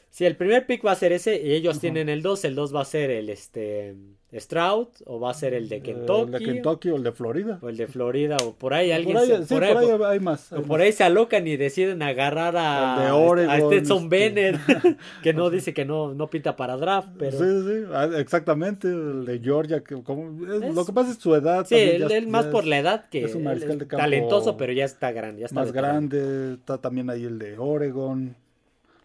Sí, 0.09 0.25
el 0.25 0.35
primer 0.35 0.65
pick 0.65 0.85
va 0.85 0.91
a 0.91 0.95
ser 0.95 1.11
ese 1.11 1.39
y 1.41 1.53
ellos 1.53 1.79
tienen 1.79 2.09
el 2.09 2.21
2. 2.21 2.45
El 2.45 2.55
2 2.55 2.75
va 2.75 2.81
a 2.81 2.85
ser 2.85 3.11
el 3.11 3.29
este 3.29 3.95
Stroud 4.33 4.87
o 5.05 5.19
va 5.19 5.31
a 5.31 5.33
ser 5.33 5.53
el 5.55 5.69
de 5.69 5.81
Kentucky. 5.81 6.35
El 6.35 6.39
de 6.39 6.45
Kentucky 6.45 6.89
o 6.89 6.95
el 6.97 7.03
de 7.03 7.11
Florida. 7.11 7.59
O 7.61 7.69
el 7.69 7.77
de 7.77 7.87
Florida 7.87 8.37
o 8.43 8.53
por 8.53 8.73
ahí 8.73 8.91
alguien. 8.91 9.17
Por 9.47 9.63
ahí, 9.63 9.75
hay 10.05 10.19
más. 10.19 10.51
o 10.51 10.61
por 10.61 10.81
ahí 10.81 10.91
se 10.91 11.03
alocan 11.03 11.47
y 11.47 11.57
deciden 11.57 12.01
agarrar 12.03 12.55
a, 12.57 13.11
a 13.11 13.59
Stetson 13.59 14.09
Bennett 14.09 14.57
que 15.23 15.33
no 15.33 15.49
dice 15.49 15.73
que 15.73 15.85
no, 15.85 16.13
no 16.13 16.27
pinta 16.27 16.55
para 16.55 16.77
draft. 16.77 17.09
Pero... 17.17 17.37
Sí, 17.37 17.67
sí, 17.67 17.85
ah, 17.91 18.09
exactamente. 18.17 18.87
El 18.87 19.25
de 19.25 19.39
Georgia. 19.39 19.83
Que, 19.83 20.01
como, 20.03 20.29
lo 20.45 20.85
que 20.85 20.93
pasa 20.93 21.11
es 21.11 21.17
su 21.17 21.33
edad. 21.33 21.65
Sí, 21.65 21.75
él, 21.75 22.27
más 22.27 22.45
por 22.47 22.65
la 22.65 22.77
edad 22.77 23.09
que 23.09 23.23
es 23.23 23.33
un 23.33 23.43
mariscal 23.43 23.79
de 23.79 23.87
campo 23.87 24.03
talentoso, 24.03 24.57
pero 24.57 24.73
ya 24.73 24.85
está 24.85 25.11
grande. 25.11 25.41
Ya 25.41 25.45
está 25.47 25.59
más 25.59 25.71
grande. 25.71 26.53
Está 26.53 26.77
también 26.77 27.09
ahí 27.09 27.23
el 27.25 27.39
de 27.39 27.57
Oregon. 27.57 28.35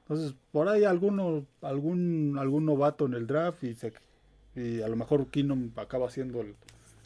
Entonces, 0.05 0.35
por 0.53 0.69
ahí 0.69 0.85
alguno, 0.85 1.47
algún, 1.63 2.37
algún 2.39 2.67
novato 2.67 3.07
en 3.07 3.15
el 3.15 3.27
draft 3.27 3.65
y, 3.65 3.75
se, 3.75 3.93
y 4.55 4.83
a 4.83 4.89
lo 4.89 4.97
mejor 4.97 5.29
Keenum 5.29 5.71
acaba 5.77 6.11
siendo 6.11 6.45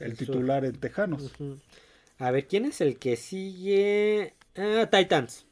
el, 0.01 0.17
titular 0.17 0.65
en 0.65 0.77
Tejanos. 0.77 1.33
A 2.19 2.31
ver, 2.33 2.49
¿quién 2.49 2.65
es 2.65 2.81
el 2.81 2.99
que 2.99 3.17
sigue? 3.17 4.35
Ah, 4.57 4.89
Titans. 4.91 5.47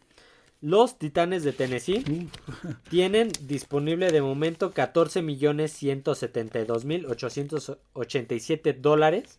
Los 0.61 0.99
Titanes 0.99 1.45
de 1.45 1.53
Tennessee 1.53 2.03
uh. 2.11 2.73
tienen 2.91 3.31
disponible 3.43 4.11
de 4.11 4.23
momento 4.23 4.73
14 4.73 5.23
millones 5.23 5.71
172 5.73 6.85
mil 6.85 7.07
887 7.07 8.73
dólares 8.73 9.39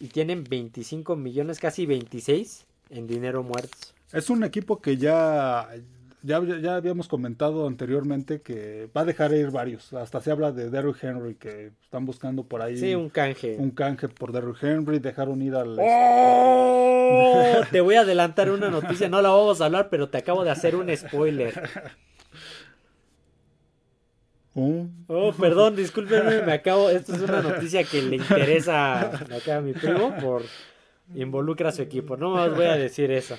y 0.00 0.08
tienen 0.08 0.44
25 0.44 1.16
millones, 1.16 1.58
casi 1.60 1.86
26 1.86 2.66
en 2.90 3.06
dinero 3.06 3.42
muerto. 3.42 3.76
Es 4.12 4.28
un 4.28 4.44
equipo 4.44 4.80
que 4.80 4.96
ya 4.96 5.70
ya, 6.22 6.40
ya 6.60 6.76
habíamos 6.76 7.08
comentado 7.08 7.66
anteriormente 7.66 8.40
que 8.42 8.88
va 8.96 9.02
a 9.02 9.04
dejar 9.04 9.32
ir 9.32 9.50
varios. 9.50 9.92
Hasta 9.92 10.20
se 10.20 10.30
habla 10.30 10.52
de 10.52 10.70
Derrick 10.70 11.02
Henry, 11.02 11.34
que 11.34 11.72
están 11.82 12.04
buscando 12.04 12.44
por 12.44 12.62
ahí. 12.62 12.76
Sí, 12.76 12.94
un 12.94 13.08
canje. 13.08 13.56
Un 13.58 13.70
canje 13.70 14.08
por 14.08 14.32
Derrick 14.32 14.62
Henry, 14.62 14.98
dejaron 14.98 15.42
ir 15.42 15.54
al... 15.54 15.76
¡Oh! 15.80 17.60
te 17.70 17.80
voy 17.80 17.96
a 17.96 18.00
adelantar 18.00 18.50
una 18.50 18.70
noticia, 18.70 19.08
no 19.08 19.22
la 19.22 19.30
vamos 19.30 19.60
a 19.60 19.66
hablar, 19.66 19.88
pero 19.90 20.08
te 20.08 20.18
acabo 20.18 20.44
de 20.44 20.50
hacer 20.50 20.76
un 20.76 20.94
spoiler. 20.96 21.68
Oh, 24.54 24.88
oh 25.06 25.32
perdón, 25.32 25.76
discúlpenme, 25.76 26.42
me 26.42 26.52
acabo, 26.52 26.90
esto 26.90 27.14
es 27.14 27.22
una 27.22 27.40
noticia 27.40 27.84
que 27.84 28.02
le 28.02 28.16
interesa 28.16 29.00
acá 29.00 29.58
a 29.58 29.60
mi 29.60 29.72
primo 29.72 30.12
por 30.20 30.42
involucra 31.14 31.68
a 31.68 31.72
su 31.72 31.82
equipo. 31.82 32.16
No 32.16 32.32
os 32.34 32.54
voy 32.54 32.66
a 32.66 32.76
decir 32.76 33.10
eso. 33.10 33.36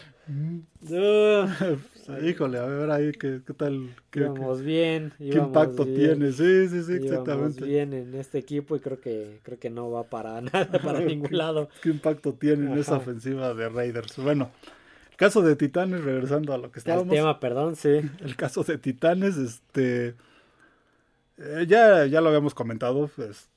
Híjole, 2.24 2.58
a 2.58 2.66
ver 2.66 2.92
ahí 2.92 3.12
qué, 3.12 3.42
qué 3.46 3.54
tal. 3.54 3.96
Qué, 4.10 4.22
íbamos 4.22 4.62
bien. 4.62 5.14
¿Qué 5.18 5.38
impacto 5.38 5.86
tiene? 5.86 6.32
Sí, 6.32 6.68
sí, 6.70 6.84
sí, 6.84 6.94
exactamente. 6.94 7.64
bien 7.66 7.94
en 7.94 8.16
este 8.16 8.40
equipo 8.40 8.76
y 8.76 8.80
creo 8.80 9.00
que 9.00 9.40
creo 9.44 9.60
que 9.60 9.70
no 9.70 9.92
va 9.92 10.04
para 10.04 10.42
nada, 10.42 10.72
para 10.84 11.00
ningún 11.00 11.38
lado. 11.38 11.70
¿Qué 11.82 11.90
impacto 11.90 12.34
tiene 12.34 12.72
en 12.72 12.78
esa 12.78 12.98
ofensiva 12.98 13.54
de 13.54 13.70
Raiders? 13.70 14.18
Bueno, 14.18 14.52
el 15.12 15.18
caso 15.18 15.42
de 15.42 15.56
Titanes, 15.56 16.04
regresando 16.04 16.54
a 16.54 16.58
lo 16.58 16.72
que 16.72 16.80
estábamos. 16.80 17.14
El 17.14 17.20
tema, 17.20 17.40
perdón, 17.40 17.76
sí. 17.76 18.02
El 18.22 18.36
caso 18.36 18.64
de 18.64 18.78
Titanes, 18.78 19.38
este. 19.38 20.16
Eh, 21.38 21.66
ya, 21.68 22.06
ya 22.06 22.22
lo 22.22 22.28
habíamos 22.28 22.54
comentado, 22.54 23.10
pues, 23.16 23.50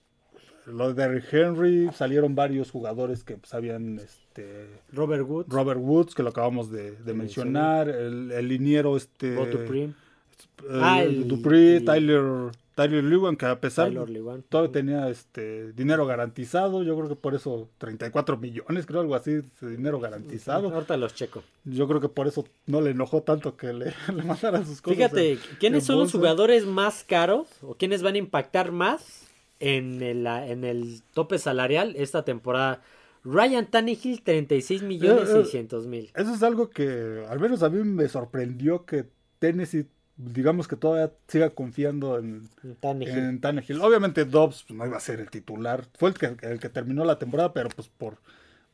lo 0.66 0.92
de 0.92 0.94
Derrick 0.94 1.32
Henry, 1.32 1.90
salieron 1.94 2.34
varios 2.34 2.70
jugadores 2.70 3.24
que 3.24 3.36
pues, 3.36 3.52
habían 3.54 3.98
este 3.98 4.68
Robert 4.92 5.28
Woods. 5.28 5.48
Robert 5.48 5.80
Woods, 5.80 6.14
que 6.14 6.22
lo 6.22 6.30
acabamos 6.30 6.70
de, 6.70 6.96
mencionar, 7.14 7.88
el, 7.88 8.32
el, 8.32 8.48
liniero 8.48 8.96
este 8.96 9.34
Dupree. 9.34 9.92
Ah, 10.70 11.02
el, 11.02 11.28
Dupree, 11.28 11.80
Tyler 11.80 12.50
Tyler 12.74 13.04
Lewan, 13.04 13.36
que 13.36 13.46
a 13.46 13.60
pesar 13.60 13.92
todo 14.48 14.70
tenía 14.70 15.08
este 15.08 15.72
dinero 15.72 16.06
garantizado, 16.06 16.82
yo 16.82 16.96
creo 16.96 17.08
que 17.08 17.14
por 17.14 17.34
eso 17.34 17.68
34 17.78 18.36
millones, 18.36 18.86
creo 18.86 19.00
algo 19.00 19.14
así, 19.14 19.42
dinero 19.60 20.00
garantizado. 20.00 20.74
Ahorita 20.74 20.96
los 20.96 21.14
checo. 21.14 21.44
Yo 21.64 21.86
creo 21.86 22.00
que 22.00 22.08
por 22.08 22.26
eso 22.26 22.44
no 22.66 22.80
le 22.80 22.90
enojó 22.90 23.22
tanto 23.22 23.56
que 23.56 23.72
le, 23.72 23.94
le 24.14 24.22
mandaran 24.24 24.66
sus 24.66 24.82
cosas. 24.82 24.96
Fíjate, 24.96 25.38
¿quiénes 25.60 25.84
son 25.84 25.98
los 25.98 26.10
jugadores 26.10 26.66
más 26.66 27.04
caros 27.04 27.46
o 27.62 27.74
quiénes 27.74 28.02
van 28.02 28.16
a 28.16 28.18
impactar 28.18 28.72
más 28.72 29.28
en 29.60 30.02
el, 30.02 30.26
en 30.26 30.64
el 30.64 31.02
tope 31.12 31.38
salarial 31.38 31.94
esta 31.96 32.24
temporada. 32.24 32.82
Ryan 33.24 33.66
Tannehill, 33.66 34.22
36 34.22 34.82
millones 34.82 35.28
600 35.30 35.86
mil. 35.86 36.10
Eso 36.14 36.34
es 36.34 36.42
algo 36.42 36.68
que 36.68 37.24
al 37.28 37.40
menos 37.40 37.62
a 37.62 37.70
mí 37.70 37.82
me 37.82 38.06
sorprendió 38.08 38.84
que 38.84 39.06
Tennessee, 39.38 39.86
digamos 40.16 40.68
que 40.68 40.76
todavía 40.76 41.12
siga 41.26 41.50
confiando 41.50 42.18
en, 42.18 42.48
Tannehill. 42.80 43.80
Obviamente 43.80 44.26
Dobbs 44.26 44.64
pues, 44.68 44.78
no 44.78 44.86
iba 44.86 44.98
a 44.98 45.00
ser 45.00 45.20
el 45.20 45.30
titular. 45.30 45.86
Fue 45.94 46.10
el 46.10 46.14
que, 46.16 46.36
el 46.42 46.60
que 46.60 46.68
terminó 46.68 47.04
la 47.04 47.18
temporada, 47.18 47.54
pero 47.54 47.70
pues 47.70 47.88
por 47.88 48.18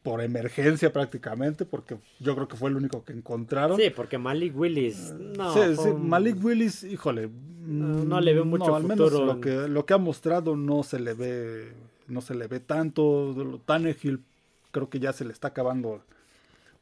por 0.03 0.23
emergencia 0.23 0.93
prácticamente, 0.93 1.65
porque 1.65 1.99
yo 2.21 2.35
creo 2.35 2.49
que 2.49 2.57
fue 2.57 2.71
el 2.71 2.77
único 2.77 3.05
que 3.05 3.13
encontraron. 3.13 3.77
Sí, 3.79 3.91
porque 3.91 4.19
Malik 4.19 4.57
Willis, 4.57 5.13
no. 5.13 5.53
Sí, 5.53 5.77
sí, 5.77 5.91
Malik 5.93 6.43
Willis, 6.43 6.85
híjole. 6.85 7.29
No, 7.61 8.21
le 8.21 8.35
veo 8.35 8.45
mucho 8.45 8.75
al 8.75 8.85
Menos 8.85 9.13
lo 9.13 9.41
que, 9.41 9.69
lo 9.69 9.85
que 9.85 9.95
ha 9.95 9.99
mostrado 9.99 10.57
no 10.57 10.83
se 10.83 10.99
le 10.99 11.15
ve, 11.15 11.73
no 12.09 12.21
se 12.21 12.35
le 12.35 12.47
ve 12.47 12.61
tanto. 12.61 13.61
Tannehill 13.67 14.25
creo 14.71 14.89
que 14.89 14.99
ya 14.99 15.13
se 15.13 15.25
le 15.25 15.33
está 15.33 15.49
acabando 15.49 16.03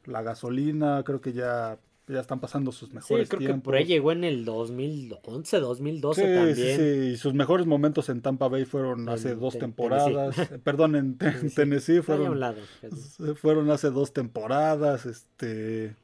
la 0.05 0.21
gasolina, 0.21 1.03
creo 1.03 1.21
que 1.21 1.33
ya 1.33 1.77
ya 2.13 2.19
están 2.21 2.39
pasando 2.39 2.71
sus 2.71 2.91
mejores 2.91 3.29
sí, 3.29 3.37
creo 3.37 3.55
que 3.55 3.61
por 3.61 3.75
ahí 3.75 3.85
llegó 3.85 4.11
en 4.11 4.23
el 4.23 4.43
2011, 4.43 5.59
2012 5.59 6.21
también. 6.21 6.55
Sí, 6.55 6.75
sí, 6.75 6.81
y 7.13 7.17
sus 7.17 7.33
mejores 7.33 7.67
momentos 7.67 8.09
en 8.09 8.21
Tampa 8.21 8.47
Bay 8.47 8.65
fueron 8.65 9.07
hace 9.09 9.35
dos 9.35 9.57
temporadas. 9.57 10.35
Perdón, 10.63 10.95
en 10.95 11.17
Tennessee, 11.17 12.01
fueron, 12.01 12.39
fueron 13.35 13.69
hace 13.69 13.91
dos 13.91 14.11
temporadas. 14.11 15.05
Este, 15.05 15.95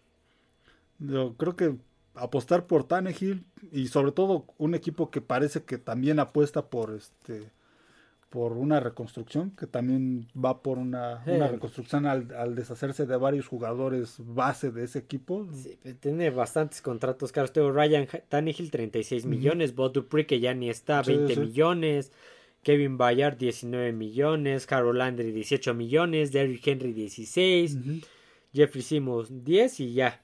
yo 0.99 1.33
creo 1.37 1.55
que 1.55 1.75
apostar 2.13 2.67
por 2.67 2.85
Tannehill 2.85 3.43
y 3.71 3.87
sobre 3.87 4.11
todo 4.11 4.45
un 4.57 4.75
equipo 4.75 5.09
que 5.09 5.21
parece 5.21 5.63
que 5.63 5.77
también 5.77 6.19
apuesta 6.19 6.67
por 6.67 6.93
este 6.93 7.51
por 8.35 8.51
una 8.51 8.81
reconstrucción, 8.81 9.51
que 9.51 9.65
también 9.65 10.27
va 10.35 10.61
por 10.61 10.77
una, 10.77 11.23
reconstrucción 11.23 12.05
al, 12.05 12.53
deshacerse 12.53 13.05
de 13.05 13.15
varios 13.15 13.47
jugadores 13.47 14.17
base 14.19 14.71
de 14.71 14.83
ese 14.83 14.99
equipo. 14.99 15.47
Sí, 15.53 15.79
tiene 16.01 16.31
bastantes 16.31 16.81
contratos 16.81 17.31
caros. 17.31 17.53
Tengo 17.53 17.71
Ryan 17.71 18.05
Tannehill, 18.27 18.71
36 18.71 19.25
millones. 19.25 19.73
Bob 19.73 19.93
Dupree, 19.93 20.25
que 20.25 20.41
ya 20.41 20.53
ni 20.53 20.69
está, 20.69 21.01
20 21.01 21.33
millones. 21.37 22.11
Kevin 22.61 22.97
Bayard, 22.97 23.37
19 23.37 23.93
millones. 23.93 24.69
Harold 24.69 24.97
Landry, 24.97 25.31
18 25.31 25.73
millones. 25.73 26.33
Derrick 26.33 26.67
Henry, 26.67 26.91
16. 26.91 27.77
Jeffrey 28.53 28.81
Simmons, 28.81 29.45
10 29.45 29.79
y 29.79 29.93
ya. 29.93 30.21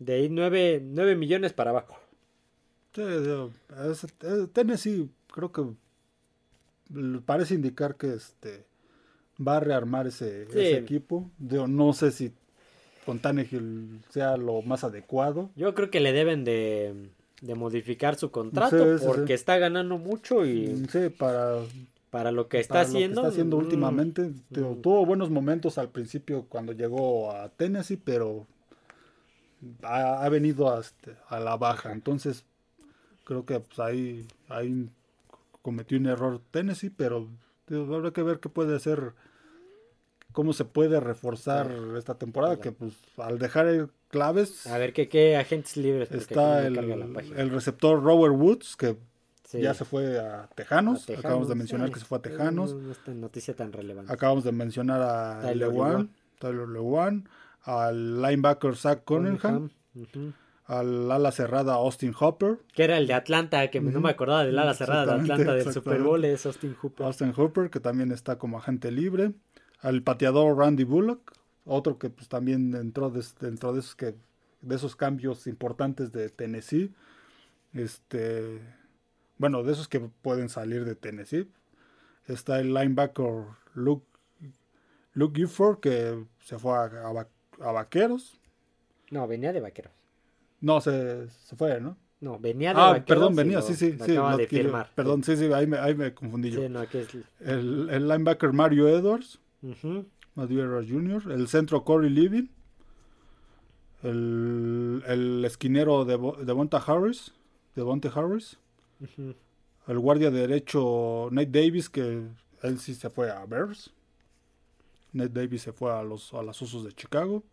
De 0.00 0.14
ahí 0.14 0.28
9, 0.28 0.82
9 0.84 1.14
millones 1.14 1.52
para 1.52 1.70
abajo. 1.70 1.96
Tennessee 4.52 5.08
creo 5.32 5.52
que 5.52 5.62
parece 7.24 7.54
indicar 7.54 7.96
que 7.96 8.14
este 8.14 8.64
va 9.46 9.58
a 9.58 9.60
rearmar 9.60 10.06
ese, 10.06 10.46
equipo. 10.76 11.30
no 11.38 11.92
sé 11.92 12.10
si 12.10 12.32
con 13.06 13.20
Tannehill 13.20 14.00
sea 14.10 14.36
lo 14.36 14.62
más 14.62 14.84
adecuado. 14.84 15.50
Yo 15.56 15.74
creo 15.74 15.90
que 15.90 16.00
le 16.00 16.12
deben 16.12 16.44
de, 16.44 17.10
modificar 17.56 18.16
su 18.16 18.30
contrato 18.30 18.96
porque 19.04 19.34
está 19.34 19.58
ganando 19.58 19.96
mucho 19.98 20.44
y 20.44 20.68
mm, 20.68 21.16
para 21.16 21.60
para 22.10 22.32
lo 22.32 22.48
que 22.48 22.58
está 22.58 22.80
haciendo. 22.80 23.20
está 23.20 23.32
haciendo 23.32 23.56
mm, 23.56 23.60
últimamente. 23.60 24.22
Mm. 24.50 24.80
Tuvo 24.82 25.04
buenos 25.04 25.30
momentos 25.30 25.78
al 25.78 25.90
principio 25.90 26.46
cuando 26.48 26.72
llegó 26.72 27.30
a 27.32 27.48
Tennessee, 27.50 27.98
pero 28.02 28.46
ha, 29.82 30.28
venido 30.28 30.74
a, 30.74 30.80
este, 30.80 31.16
a, 31.28 31.38
la 31.40 31.56
baja. 31.56 31.92
Entonces, 31.92 32.44
creo 33.24 33.44
que 33.44 33.60
pues, 33.60 33.78
ahí, 33.78 34.26
ahí 34.48 34.88
cometió 35.68 35.98
un 35.98 36.06
error 36.06 36.40
Tennessee, 36.50 36.88
pero 36.88 37.28
habrá 37.70 38.10
que 38.10 38.22
ver 38.22 38.40
qué 38.40 38.48
puede 38.48 38.74
hacer 38.74 39.12
cómo 40.32 40.54
se 40.54 40.64
puede 40.64 40.98
reforzar 40.98 41.70
esta 41.98 42.14
temporada, 42.14 42.58
que 42.58 42.72
pues 42.72 42.94
al 43.18 43.38
dejar 43.38 43.90
claves... 44.08 44.66
A 44.66 44.78
ver, 44.78 44.94
¿qué, 44.94 45.10
qué 45.10 45.36
agentes 45.36 45.76
libres? 45.76 46.10
Está 46.10 46.66
el, 46.66 46.78
el, 46.78 47.50
receptor 47.50 48.02
Robert 48.02 48.34
Woods, 48.34 48.76
que 48.76 48.96
ya 49.52 49.74
se 49.74 49.84
fue 49.84 50.18
a 50.18 50.48
Tejanos. 50.54 51.06
Acabamos 51.10 51.50
de 51.50 51.54
mencionar 51.54 51.92
que 51.92 52.00
se 52.00 52.06
fue 52.06 52.16
a 52.16 52.22
Tejanos. 52.22 52.74
No, 52.74 53.14
noticia 53.14 53.54
tan 53.54 53.70
relevante. 53.70 54.10
Acabamos 54.10 54.44
de 54.44 54.52
mencionar 54.52 55.02
a 55.02 55.40
Tyler 55.42 55.68
Lewan, 55.68 56.10
Tyler 56.38 56.66
Lewan, 56.66 57.28
al 57.60 58.22
linebacker 58.22 58.74
Zach 58.74 59.04
Cunningham, 59.04 59.68
al 60.68 61.10
ala 61.10 61.32
cerrada 61.32 61.74
Austin 61.74 62.14
Hopper. 62.18 62.58
Que 62.74 62.84
era 62.84 62.98
el 62.98 63.06
de 63.06 63.14
Atlanta, 63.14 63.68
que 63.70 63.80
no 63.80 64.00
me 64.00 64.10
acordaba 64.10 64.44
del 64.44 64.58
ala 64.58 64.74
cerrada 64.74 65.06
de 65.06 65.22
Atlanta 65.22 65.54
del 65.54 65.72
Super 65.72 66.00
Bowl, 66.02 66.24
es 66.24 66.46
Austin 66.46 66.76
Hopper. 66.80 67.06
Austin 67.06 67.32
Hopper, 67.36 67.70
que 67.70 67.80
también 67.80 68.12
está 68.12 68.38
como 68.38 68.58
agente 68.58 68.92
libre. 68.92 69.32
Al 69.80 70.02
pateador 70.02 70.56
Randy 70.58 70.84
Bullock, 70.84 71.32
otro 71.64 71.98
que 71.98 72.10
pues 72.10 72.28
también 72.28 72.74
entró 72.74 73.10
dentro 73.10 73.72
de 73.72 73.80
esos 73.80 73.96
que 73.96 74.14
de 74.60 74.74
esos 74.74 74.94
cambios 74.94 75.46
importantes 75.46 76.12
de 76.12 76.28
Tennessee. 76.28 76.92
Este 77.72 78.60
bueno, 79.38 79.62
de 79.62 79.72
esos 79.72 79.88
que 79.88 80.00
pueden 80.00 80.50
salir 80.50 80.84
de 80.84 80.96
Tennessee. 80.96 81.50
Está 82.26 82.60
el 82.60 82.74
linebacker 82.74 83.44
Luke, 83.72 84.06
Luke 85.14 85.40
Gifford, 85.40 85.80
que 85.80 86.26
se 86.40 86.58
fue 86.58 86.76
a, 86.76 87.72
Vaqueros. 87.72 88.38
No, 89.10 89.26
venía 89.26 89.52
de 89.52 89.60
Vaqueros. 89.60 89.97
No, 90.60 90.80
se, 90.80 91.28
se 91.28 91.56
fue, 91.56 91.80
¿no? 91.80 91.96
No, 92.20 92.38
venía 92.38 92.74
de 92.74 92.80
ah, 92.80 92.86
Vaqueros. 92.90 93.06
perdón, 93.06 93.36
venía, 93.36 93.62
sí, 93.62 93.74
sí. 93.74 93.96
sí 94.04 94.12
de 94.12 94.46
firmar. 94.48 94.90
Perdón, 94.94 95.22
sí, 95.22 95.36
sí, 95.36 95.52
ahí 95.52 95.66
me, 95.66 95.78
ahí 95.78 95.94
me 95.94 96.12
confundí 96.12 96.50
yo. 96.50 96.60
Sí, 96.60 96.68
no, 96.68 96.80
aquí 96.80 96.98
es... 96.98 97.14
el, 97.40 97.88
el, 97.90 98.08
linebacker 98.08 98.52
Mario 98.52 98.88
Edwards. 98.88 99.38
Mario 100.34 100.64
Edwards 100.64 100.90
Jr. 100.90 101.30
El 101.30 101.46
centro 101.46 101.84
Corey 101.84 102.10
Levin. 102.10 102.50
El, 104.02 105.04
el 105.06 105.44
esquinero 105.44 106.04
de, 106.04 106.16
de 106.44 106.52
Bonta 106.52 106.78
Harris. 106.78 107.32
De 107.76 107.82
Bonte 107.82 108.10
Harris. 108.12 108.58
El 109.86 109.98
guardia 110.00 110.30
derecho 110.32 111.28
Nate 111.30 111.50
Davis, 111.50 111.88
que 111.88 112.26
él 112.62 112.78
sí 112.80 112.94
se 112.94 113.10
fue 113.10 113.30
a 113.30 113.44
Bears. 113.46 113.92
Nate 115.12 115.40
Davis 115.40 115.62
se 115.62 115.72
fue 115.72 115.92
a 115.92 116.02
los 116.02 116.34
a 116.34 116.42
las 116.42 116.60
Usos 116.60 116.84
de 116.84 116.92
Chicago. 116.92 117.44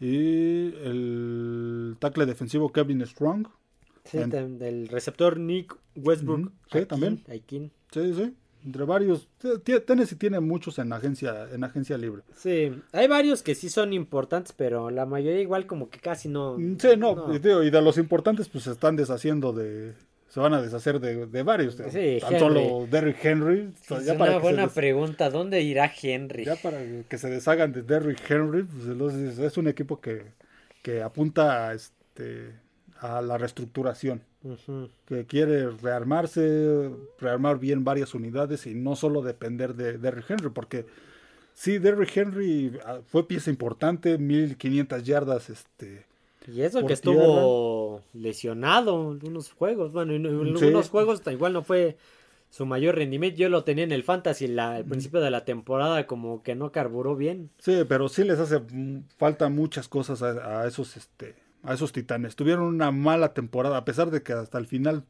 Y 0.00 0.74
el 0.82 1.96
tackle 1.98 2.26
defensivo 2.26 2.72
Kevin 2.72 3.06
Strong. 3.06 3.46
Sí, 4.04 4.18
del 4.18 4.88
receptor 4.88 5.38
Nick 5.38 5.76
Westbrook. 5.94 6.50
Sí, 6.72 6.86
también. 6.86 7.22
Sí, 7.92 8.14
sí. 8.14 8.34
Entre 8.64 8.84
varios. 8.84 9.28
Tennessee 9.86 10.16
tiene 10.16 10.40
muchos 10.40 10.78
en 10.78 10.92
agencia, 10.92 11.48
en 11.50 11.64
agencia 11.64 11.96
libre. 11.96 12.22
Sí, 12.34 12.72
hay 12.92 13.08
varios 13.08 13.42
que 13.42 13.54
sí 13.54 13.68
son 13.68 13.92
importantes, 13.92 14.52
pero 14.56 14.90
la 14.90 15.06
mayoría 15.06 15.40
igual 15.40 15.66
como 15.66 15.88
que 15.90 15.98
casi 15.98 16.28
no. 16.28 16.56
Sí, 16.56 16.88
no, 16.98 17.34
y 17.34 17.38
de 17.38 17.82
los 17.82 17.98
importantes 17.98 18.48
pues 18.48 18.64
se 18.64 18.72
están 18.72 18.96
deshaciendo 18.96 19.52
de, 19.52 19.94
se 20.30 20.38
van 20.38 20.54
a 20.54 20.62
deshacer 20.62 21.00
de, 21.00 21.26
de 21.26 21.42
varios. 21.42 21.76
Sí, 21.90 22.18
Tan 22.20 22.38
solo 22.38 22.86
Derrick 22.88 23.22
Henry. 23.24 23.72
es 23.82 23.90
una 23.90 24.38
buena 24.38 24.68
pregunta. 24.68 25.28
¿Dónde 25.28 25.60
irá 25.62 25.92
Henry? 26.00 26.44
Ya 26.44 26.54
para 26.54 26.78
que 27.08 27.18
se 27.18 27.28
deshagan 27.28 27.72
de 27.72 27.82
Derrick 27.82 28.30
Henry, 28.30 28.62
pues 28.62 29.38
es 29.38 29.56
un 29.56 29.66
equipo 29.66 30.00
que, 30.00 30.26
que 30.82 31.02
apunta 31.02 31.68
a, 31.68 31.74
este, 31.74 32.52
a 33.00 33.20
la 33.20 33.38
reestructuración. 33.38 34.22
Que 35.04 35.26
quiere 35.26 35.68
rearmarse, 35.70 36.90
rearmar 37.18 37.58
bien 37.58 37.84
varias 37.84 38.14
unidades 38.14 38.66
y 38.66 38.74
no 38.74 38.94
solo 38.94 39.22
depender 39.22 39.74
de 39.74 39.98
Derrick 39.98 40.30
Henry, 40.30 40.50
porque 40.50 40.86
sí, 41.54 41.78
Derrick 41.78 42.16
Henry 42.16 42.78
ah, 42.86 43.00
fue 43.04 43.26
pieza 43.26 43.50
importante, 43.50 44.16
1500 44.16 45.02
yardas 45.02 45.50
este, 45.50 46.06
y 46.52 46.62
eso 46.62 46.84
que 46.86 46.92
estuvo 46.92 48.02
lesionado 48.12 49.12
en 49.12 49.28
unos 49.28 49.52
juegos. 49.52 49.92
Bueno, 49.92 50.14
en, 50.14 50.26
algunos 50.26 50.90
juegos 50.90 51.22
igual 51.26 51.52
no 51.52 51.62
fue 51.62 51.96
su 52.50 52.66
mayor 52.66 52.96
rendimiento. 52.96 53.38
Yo 53.38 53.48
lo 53.48 53.64
tenía 53.64 53.84
en 53.84 53.92
el 53.92 54.02
Fantasy 54.02 54.48
la, 54.48 54.76
al 54.76 54.84
principio 54.84 55.20
de 55.20 55.30
la 55.30 55.44
temporada, 55.44 56.06
como 56.06 56.42
que 56.42 56.54
no 56.54 56.72
carburó 56.72 57.16
bien. 57.16 57.50
Sí, 57.58 57.84
pero 57.88 58.08
sí 58.08 58.24
les 58.24 58.38
hace 58.38 58.60
falta 59.16 59.48
muchas 59.48 59.88
cosas 59.88 60.22
a, 60.22 60.66
esos 60.66 60.96
este 60.96 61.36
a 61.62 61.74
esos 61.74 61.92
titanes. 61.92 62.36
Tuvieron 62.36 62.64
una 62.64 62.90
mala 62.90 63.34
temporada, 63.34 63.76
a 63.76 63.84
pesar 63.84 64.10
de 64.10 64.22
que 64.22 64.32
hasta 64.32 64.58
el 64.58 64.66
final 64.66 65.04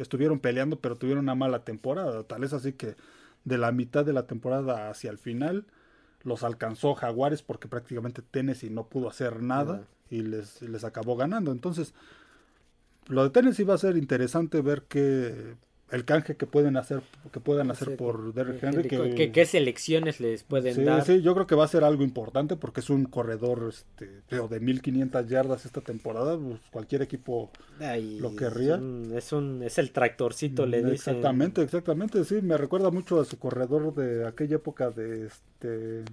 estuvieron 0.00 0.38
peleando, 0.38 0.80
pero 0.80 0.96
tuvieron 0.96 1.24
una 1.24 1.34
mala 1.34 1.64
temporada. 1.64 2.22
Tal 2.24 2.44
es 2.44 2.52
así 2.52 2.72
que 2.72 2.94
de 3.44 3.58
la 3.58 3.72
mitad 3.72 4.04
de 4.04 4.12
la 4.12 4.26
temporada 4.26 4.90
hacia 4.90 5.10
el 5.10 5.18
final 5.18 5.66
los 6.24 6.42
alcanzó 6.42 6.94
Jaguares 6.94 7.42
porque 7.42 7.68
prácticamente 7.68 8.22
Tennessee 8.22 8.70
no 8.70 8.88
pudo 8.88 9.08
hacer 9.08 9.42
nada 9.42 9.86
y 10.10 10.22
les, 10.22 10.62
les 10.62 10.84
acabó 10.84 11.16
ganando. 11.16 11.52
Entonces, 11.52 11.94
lo 13.08 13.24
de 13.24 13.30
Tennessee 13.30 13.64
va 13.64 13.74
a 13.74 13.78
ser 13.78 13.96
interesante 13.96 14.60
ver 14.60 14.82
que 14.82 15.56
el 15.90 16.04
canje 16.04 16.36
que 16.36 16.46
pueden 16.46 16.76
hacer 16.76 17.00
que 17.32 17.40
puedan 17.40 17.70
hacer 17.70 17.96
por 17.96 18.34
Derrick 18.34 18.62
Henry 18.62 18.88
que, 18.88 19.32
¿Qué, 19.32 19.46
selecciones 19.46 20.20
les 20.20 20.42
pueden 20.42 20.84
dar. 20.84 21.04
sí 21.04 21.22
yo 21.22 21.34
creo 21.34 21.46
que 21.46 21.54
va 21.54 21.64
a 21.64 21.68
ser 21.68 21.84
algo 21.84 22.02
importante 22.02 22.56
porque 22.56 22.80
es 22.80 22.90
un 22.90 23.06
corredor 23.06 23.70
este 23.70 24.22
de 24.30 24.60
1500 24.60 25.28
yardas 25.28 25.64
esta 25.64 25.80
temporada 25.80 26.36
pues, 26.36 26.60
cualquier 26.70 27.02
equipo 27.02 27.50
lo 28.20 28.36
querría. 28.36 28.80
es 29.14 29.32
un, 29.32 29.62
es 29.62 29.78
el 29.78 29.90
tractorcito 29.92 30.66
le 30.66 30.78
dicen. 30.78 30.92
exactamente 30.92 31.62
exactamente 31.62 32.24
sí 32.24 32.42
me 32.42 32.58
recuerda 32.58 32.90
mucho 32.90 33.20
a 33.20 33.24
su 33.24 33.38
corredor 33.38 33.94
de 33.94 34.26
aquella 34.26 34.56
época 34.56 34.90
de 34.90 35.26
este 35.26 36.04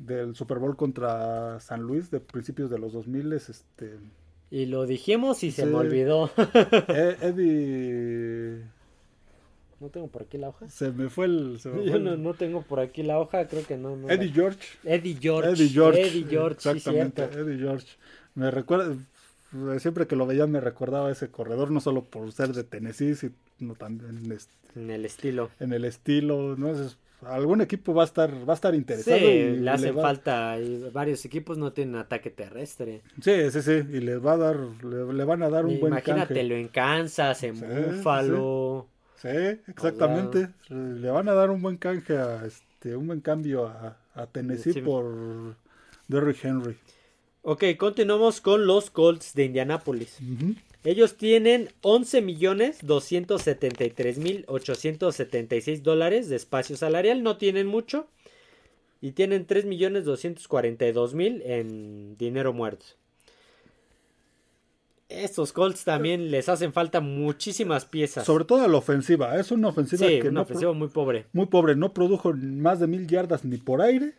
del 0.00 0.34
Super 0.34 0.58
Bowl 0.58 0.76
contra 0.76 1.60
San 1.60 1.82
Luis 1.82 2.10
de 2.10 2.20
principios 2.20 2.70
de 2.70 2.78
los 2.78 2.92
2000 2.92 3.32
este 3.34 3.98
y 4.50 4.66
lo 4.66 4.86
dijimos 4.86 5.44
y 5.44 5.52
se 5.52 5.66
me 5.66 5.76
olvidó 5.76 6.30
e-, 6.88 7.16
Eddie 7.20 8.64
no 9.80 9.88
tengo 9.88 10.08
por 10.08 10.22
aquí 10.22 10.36
la 10.36 10.50
hoja. 10.50 10.68
Se 10.68 10.92
me 10.92 11.08
fue 11.08 11.24
el. 11.24 11.58
Yo 11.64 11.98
No, 11.98 12.34
tengo 12.34 12.60
por 12.60 12.80
aquí 12.80 13.02
la 13.02 13.18
hoja, 13.18 13.46
creo 13.48 13.64
que 13.66 13.78
no. 13.78 13.96
Eddie 14.10 14.30
George. 14.30 14.60
Eddie 14.84 15.16
George. 15.18 15.50
Eddie 15.50 15.68
George. 15.70 16.02
Eddie 16.02 16.26
George. 16.28 16.56
Exactamente, 16.56 17.24
Eddie 17.24 17.58
George. 17.58 17.86
Me 18.34 18.50
recuerda. 18.50 18.94
Siempre 19.78 20.06
que 20.06 20.14
lo 20.14 20.26
veía 20.26 20.46
me 20.46 20.60
recordaba 20.60 21.10
ese 21.10 21.28
corredor, 21.28 21.72
no 21.72 21.80
solo 21.80 22.04
por 22.04 22.30
ser 22.30 22.52
de 22.52 22.62
Tennessee, 22.62 23.16
sino 23.16 23.74
también 23.74 24.30
este, 24.30 24.52
en 24.76 24.90
el 24.90 25.04
estilo. 25.04 25.50
En 25.58 25.72
el 25.72 25.84
estilo, 25.84 26.56
¿no? 26.56 26.70
Es, 26.70 26.98
algún 27.26 27.60
equipo 27.60 27.94
va 27.94 28.02
a 28.02 28.06
estar 28.06 28.30
va 28.48 28.52
a 28.52 28.54
estar 28.54 28.74
interesado 28.74 29.18
sí, 29.18 29.24
y 29.24 29.56
le 29.56 29.70
hace 29.70 29.92
falta 29.92 30.58
y 30.58 30.88
varios 30.90 31.24
equipos 31.24 31.58
no 31.58 31.72
tienen 31.72 31.96
ataque 31.96 32.30
terrestre 32.30 33.02
sí 33.22 33.50
sí 33.50 33.62
sí 33.62 33.72
y 33.72 34.00
le 34.00 34.16
va 34.18 34.32
a 34.32 34.36
dar 34.36 34.56
le, 34.56 35.24
van 35.24 35.42
a 35.42 35.50
dar 35.50 35.66
un 35.66 35.78
buen 35.80 35.92
canje 35.94 36.10
imagínatelo 36.10 36.54
en 36.54 36.68
Kansas 36.68 37.42
en 37.42 37.60
Buffalo 37.60 38.88
Sí, 39.20 39.28
exactamente. 39.68 40.48
Le 40.70 41.10
van 41.10 41.28
a 41.28 41.34
dar 41.34 41.50
un 41.50 41.60
buen 41.60 41.76
canje 41.76 42.16
a 42.16 42.46
este, 42.46 42.96
un 42.96 43.06
buen 43.06 43.20
cambio 43.20 43.66
a, 43.66 43.96
Tennessee 44.32 44.80
por 44.80 45.56
Derrick 46.08 46.44
Henry. 46.44 46.76
Ok, 47.42 47.64
continuamos 47.78 48.40
con 48.40 48.66
los 48.66 48.90
Colts 48.90 49.34
de 49.34 49.44
Indianápolis. 49.44 50.18
Ellos 50.84 51.16
tienen 51.16 51.68
11 51.82 52.22
millones 52.22 52.78
273 52.82 54.18
mil 54.18 54.44
876 54.48 55.82
dólares 55.82 56.28
de 56.28 56.36
espacio 56.36 56.76
salarial. 56.76 57.22
No 57.22 57.36
tienen 57.36 57.66
mucho. 57.66 58.08
Y 59.02 59.12
tienen 59.12 59.46
3 59.46 59.64
millones 59.64 60.04
242 60.04 61.14
mil 61.14 61.42
en 61.42 62.16
dinero 62.16 62.52
muerto 62.52 62.86
estos 65.10 65.52
Colts 65.52 65.84
también 65.84 66.30
les 66.30 66.48
hacen 66.48 66.72
falta 66.72 67.00
muchísimas 67.00 67.84
piezas. 67.84 68.24
Sobre 68.24 68.44
todo 68.44 68.62
a 68.62 68.68
la 68.68 68.76
ofensiva. 68.76 69.36
Es 69.38 69.50
una 69.50 69.68
ofensiva 69.68 70.06
que 70.06 70.28
una 70.28 70.42
ofensiva 70.42 70.72
muy 70.72 70.88
pobre. 70.88 71.26
Muy 71.32 71.46
pobre. 71.46 71.76
No 71.76 71.92
produjo 71.92 72.32
más 72.32 72.80
de 72.80 72.86
mil 72.86 73.06
yardas 73.06 73.44
ni 73.44 73.58
por 73.58 73.82
aire 73.82 74.14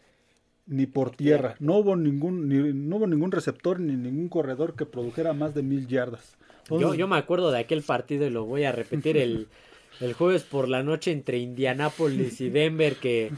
ni 0.67 0.85
por 0.85 1.11
tierra. 1.11 1.55
No 1.59 1.77
hubo 1.77 1.95
ningún, 1.95 2.47
no 2.87 2.97
hubo 2.97 3.07
ningún 3.07 3.31
receptor 3.31 3.79
ni 3.79 3.95
ningún 3.95 4.29
corredor 4.29 4.75
que 4.75 4.85
produjera 4.85 5.33
más 5.33 5.55
de 5.55 5.63
mil 5.63 5.87
yardas. 5.87 6.37
Yo, 6.79 6.93
yo 6.93 7.07
me 7.07 7.17
acuerdo 7.17 7.51
de 7.51 7.59
aquel 7.59 7.81
partido 7.81 8.25
y 8.25 8.29
lo 8.29 8.45
voy 8.45 8.63
a 8.63 8.71
repetir 8.71 9.17
el 9.17 9.47
el 10.01 10.13
jueves 10.13 10.43
por 10.43 10.67
la 10.67 10.83
noche 10.83 11.11
entre 11.11 11.37
Indianapolis 11.37 12.41
y 12.41 12.49
Denver, 12.49 12.95
que 12.95 13.31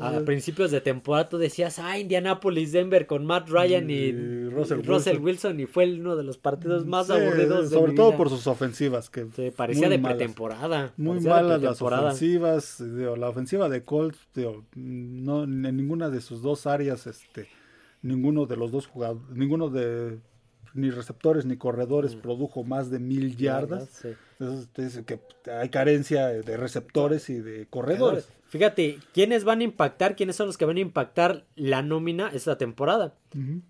a 0.00 0.20
principios 0.20 0.70
de 0.70 0.80
temporada 0.80 1.28
tú 1.28 1.38
decías, 1.38 1.78
ah, 1.78 1.98
Indianapolis, 1.98 2.72
Denver 2.72 3.06
con 3.06 3.24
Matt 3.24 3.48
Ryan 3.48 3.88
y, 3.88 4.12
Russell, 4.50 5.18
Wilson. 5.18 5.60
y 5.60 5.66
fue 5.66 5.90
uno 5.92 6.16
de 6.16 6.24
los 6.24 6.36
partidos 6.36 6.86
más 6.86 7.08
aburridos. 7.08 7.70
sobre 7.70 7.94
todo 7.94 8.16
por 8.16 8.28
sus 8.28 8.46
ofensivas, 8.46 9.08
que 9.08 9.24
parecía 9.56 9.88
de 9.88 9.98
pretemporada. 9.98 10.92
Muy 10.96 11.20
malas 11.20 11.62
las 11.62 11.80
ofensivas, 11.80 12.80
la 12.80 13.28
ofensiva 13.28 13.68
de 13.68 13.82
Colts, 13.82 14.18
no, 14.74 15.44
en 15.44 15.62
ninguna 15.76 16.10
de 16.10 16.20
sus 16.20 16.42
dos 16.42 16.66
áreas, 16.66 17.06
este, 17.06 17.48
ninguno 18.02 18.46
de 18.46 18.56
los 18.56 18.70
dos 18.70 18.86
jugadores, 18.86 19.22
ninguno 19.30 19.70
de 19.70 20.18
ni 20.74 20.90
receptores 20.90 21.44
ni 21.44 21.56
corredores 21.56 22.16
mm. 22.16 22.20
produjo 22.20 22.64
más 22.64 22.90
de 22.90 22.98
mil 22.98 23.36
yardas. 23.36 24.04
Entonces, 24.38 25.04
que 25.04 25.20
hay 25.50 25.68
carencia 25.68 26.28
de 26.28 26.56
receptores 26.56 27.30
y 27.30 27.40
de 27.40 27.66
corredores. 27.66 28.28
Fíjate, 28.48 28.98
¿quiénes 29.14 29.44
van 29.44 29.60
a 29.60 29.64
impactar? 29.64 30.16
¿Quiénes 30.16 30.36
son 30.36 30.46
los 30.46 30.58
que 30.58 30.64
van 30.64 30.76
a 30.76 30.80
impactar 30.80 31.46
la 31.56 31.82
nómina 31.82 32.30
esta 32.32 32.58
temporada? 32.58 33.14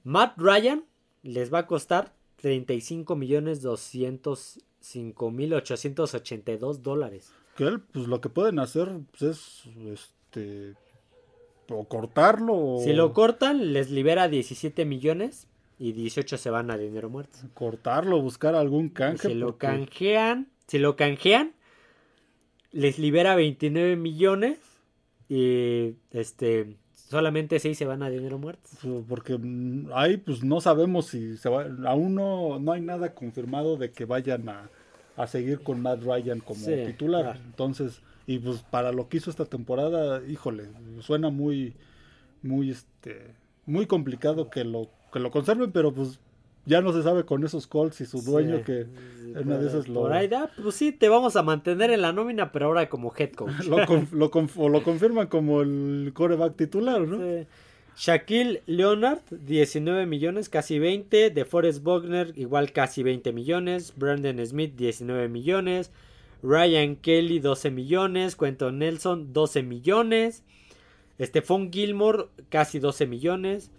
Matt 0.02 0.38
Ryan 0.38 0.84
les 1.22 1.52
va 1.52 1.60
a 1.60 1.66
costar 1.66 2.12
35 2.36 3.14
millones 3.14 3.62
205 3.62 5.30
mil 5.30 5.54
882 5.54 6.82
dólares. 6.82 7.32
Que 7.56 7.64
él, 7.64 7.80
pues 7.80 8.08
lo 8.08 8.20
que 8.20 8.28
pueden 8.28 8.58
hacer 8.58 8.90
pues, 9.18 9.22
es 9.22 9.62
este 9.92 10.74
o 11.68 11.84
cortarlo. 11.84 12.78
Si 12.82 12.92
lo 12.92 13.12
cortan, 13.12 13.72
les 13.72 13.90
libera 13.90 14.28
17 14.28 14.84
millones 14.84 15.46
y 15.82 15.90
18 15.90 16.38
se 16.38 16.48
van 16.48 16.70
a 16.70 16.78
dinero 16.78 17.10
muerto. 17.10 17.40
Cortarlo, 17.54 18.22
buscar 18.22 18.54
algún 18.54 18.88
canje. 18.88 19.26
Si 19.26 19.34
lo 19.34 19.58
canjean, 19.58 20.46
si 20.68 20.78
lo 20.78 20.94
canjean, 20.94 21.54
les 22.70 23.00
libera 23.00 23.34
29 23.34 23.96
millones 23.96 24.60
y 25.28 25.96
este 26.12 26.76
solamente 26.92 27.58
6 27.58 27.76
se 27.76 27.84
van 27.84 28.04
a 28.04 28.10
dinero 28.10 28.38
muerto. 28.38 28.70
Porque 29.08 29.36
ahí 29.92 30.18
pues 30.18 30.44
no 30.44 30.60
sabemos 30.60 31.06
si 31.06 31.36
se 31.36 31.48
va, 31.48 31.66
aún 31.86 32.14
no, 32.14 32.60
no 32.60 32.70
hay 32.70 32.80
nada 32.80 33.12
confirmado 33.12 33.76
de 33.76 33.90
que 33.90 34.04
vayan 34.04 34.48
a, 34.50 34.70
a 35.16 35.26
seguir 35.26 35.64
con 35.64 35.82
Matt 35.82 36.04
Ryan 36.04 36.38
como 36.38 36.64
titular. 36.64 37.40
Entonces, 37.44 38.02
y 38.28 38.38
pues 38.38 38.62
para 38.62 38.92
lo 38.92 39.08
que 39.08 39.16
hizo 39.16 39.30
esta 39.30 39.46
temporada, 39.46 40.22
híjole, 40.28 40.68
suena 41.00 41.30
muy, 41.30 41.74
muy, 42.40 42.70
este, 42.70 43.34
muy 43.66 43.86
complicado 43.86 44.48
que 44.48 44.62
lo, 44.62 44.88
que 45.12 45.20
lo 45.20 45.30
conserven, 45.30 45.72
pero 45.72 45.92
pues 45.92 46.18
ya 46.64 46.80
no 46.80 46.92
se 46.92 47.02
sabe 47.02 47.24
con 47.24 47.44
esos 47.44 47.66
Colts 47.66 48.00
y 48.00 48.06
su 48.06 48.22
dueño 48.22 48.62
que 48.64 48.86
una 49.40 49.58
de 49.58 49.68
esas 49.68 49.88
lo... 49.88 50.02
Por 50.02 50.12
ahí 50.12 50.28
da, 50.28 50.50
pues 50.62 50.74
sí, 50.76 50.92
te 50.92 51.08
vamos 51.08 51.36
a 51.36 51.42
mantener 51.42 51.90
en 51.90 52.02
la 52.02 52.12
nómina, 52.12 52.52
pero 52.52 52.66
ahora 52.66 52.88
como 52.88 53.12
head 53.16 53.30
coach. 53.36 53.64
lo, 53.66 53.78
lo, 54.12 54.30
o 54.56 54.68
lo 54.68 54.82
confirman 54.82 55.26
como 55.26 55.62
el 55.62 56.12
coreback 56.14 56.56
titular, 56.56 57.00
¿no? 57.00 57.18
Sí. 57.18 57.46
Shaquille 57.96 58.62
Leonard, 58.66 59.20
19 59.30 60.06
millones, 60.06 60.48
casi 60.48 60.78
20. 60.78 61.30
De 61.30 61.44
Forrest 61.44 61.82
Bogner, 61.82 62.32
igual 62.36 62.72
casi 62.72 63.02
20 63.02 63.32
millones. 63.32 63.94
Brandon 63.96 64.44
Smith, 64.46 64.74
19 64.76 65.28
millones. 65.28 65.90
Ryan 66.42 66.96
Kelly, 66.96 67.38
12 67.38 67.70
millones. 67.70 68.36
Quentin 68.36 68.78
Nelson, 68.78 69.32
12 69.32 69.62
millones. 69.62 70.42
Stephon 71.20 71.70
Gilmore, 71.70 72.28
casi 72.48 72.78
12 72.78 73.06
millones. 73.06 73.70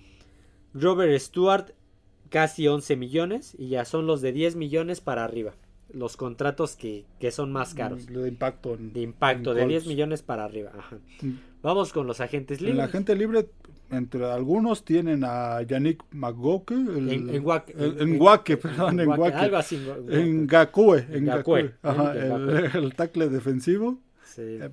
Robert 0.74 1.20
Stewart, 1.20 1.72
casi 2.30 2.68
11 2.68 2.96
millones. 2.96 3.56
Y 3.58 3.70
ya 3.70 3.86
son 3.86 4.08
los 4.08 4.22
de 4.22 4.32
10 4.32 4.56
millones 4.56 5.02
para 5.02 5.24
arriba. 5.24 5.54
Los 5.92 6.18
contratos 6.18 6.76
que, 6.76 7.06
son 7.32 7.52
más 7.52 7.74
caros. 7.74 8.08
De 8.08 8.28
impacto. 8.28 8.78
de 8.78 9.02
impacto, 9.02 9.54
de 9.54 9.68
10 9.68 9.88
millones 9.88 10.24
para 10.24 10.46
arriba. 10.46 10.72
Mm. 11.22 11.32
Vamos 11.62 11.94
con 11.94 12.08
los 12.08 12.20
agentes 12.20 12.60
libres. 12.60 12.76
El 12.76 12.82
agente 12.82 13.16
libre 13.16 13.48
entre 13.90 14.26
algunos 14.26 14.84
tienen 14.84 15.24
a 15.24 15.62
Yannick 15.62 16.04
McGoke, 16.12 16.72
en, 16.72 17.10
en, 17.10 17.30
en, 17.30 18.18
Guaque, 18.18 18.58
perdón, 18.58 19.00
en 19.00 19.16
Guaque, 19.16 19.38
algo 19.38 19.58
así, 19.58 19.88
en 20.10 20.48
Gakue, 20.48 21.06
en 21.12 21.26
Gakue, 21.26 21.74
Ajá, 21.82 22.14
el, 22.78 22.94
tackle 22.96 23.30
defensivo. 23.30 24.00
Sí. 24.26 24.42
Eh, 24.42 24.70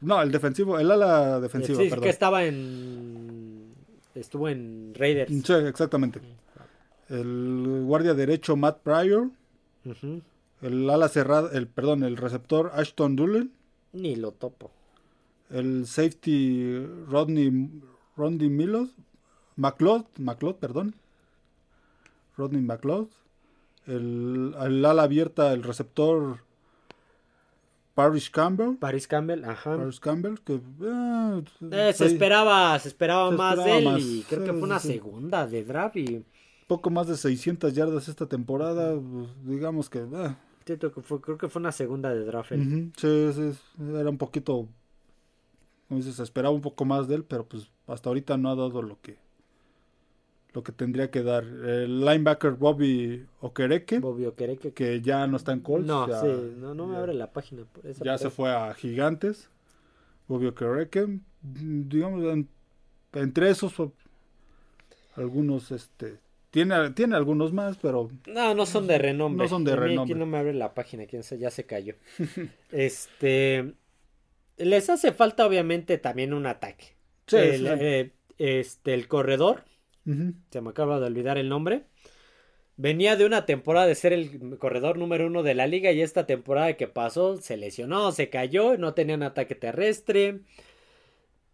no, 0.00 0.22
el 0.22 0.30
defensivo, 0.30 0.78
el 0.78 0.90
ala 0.90 1.40
defensiva, 1.40 1.82
sí, 1.82 1.90
que 1.90 2.08
estaba 2.08 2.44
en 2.44 3.63
estuvo 4.14 4.48
en 4.48 4.94
Raiders. 4.94 5.32
Sí, 5.44 5.52
exactamente. 5.52 6.20
El 7.08 7.82
guardia 7.84 8.14
derecho 8.14 8.56
Matt 8.56 8.78
Pryor. 8.82 9.30
El 10.62 10.88
ala 10.88 11.08
cerrada, 11.08 11.50
el 11.52 11.66
perdón, 11.66 12.04
el 12.04 12.16
receptor 12.16 12.70
Ashton 12.74 13.16
Dullen. 13.16 13.52
Ni 13.92 14.16
lo 14.16 14.32
topo. 14.32 14.70
El 15.50 15.86
safety 15.86 16.84
Rodney 17.06 17.70
Rodney 18.16 18.48
Milos, 18.48 18.90
McLeod, 19.56 20.04
McLeod, 20.18 20.56
perdón, 20.56 20.94
Rodney 22.36 22.62
McLeod, 22.62 23.08
el, 23.86 24.54
ala 24.56 25.02
abierta, 25.02 25.52
el 25.52 25.62
receptor 25.62 26.43
Paris 27.94 28.28
Campbell. 28.28 28.76
Paris 28.76 29.06
Campbell, 29.06 29.44
ajá. 29.44 29.76
Paris 29.76 30.00
Campbell, 30.00 30.34
que... 30.44 30.54
Eh, 30.54 31.44
eh, 31.70 31.92
se, 31.94 32.06
esperaba, 32.06 32.78
se 32.78 32.88
esperaba 32.88 33.30
más 33.30 33.62
de 33.64 33.78
él 33.78 33.98
y 33.98 34.22
creo 34.28 34.44
que 34.44 34.52
fue 34.52 34.62
una 34.62 34.80
segunda 34.80 35.46
de 35.46 35.64
draft 35.64 35.96
y... 35.96 36.24
Poco 36.66 36.90
más 36.90 37.06
de 37.06 37.16
600 37.16 37.74
yardas 37.74 38.08
esta 38.08 38.26
temporada, 38.26 38.98
pues, 38.98 39.28
digamos 39.44 39.88
que... 39.88 39.98
Eh. 39.98 40.36
creo, 40.64 40.92
que 40.92 41.02
fue, 41.02 41.20
creo 41.20 41.38
que 41.38 41.48
fue 41.48 41.60
una 41.60 41.72
segunda 41.72 42.12
de 42.12 42.24
draft. 42.24 42.52
sí, 42.96 43.32
sí, 43.32 43.52
era 43.96 44.10
un 44.10 44.18
poquito 44.18 44.68
como 45.88 46.00
dices, 46.00 46.18
esperaba 46.18 46.54
un 46.54 46.60
poco 46.62 46.84
más 46.84 47.08
de 47.08 47.16
él, 47.16 47.24
pero 47.24 47.46
pues 47.46 47.70
hasta 47.86 48.08
ahorita 48.08 48.36
no 48.36 48.50
ha 48.50 48.54
dado 48.54 48.82
lo 48.82 49.00
que 49.00 49.18
lo 50.54 50.62
que 50.62 50.72
tendría 50.72 51.10
que 51.10 51.22
dar. 51.22 51.44
El 51.44 52.00
linebacker 52.00 52.52
Bobby 52.52 53.26
Okereke. 53.40 53.98
Bobby 53.98 54.26
Okereke. 54.26 54.72
Que 54.72 55.00
ya 55.02 55.26
no 55.26 55.36
está 55.36 55.52
en 55.52 55.60
Colts. 55.60 55.86
No, 55.86 56.06
sí, 56.06 56.54
no, 56.56 56.74
no 56.74 56.86
me 56.86 56.96
abre 56.96 57.12
la 57.12 57.32
página. 57.32 57.64
ya 58.02 58.16
se 58.16 58.30
fue 58.30 58.50
a 58.50 58.72
Gigantes. 58.74 59.50
Bobby 60.28 60.46
Okereke. 60.46 61.18
Digamos, 61.42 62.46
entre 63.12 63.50
esos, 63.50 63.74
algunos, 65.16 65.70
este... 65.70 66.18
Tiene, 66.50 66.90
tiene 66.90 67.16
algunos 67.16 67.52
más, 67.52 67.76
pero... 67.78 68.10
No, 68.28 68.54
no 68.54 68.64
son 68.64 68.86
de 68.86 68.96
renombre. 68.96 69.44
No 69.44 69.48
son 69.48 69.64
de 69.64 69.74
renombre. 69.74 70.14
Aquí 70.14 70.18
no 70.18 70.24
me 70.24 70.38
abre 70.38 70.54
la 70.54 70.72
página, 70.72 71.04
quién 71.06 71.22
ya 71.22 71.50
se 71.50 71.66
cayó. 71.66 71.96
este 72.70 73.74
les 74.56 74.88
hace 74.90 75.12
falta 75.12 75.46
obviamente 75.46 75.98
también 75.98 76.32
un 76.32 76.46
ataque. 76.46 76.94
Sí, 77.26 77.36
el, 77.36 77.66
eh, 77.66 78.12
este, 78.38 78.94
el 78.94 79.08
corredor, 79.08 79.64
se 80.04 80.60
me 80.60 80.70
acaba 80.70 81.00
de 81.00 81.06
olvidar 81.06 81.38
el 81.38 81.48
nombre, 81.48 81.84
venía 82.76 83.16
de 83.16 83.24
una 83.24 83.46
temporada 83.46 83.86
de 83.86 83.94
ser 83.94 84.12
el 84.12 84.58
corredor 84.58 84.98
número 84.98 85.26
uno 85.26 85.42
de 85.42 85.54
la 85.54 85.66
liga 85.66 85.92
y 85.92 86.02
esta 86.02 86.26
temporada 86.26 86.74
que 86.76 86.88
pasó 86.88 87.36
se 87.38 87.56
lesionó, 87.56 88.12
se 88.12 88.28
cayó, 88.28 88.76
no 88.76 88.94
tenían 88.94 89.22
ataque 89.22 89.54
terrestre 89.54 90.40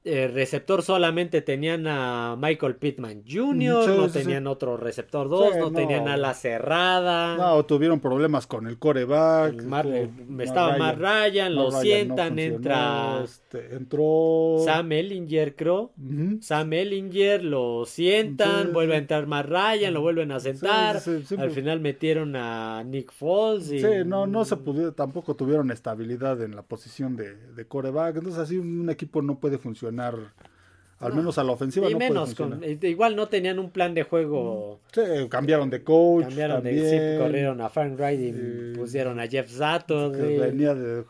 el 0.03 0.32
receptor 0.32 0.82
solamente 0.82 1.42
tenían 1.42 1.86
a 1.86 2.34
Michael 2.40 2.76
Pittman 2.76 3.22
Jr., 3.28 3.86
no 3.86 4.09
tenían 4.09 4.46
otro 4.46 4.78
receptor 4.78 5.28
2, 5.28 5.57
no, 5.57 5.72
tenían 5.72 6.09
a 6.09 6.16
la 6.16 6.32
cerrada. 6.32 7.36
No, 7.36 7.62
tuvieron 7.66 8.01
problemas 8.01 8.46
con 8.46 8.66
el 8.66 8.78
coreback. 8.78 9.62
me 9.62 10.44
estaba 10.44 10.78
Matt 10.78 10.98
Ryan, 10.98 11.55
lo 11.55 11.70
sientan, 11.70 12.38
entra. 12.38 13.22
Este, 13.24 13.74
entró. 13.74 14.57
Sam 14.64 14.92
Ellinger, 14.92 15.55
creo. 15.55 15.92
Sam 16.40 16.72
Ellinger, 16.72 17.44
lo 17.44 17.84
sientan, 17.84 18.72
vuelve 18.72 18.94
a 18.94 18.98
entrar 18.98 19.26
Matt 19.26 19.48
Ryan, 19.48 19.92
lo 19.92 20.01
vuelven 20.01 20.32
a 20.32 20.40
sentar. 20.40 20.96
Al 21.38 21.51
final 21.51 21.80
metieron 21.80 22.36
a 22.36 22.82
Nick 22.84 23.12
Foles. 23.12 23.70
Y... 23.70 23.80
Sí, 23.80 23.86
no, 24.07 24.26
no 24.26 24.46
se 24.46 24.57
pudieron, 24.57 24.94
tampoco 24.94 25.36
tuvieron 25.36 25.70
estabilidad 25.70 26.40
en 26.42 26.57
la 26.57 26.62
posición 26.62 27.16
de, 27.16 27.36
de 27.36 27.66
coreback. 27.66 28.16
Entonces, 28.16 28.40
así 28.40 28.57
un 28.57 28.88
equipo 28.88 29.20
no 29.20 29.38
puede 29.38 29.59
funcionar 29.59 29.89
al 29.99 31.14
menos 31.14 31.38
a 31.38 31.45
la 31.45 31.53
ofensiva. 31.53 31.91
Y 31.91 31.95
menos, 31.95 32.34
igual 32.82 33.16
no 33.16 33.26
tenían 33.28 33.59
un 33.59 33.70
plan 33.70 33.95
de 33.95 34.03
juego. 34.03 34.80
Sí, 34.93 35.01
cambiaron 35.28 35.70
de 35.70 35.82
coach. 35.82 36.26
Cambiaron 36.26 36.62
de, 36.62 37.18
corrieron 37.18 37.61
a 37.61 37.68
Frank 37.70 37.99
y 38.12 38.74
pusieron 38.76 39.18
a 39.18 39.26
Jeff 39.26 39.51
Zato. 39.51 40.12
Que 40.12 40.38
venía 40.38 40.74
de 40.74 41.05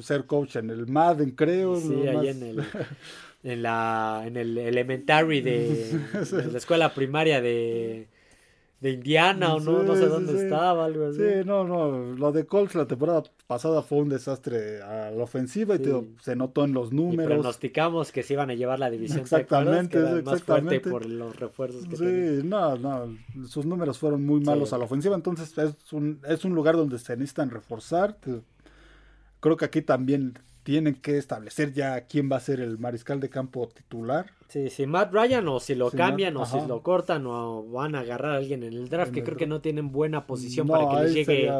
ser 0.00 0.24
coach 0.24 0.56
en 0.56 0.70
el 0.70 0.86
Madden, 0.86 1.30
creo. 1.30 1.76
Sí, 1.76 2.06
ahí 2.08 2.28
en 2.28 2.42
el, 2.42 2.64
en, 3.44 3.62
la, 3.62 4.24
en 4.26 4.36
el 4.36 4.58
elementary 4.58 5.40
de 5.40 6.00
la 6.52 6.58
escuela 6.58 6.92
primaria 6.92 7.40
de 7.40 8.08
de 8.80 8.90
Indiana 8.90 9.54
o 9.54 9.60
no, 9.60 9.82
no 9.82 9.96
sé 9.96 10.06
dónde 10.06 10.44
estaba, 10.44 10.84
algo 10.84 11.06
así. 11.06 11.18
Sí, 11.18 11.46
no, 11.46 11.64
no, 11.64 12.14
lo 12.14 12.32
de 12.32 12.44
Colts 12.44 12.74
la 12.74 12.86
temporada 12.86 13.22
pasada 13.46 13.82
fue 13.82 13.98
un 13.98 14.10
desastre 14.10 14.82
a 14.82 15.10
la 15.10 15.24
ofensiva 15.24 15.76
y 15.76 15.80
se 16.20 16.36
notó 16.36 16.64
en 16.64 16.74
los 16.74 16.92
números. 16.92 17.24
Y 17.24 17.26
pronosticamos 17.26 18.12
que 18.12 18.22
se 18.22 18.34
iban 18.34 18.50
a 18.50 18.54
llevar 18.54 18.78
la 18.78 18.90
división 18.90 19.20
exactamente, 19.20 19.98
más 20.22 20.42
fuerte 20.42 20.80
por 20.80 21.06
los 21.06 21.34
refuerzos 21.36 21.86
que 21.86 21.96
Sí, 21.96 22.46
no, 22.46 22.76
no, 22.76 23.16
sus 23.46 23.64
números 23.64 23.98
fueron 23.98 24.24
muy 24.26 24.40
malos 24.40 24.72
a 24.74 24.78
la 24.78 24.84
ofensiva, 24.84 25.14
entonces 25.14 25.56
es 25.56 25.92
un, 25.92 26.20
es 26.28 26.44
un 26.44 26.54
lugar 26.54 26.76
donde 26.76 26.98
se 26.98 27.16
necesitan 27.16 27.50
reforzar. 27.50 28.18
Creo 29.40 29.56
que 29.56 29.64
aquí 29.64 29.80
también 29.80 30.34
tienen 30.64 30.96
que 30.96 31.16
establecer 31.16 31.72
ya 31.72 32.02
quién 32.02 32.30
va 32.30 32.36
a 32.36 32.40
ser 32.40 32.60
el 32.60 32.78
mariscal 32.78 33.20
de 33.20 33.30
campo 33.30 33.68
titular. 33.68 34.32
Sí, 34.48 34.70
si 34.70 34.86
Matt 34.86 35.12
Ryan 35.12 35.48
o 35.48 35.60
si 35.60 35.74
lo 35.74 35.90
cambian 35.90 36.36
o 36.36 36.46
si 36.46 36.58
lo 36.66 36.82
cortan 36.82 37.26
o 37.26 37.64
van 37.64 37.94
a 37.94 38.00
agarrar 38.00 38.32
a 38.32 38.36
alguien 38.36 38.62
en 38.62 38.72
el 38.72 38.88
draft, 38.88 39.12
que 39.12 39.22
creo 39.22 39.36
que 39.36 39.46
no 39.46 39.60
tienen 39.60 39.90
buena 39.90 40.26
posición 40.26 40.68
para 40.68 40.88
que 40.88 41.02
les 41.04 41.14
llegue 41.14 41.52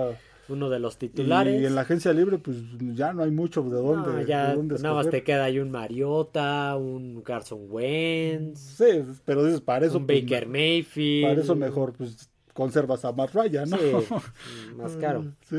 uno 0.48 0.70
de 0.70 0.78
los 0.78 0.96
titulares. 0.96 1.60
Y 1.60 1.66
en 1.66 1.74
la 1.74 1.80
agencia 1.82 2.12
libre, 2.12 2.38
pues 2.38 2.56
ya 2.94 3.12
no 3.12 3.22
hay 3.22 3.30
mucho 3.30 3.62
de 3.62 3.76
dónde. 3.76 4.26
ya 4.26 4.54
nada 4.54 4.94
más 4.94 5.10
te 5.10 5.22
queda 5.22 5.44
ahí 5.44 5.58
un 5.58 5.70
Mariota, 5.70 6.76
un 6.76 7.22
Carson 7.22 7.66
Wentz. 7.68 8.60
Sí, 8.60 9.02
pero 9.24 9.44
dices, 9.44 9.60
para 9.60 9.86
eso. 9.86 9.98
Un 9.98 10.06
pues, 10.06 10.22
Baker 10.22 10.46
Mayfield. 10.46 11.28
Para 11.28 11.40
eso 11.40 11.56
mejor, 11.56 11.92
pues 11.92 12.30
conservas 12.52 13.04
a 13.04 13.12
Matt 13.12 13.34
Ryan, 13.34 13.70
¿no? 13.70 13.76
Sí, 13.76 14.14
más 14.76 14.96
caro. 14.96 15.24
Sí, 15.48 15.58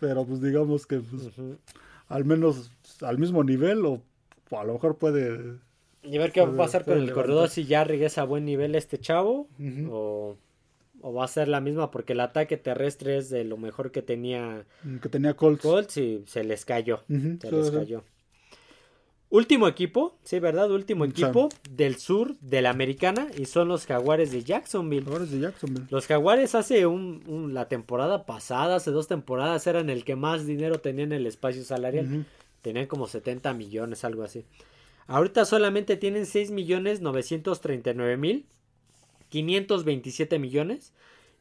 pero 0.00 0.24
pues 0.24 0.40
digamos 0.40 0.86
que 0.86 0.98
pues, 1.00 1.30
al 2.08 2.24
menos 2.24 2.72
al 3.02 3.18
mismo 3.18 3.44
nivel 3.44 3.84
o, 3.84 4.02
a 4.50 4.64
lo 4.64 4.72
mejor 4.72 4.96
puede... 4.96 5.58
Y 6.10 6.18
ver 6.18 6.32
qué 6.32 6.40
va 6.40 6.52
a 6.52 6.56
pasar 6.56 6.84
con 6.84 6.98
el 6.98 7.12
corredor 7.12 7.48
si 7.48 7.64
ya 7.64 7.84
regresa 7.84 8.22
a 8.22 8.24
buen 8.24 8.44
nivel 8.44 8.74
este 8.74 8.98
chavo 8.98 9.48
o, 9.90 10.36
va 11.04 11.24
a 11.24 11.28
ser 11.28 11.48
la 11.48 11.60
misma 11.60 11.90
porque 11.90 12.14
el 12.14 12.20
ataque 12.20 12.56
terrestre 12.56 13.18
es 13.18 13.30
de 13.30 13.44
lo 13.44 13.56
mejor 13.56 13.92
que 13.92 14.02
tenía... 14.02 14.64
Que 15.00 15.08
tenía 15.08 15.34
Colts. 15.34 15.62
Colts 15.62 15.96
y 15.96 16.24
se 16.26 16.42
les 16.44 16.64
cayó. 16.64 17.02
se 17.06 17.52
les 17.52 17.70
cayó. 17.70 18.02
Último 19.30 19.68
equipo, 19.68 20.16
sí, 20.24 20.40
¿verdad? 20.40 20.70
Último 20.70 21.04
equipo 21.04 21.50
del 21.70 21.96
sur 21.96 22.38
de 22.40 22.62
la 22.62 22.70
americana 22.70 23.26
y 23.36 23.44
son 23.44 23.68
los 23.68 23.84
Jaguares 23.84 24.32
de 24.32 24.42
Jacksonville. 24.42 25.04
Jaguares 25.04 25.30
de 25.30 25.40
Jacksonville. 25.40 25.86
Los 25.90 26.06
Jaguares 26.06 26.54
hace 26.54 26.86
un, 26.86 27.52
la 27.52 27.68
temporada 27.68 28.24
pasada, 28.24 28.76
hace 28.76 28.90
dos 28.90 29.06
temporadas, 29.06 29.66
eran 29.66 29.90
el 29.90 30.04
que 30.04 30.16
más 30.16 30.46
dinero 30.46 30.78
tenía 30.78 31.04
en 31.04 31.12
el 31.12 31.26
espacio 31.26 31.62
salarial. 31.62 32.24
Tenían 32.62 32.86
como 32.86 33.06
70 33.06 33.52
millones, 33.52 34.02
algo 34.02 34.22
así. 34.22 34.46
Ahorita 35.08 35.46
solamente 35.46 35.96
tienen 35.96 36.26
6 36.26 36.50
millones 36.50 37.00
939 37.00 38.18
mil, 38.18 38.44
527 39.30 40.38
millones 40.38 40.92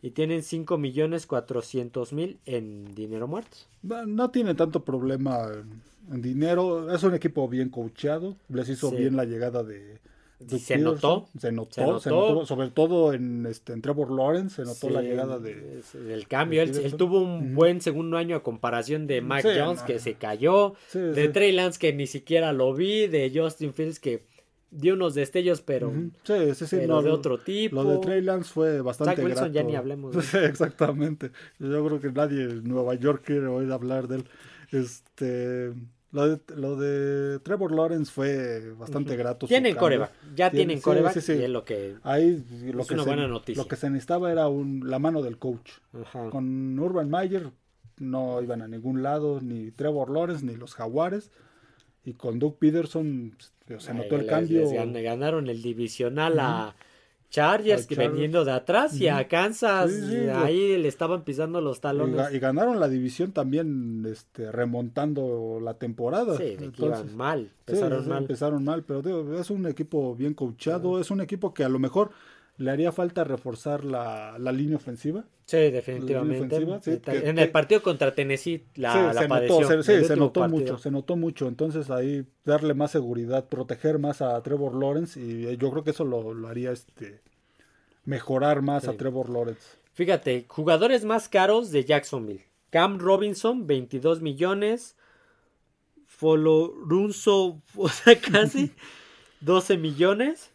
y 0.02 0.12
tienen 0.12 0.42
5 0.42 0.78
millones 0.78 1.28
400 1.28 2.14
mil 2.14 2.40
en 2.46 2.96
dinero 2.96 3.28
muerto. 3.28 3.58
No, 3.84 4.06
no 4.06 4.32
tiene 4.32 4.56
tanto 4.56 4.86
problema 4.86 5.52
en 6.10 6.22
dinero. 6.22 6.94
Es 6.96 7.04
un 7.04 7.14
equipo 7.14 7.50
bien 7.50 7.68
coachado. 7.68 8.38
Les 8.48 8.70
hizo 8.70 8.90
bien 8.90 9.18
la 9.18 9.26
llegada 9.26 9.64
de. 9.64 10.00
Se, 10.46 10.78
notó, 10.78 11.28
se, 11.40 11.52
notó, 11.52 12.00
se 12.00 12.10
notó. 12.10 12.46
sobre 12.46 12.70
todo 12.70 13.14
en, 13.14 13.46
este, 13.48 13.74
en 13.74 13.82
Trevor 13.82 14.12
Lawrence, 14.12 14.58
se 14.58 14.64
notó 14.64 14.90
la 14.90 15.02
llegada 15.02 15.40
de. 15.40 15.82
El 16.10 16.28
cambio. 16.28 16.62
Él, 16.62 16.96
tuvo 16.96 17.22
un 17.22 17.56
buen 17.56 17.82
segundo 17.82 18.18
año 18.18 18.36
a 18.36 18.44
comparación 18.44 19.08
de 19.08 19.22
Mac 19.22 19.44
Jones, 19.44 19.82
que 19.82 20.00
se 20.00 20.14
cayó. 20.14 20.76
de 20.94 21.30
Trey 21.30 21.52
Lance, 21.52 21.80
que 21.80 21.92
ni 21.94 22.06
siquiera 22.06 22.54
lo 22.54 22.74
vi. 22.74 23.08
De 23.08 23.32
Justin 23.34 23.74
Fields, 23.74 24.00
que 24.00 24.26
dio 24.70 24.94
unos 24.94 25.16
destellos, 25.16 25.62
pero, 25.62 25.92
sí, 26.24 26.34
sí, 26.54 26.68
sí, 26.68 26.76
de 26.78 26.92
otro 26.92 27.40
tipo. 27.40 27.76
Lo 27.76 27.90
de 27.90 27.98
Trey 28.00 28.22
Lance 28.22 28.52
fue 28.52 28.82
bastante 28.82 29.16
Zach 29.16 29.26
Wilson 29.26 29.54
ya 29.54 29.64
ni 29.64 29.76
hablemos. 29.76 30.16
Exactamente. 30.36 31.32
Yo 31.60 31.86
creo 31.86 32.00
que 32.00 32.12
nadie 32.12 32.44
en 32.44 32.64
Nueva 32.64 32.94
York 32.96 33.24
quiere 33.26 33.48
oír 33.48 33.72
hablar 33.72 34.08
de 34.08 34.18
él. 34.18 34.26
Este, 34.72 35.74
lo 36.12 36.30
de, 36.30 36.40
lo 36.56 36.76
de 36.78 37.40
Trevor 37.40 37.74
Lawrence 37.74 38.12
fue 38.12 38.72
bastante 38.74 39.16
grato. 39.16 39.46
Tienen 39.48 39.76
coreback, 39.76 40.12
ya 40.36 40.50
tienen 40.50 40.80
coreback 40.80 41.16
y 41.16 41.32
es 41.32 41.50
lo 41.50 41.66
que 41.66 41.96
Ahí, 42.04 42.44
lo 42.72 42.82
es 42.82 42.88
que 42.88 42.94
una 42.94 43.04
se, 43.04 43.10
buena 43.10 43.28
noticia. 43.28 43.62
Lo 43.62 43.68
que 43.68 43.76
se 43.76 43.90
necesitaba 43.90 44.32
era 44.32 44.48
un, 44.48 44.90
la 44.90 45.00
mano 45.00 45.22
del 45.22 45.38
coach. 45.38 45.72
Con 46.32 46.80
Urban 46.80 47.10
Meyer 47.10 47.52
no 47.98 48.42
iban 48.42 48.62
a 48.62 48.68
ningún 48.68 49.04
lado, 49.04 49.42
ni 49.42 49.72
Trevor 49.72 50.10
Lawrence, 50.10 50.46
ni 50.46 50.56
los 50.56 50.76
Jaguares. 50.76 51.32
Y 52.06 52.14
con 52.14 52.40
Doug 52.40 52.58
Peterson 52.58 53.36
pues, 53.66 53.84
se 53.84 53.94
notó 53.94 54.16
el 54.16 54.28
cambio. 54.28 54.70
ganaron 54.70 55.50
el 55.50 55.62
divisional 55.62 56.40
a 56.40 56.76
Chargers, 57.30 57.88
que 57.88 57.96
veniendo 57.96 58.46
de 58.46 58.52
atrás 58.52 59.00
y 59.00 59.08
a 59.08 59.28
Kansas, 59.28 59.92
ahí 60.36 60.78
le 60.78 60.88
estaban 60.88 61.24
pisando 61.24 61.60
los 61.60 61.82
talones. 61.82 62.34
Y, 62.34 62.40
ganaron 62.40 62.80
la 62.80 62.88
división 62.88 63.32
también 63.34 64.06
este, 64.10 64.52
remontando 64.52 65.60
la 65.62 65.74
temporada. 65.74 66.38
Sí, 66.38 66.58
iban 66.78 67.16
mal, 67.16 67.52
empezaron 67.66 68.08
mal. 68.08 68.22
Empezaron 68.24 68.64
mal, 68.64 68.84
pero 68.84 69.40
es 69.40 69.50
un 69.50 69.66
equipo 69.68 70.16
bien 70.16 70.34
coachado, 70.34 71.00
es 71.00 71.12
un 71.12 71.22
equipo 71.22 71.54
que 71.54 71.64
a 71.64 71.70
lo 71.70 71.80
mejor 71.80 72.12
le 72.58 72.72
haría 72.72 72.92
falta 72.92 73.24
reforzar 73.24 73.84
la, 73.84 74.38
la 74.40 74.52
línea 74.52 74.78
ofensiva. 74.78 75.26
Sí, 75.46 75.58
definitivamente. 75.72 76.60
en 77.08 77.40
el 77.40 77.52
partido 77.52 77.82
contra 77.82 78.14
Tennessee 78.14 78.66
la, 78.76 79.14
se 79.14 79.28
padeció. 79.28 79.62
Notó, 79.62 79.84
sí, 79.84 80.04
se 80.04 80.16
notó 80.16 80.50
mucho, 80.50 80.78
se 80.78 80.92
notó 80.92 81.16
mucho. 81.16 81.48
Entonces 81.48 81.90
ahí 81.90 82.26
darle 82.44 82.74
más 82.74 82.92
seguridad, 82.92 83.46
proteger 83.46 84.00
más 84.00 84.22
a 84.22 84.42
Trevor 84.44 84.76
Lawrence 84.76 85.20
y 85.20 85.46
eh, 85.48 85.58
yo 85.58 85.72
creo 85.72 85.84
que 85.84 85.92
eso 85.92 86.04
lo, 86.04 86.34
lo 86.34 86.48
haría 86.48 86.72
este 86.72 87.22
mejorar 88.04 88.62
más 88.62 88.88
a 88.88 88.94
Trevor 88.94 89.30
Lawrence. 89.30 89.78
Fíjate, 89.94 90.46
jugadores 90.48 91.06
más 91.06 91.30
caros 91.30 91.72
de 91.72 91.84
Jacksonville. 91.84 92.46
Cam 92.70 93.00
Robinson, 93.00 93.68
22 93.68 94.22
millones. 94.22 94.96
Folorunso, 96.06 97.62
o 97.76 97.90
sea, 97.90 98.20
casi 98.20 98.72
12 99.42 99.78
millones. 99.78 100.52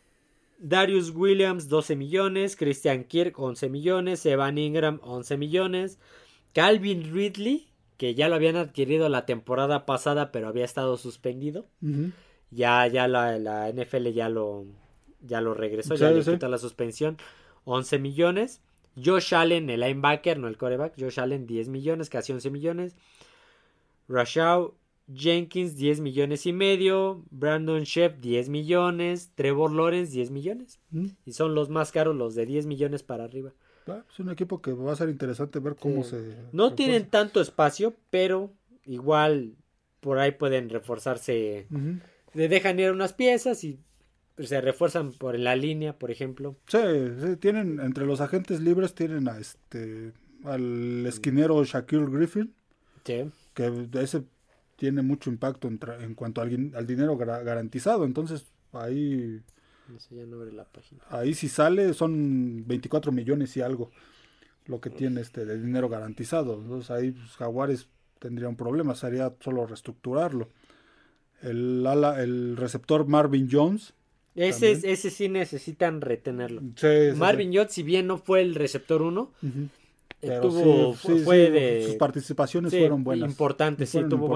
Darius 0.63 1.11
Williams 1.11 1.69
12 1.69 1.97
millones, 1.97 2.57
Christian 2.57 3.03
Kirk 3.05 3.39
11 3.39 3.69
millones, 3.69 4.25
Evan 4.25 4.59
Ingram 4.59 5.01
11 5.03 5.37
millones, 5.37 5.99
Calvin 6.53 7.13
Ridley, 7.13 7.69
que 7.97 8.15
ya 8.15 8.29
lo 8.29 8.37
habían 8.37 8.55
adquirido 8.57 9.09
la 9.09 9.27
temporada 9.27 9.87
pasada 9.87 10.31
pero 10.31 10.47
había 10.47 10.65
estado 10.65 10.97
suspendido. 10.97 11.67
Ya, 12.53 12.87
ya 12.87 13.09
la, 13.09 13.39
la, 13.39 13.73
NFL 13.73 14.09
ya 14.13 14.29
lo, 14.29 14.67
ya 15.21 15.41
lo 15.41 15.53
regresó, 15.55 15.97
ya 15.97 16.11
le 16.13 16.23
quitó 16.23 16.49
la 16.49 16.59
suspensión. 16.59 17.17
11 17.65 17.99
millones. 17.99 18.61
Josh 19.03 19.35
Allen, 19.35 19.69
el 19.69 19.81
linebacker, 19.81 20.39
no 20.39 20.47
el 20.47 20.59
coreback. 20.59 20.95
Josh 20.99 21.19
Allen 21.19 21.47
10 21.47 21.69
millones, 21.71 22.09
casi 22.09 22.33
11 22.33 22.51
millones. 22.51 22.97
Rashaw 24.09 24.75
Jenkins 25.12 25.76
10 25.76 26.00
millones 26.00 26.46
y 26.46 26.53
medio, 26.53 27.24
Brandon 27.30 27.82
Sheff 27.82 28.18
10 28.20 28.48
millones, 28.48 29.32
Trevor 29.34 29.72
Lawrence 29.72 30.12
10 30.12 30.30
millones. 30.30 30.80
Mm. 30.90 31.07
Y 31.26 31.32
son 31.32 31.55
los 31.55 31.70
más 31.70 31.92
caros 31.92 32.16
los 32.16 32.34
de 32.34 32.46
10 32.46 32.66
millones 32.66 33.03
para 33.03 33.24
arriba. 33.24 33.53
Ah, 33.86 34.05
es 34.11 34.18
un 34.20 34.30
equipo 34.30 34.62
que 34.62 34.72
va 34.72 34.92
a 34.92 34.96
ser 34.96 35.09
interesante 35.09 35.59
ver 35.59 35.76
cómo 35.76 36.05
se... 36.05 36.36
No 36.53 36.74
tienen 36.74 37.07
tanto 37.07 37.40
espacio, 37.40 37.94
pero 38.11 38.53
igual 38.84 39.57
por 40.00 40.18
ahí 40.18 40.32
pueden 40.32 40.68
reforzarse. 40.68 41.66
Le 42.34 42.48
dejan 42.48 42.78
ir 42.78 42.92
unas 42.92 43.12
piezas 43.12 43.64
y 43.64 43.78
se 44.38 44.61
refuerzan 44.61 45.12
por 45.12 45.38
la 45.38 45.57
línea, 45.57 45.98
por 45.98 46.11
ejemplo. 46.11 46.57
Sí, 46.66 46.78
sí, 47.20 47.36
tienen 47.36 47.80
entre 47.80 48.07
los 48.07 48.20
agentes 48.20 48.61
libres 48.61 48.94
tienen 48.94 49.28
a 49.28 49.38
este 49.38 50.12
al 50.44 51.07
esquinero 51.07 51.62
Shaquille 51.64 52.07
Griffin. 52.07 52.53
Sí. 53.05 53.30
Que 53.55 53.88
ese 53.94 54.24
tiene 54.83 55.01
mucho 55.01 55.30
impacto 55.30 55.68
en, 55.68 55.78
en 56.01 56.16
cuanto 56.16 56.41
al, 56.41 56.72
al 56.74 56.87
dinero 56.89 57.16
garantizado. 57.16 58.05
Entonces, 58.05 58.47
ahí. 58.72 59.41
Ahí 61.09 61.35
si 61.35 61.49
sale 61.49 61.95
son 61.95 62.64
24 62.66 63.12
millones 63.12 63.57
y 63.57 63.61
algo 63.61 63.93
lo 64.66 64.80
que 64.80 64.91
tiene 64.91 65.20
este 65.20 65.45
de 65.45 65.57
dinero 65.61 65.89
garantizado. 65.89 66.61
Entonces 66.61 66.91
ahí 66.91 67.12
pues, 67.12 67.30
Jaguares 67.37 67.87
tendría 68.18 68.49
un 68.49 68.57
problema, 68.57 68.97
sería 68.97 69.33
solo 69.39 69.66
reestructurarlo. 69.66 70.49
El, 71.43 71.87
ala, 71.87 72.20
el 72.20 72.57
receptor 72.57 73.07
Marvin 73.07 73.49
Jones. 73.49 73.95
Ese, 74.35 74.72
ese 74.72 75.11
sí 75.11 75.28
necesitan 75.28 76.01
retenerlo. 76.01 76.61
Marvin 77.16 77.53
Jones, 77.55 77.70
si 77.70 77.85
bien 77.85 78.09
no 78.09 78.18
fue 78.18 78.43
el 78.43 78.57
receptor 78.57 79.03
1, 79.03 79.30
tuvo, 80.41 80.95
fue 80.95 81.51
de, 81.51 81.85
sus 81.87 81.97
participaciones 81.97 82.70
fueron 82.70 83.03
buenas. 83.03 83.29
Importantes, 83.29 83.91
sí, 83.91 84.03
tuvo 84.09 84.29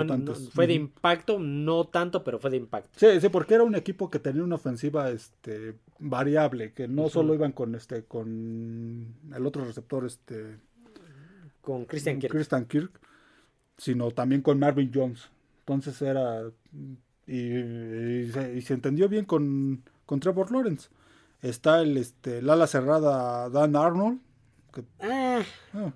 fue 0.53 0.67
de 0.67 0.75
impacto, 0.75 1.39
no 1.39 1.85
tanto, 1.85 2.25
pero 2.25 2.39
fue 2.41 2.51
de 2.51 2.57
impacto. 2.57 2.91
Sí, 2.97 3.21
sí, 3.21 3.29
porque 3.29 3.55
era 3.55 3.63
un 3.63 3.77
equipo 3.77 4.11
que 4.11 4.19
tenía 4.19 4.43
una 4.43 4.57
ofensiva 4.57 5.11
este 5.11 5.75
variable, 5.99 6.73
que 6.73 6.89
no 6.89 7.09
solo 7.09 7.35
iban 7.35 7.53
con 7.53 7.75
este 7.75 8.05
con 8.05 9.15
el 9.33 9.47
otro 9.47 9.65
receptor 9.65 10.05
este 10.05 10.57
con 11.61 11.85
Christian 11.85 12.19
Kirk. 12.19 12.33
Christian 12.33 12.65
Kirk, 12.65 13.01
sino 13.79 14.11
también 14.11 14.43
con 14.43 14.59
Marvin 14.59 14.91
Jones. 14.93 15.29
Entonces 15.61 16.03
era 16.03 16.43
y, 17.27 18.31
se, 18.33 18.75
entendió 18.75 19.09
bien 19.09 19.25
con, 19.25 19.83
con 20.05 20.19
Trevor 20.19 20.51
Lawrence. 20.51 20.89
Está 21.43 21.81
el 21.81 21.97
este 21.97 22.39
el 22.39 22.51
ala 22.51 22.67
cerrada 22.67 23.49
Dan 23.51 23.77
Arnold 23.77 24.21
ah, 25.01 25.43
ah 25.75 25.93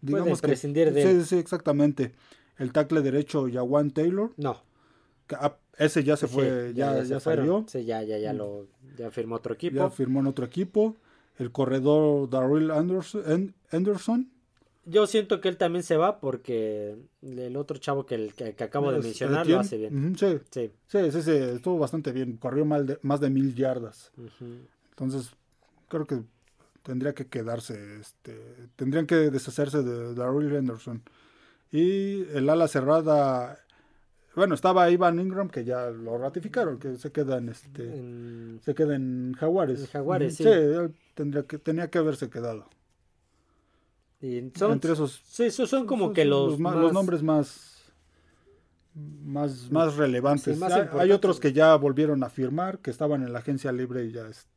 digamos 0.00 0.40
que, 0.40 0.48
prescindir 0.48 0.92
de 0.92 1.02
sí, 1.02 1.24
sí, 1.26 1.38
exactamente. 1.38 2.12
El 2.58 2.72
tackle 2.72 3.00
derecho 3.00 3.48
Yawan 3.48 3.90
Taylor. 3.90 4.32
No. 4.36 4.62
Ah, 5.30 5.56
ese 5.78 6.04
ya 6.04 6.16
se 6.16 6.26
fue, 6.26 6.72
ya, 6.74 7.02
ya, 7.02 7.20
salió. 7.20 7.64
Sí, 7.66 7.84
ya, 7.84 8.02
ya, 8.02 8.18
ya 8.18 8.32
mm. 8.32 8.36
lo, 8.36 8.66
ya 8.96 9.10
firmó 9.10 9.36
otro 9.36 9.54
equipo. 9.54 9.76
Ya 9.76 9.90
firmó 9.90 10.20
en 10.20 10.26
otro 10.26 10.44
equipo. 10.44 10.96
El 11.38 11.50
corredor 11.50 12.28
Anderson, 12.34 13.54
Anderson. 13.70 14.30
Yo 14.84 15.06
siento 15.06 15.40
que 15.40 15.48
él 15.48 15.56
también 15.56 15.84
se 15.84 15.96
va 15.96 16.20
porque 16.20 16.96
el 17.22 17.56
otro 17.56 17.78
chavo 17.78 18.04
que, 18.04 18.16
el, 18.16 18.34
que, 18.34 18.54
acabo 18.62 18.92
de 18.92 18.98
mencionar 18.98 19.46
lo 19.46 19.60
hace 19.60 19.78
bien. 19.78 20.14
sí. 20.18 20.40
Sí. 20.50 20.70
sí. 20.88 21.22
sí, 21.22 21.30
estuvo 21.30 21.78
bastante 21.78 22.12
bien. 22.12 22.36
Corrió 22.36 22.64
mal 22.64 22.86
de, 22.86 22.98
más 23.02 23.20
de 23.20 23.30
mil 23.30 23.54
yardas. 23.54 24.12
Entonces, 24.90 25.30
creo 25.88 26.04
que 26.04 26.22
tendría 26.82 27.14
que 27.14 27.26
quedarse, 27.26 28.00
este, 28.00 28.68
tendrían 28.76 29.06
que 29.06 29.16
deshacerse 29.30 29.82
de 29.82 30.14
Darryl 30.14 30.54
Henderson. 30.54 31.02
Y 31.70 32.24
el 32.34 32.48
ala 32.50 32.68
cerrada 32.68 33.58
bueno, 34.34 34.54
estaba 34.54 34.90
Ivan 34.90 35.20
Ingram 35.20 35.48
que 35.48 35.64
ya 35.64 35.90
lo 35.90 36.16
ratificaron, 36.16 36.78
que 36.78 36.96
se 36.96 37.12
queda 37.12 37.38
en 37.38 37.50
este 37.50 38.58
se 38.62 38.74
queda 38.74 38.94
en 38.94 39.34
Jaguares. 39.34 39.88
Jaguares, 39.90 40.36
sí. 40.36 40.44
tendría 41.14 41.42
que 41.42 41.58
tenía 41.58 41.90
que 41.90 41.98
haberse 41.98 42.30
quedado. 42.30 42.66
Y 44.20 44.50
son, 44.54 44.72
Entre 44.72 44.92
esos 44.92 45.20
Sí, 45.26 45.44
esos 45.44 45.68
son 45.68 45.86
como 45.86 46.12
que 46.12 46.24
los, 46.24 46.58
los, 46.58 46.92
nombres 46.92 47.22
más 47.22 47.92
más, 48.94 49.70
más 49.70 49.96
relevantes. 49.96 50.60
hay, 50.62 51.12
otros 51.12 51.40
que 51.40 51.52
ya 51.52 51.74
volvieron 51.76 52.22
a 52.22 52.28
firmar, 52.28 52.78
que 52.78 52.90
estaban 52.90 53.22
en 53.22 53.32
la 53.32 53.40
agencia 53.40 53.72
libre 53.72 54.04
y 54.04 54.12
ya 54.12 54.28
este 54.28 54.51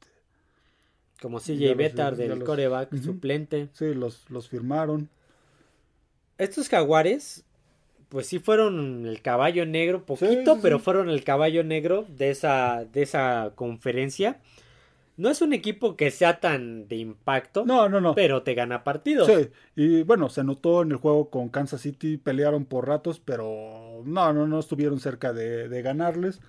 como 1.21 1.39
CJ 1.39 1.75
Betar 1.75 2.15
del 2.15 2.43
coreback 2.43 2.95
suplente. 2.97 3.69
Sí, 3.73 3.93
los, 3.93 4.29
los 4.29 4.49
firmaron. 4.49 5.09
Estos 6.37 6.69
jaguares 6.69 7.45
pues 8.09 8.27
sí 8.27 8.39
fueron 8.39 9.05
el 9.05 9.21
caballo 9.21 9.65
negro, 9.65 10.05
poquito, 10.05 10.59
pero 10.61 10.79
fueron 10.79 11.09
el 11.09 11.23
caballo 11.23 11.63
negro 11.63 12.05
de 12.07 12.29
esa, 12.29 12.85
de 12.85 13.01
esa 13.01 13.51
conferencia. 13.55 14.39
No 15.17 15.29
es 15.29 15.41
un 15.41 15.53
equipo 15.53 15.95
que 15.95 16.11
sea 16.11 16.39
tan 16.39 16.87
de 16.87 16.97
impacto. 16.97 17.65
No, 17.65 17.87
no, 17.87 18.01
no. 18.01 18.15
Pero 18.15 18.43
te 18.43 18.53
gana 18.53 18.83
partidos. 18.83 19.27
Sí, 19.27 19.49
y 19.75 20.03
bueno, 20.03 20.29
se 20.29 20.43
notó 20.43 20.81
en 20.81 20.91
el 20.91 20.97
juego 20.97 21.29
con 21.29 21.49
Kansas 21.49 21.81
City, 21.81 22.17
pelearon 22.17 22.65
por 22.65 22.87
ratos, 22.87 23.19
pero 23.23 24.01
no, 24.05 24.33
no, 24.33 24.45
no 24.45 24.59
estuvieron 24.59 24.99
cerca 24.99 25.31
de, 25.31 25.69
de 25.69 25.81
ganarles. 25.81 26.41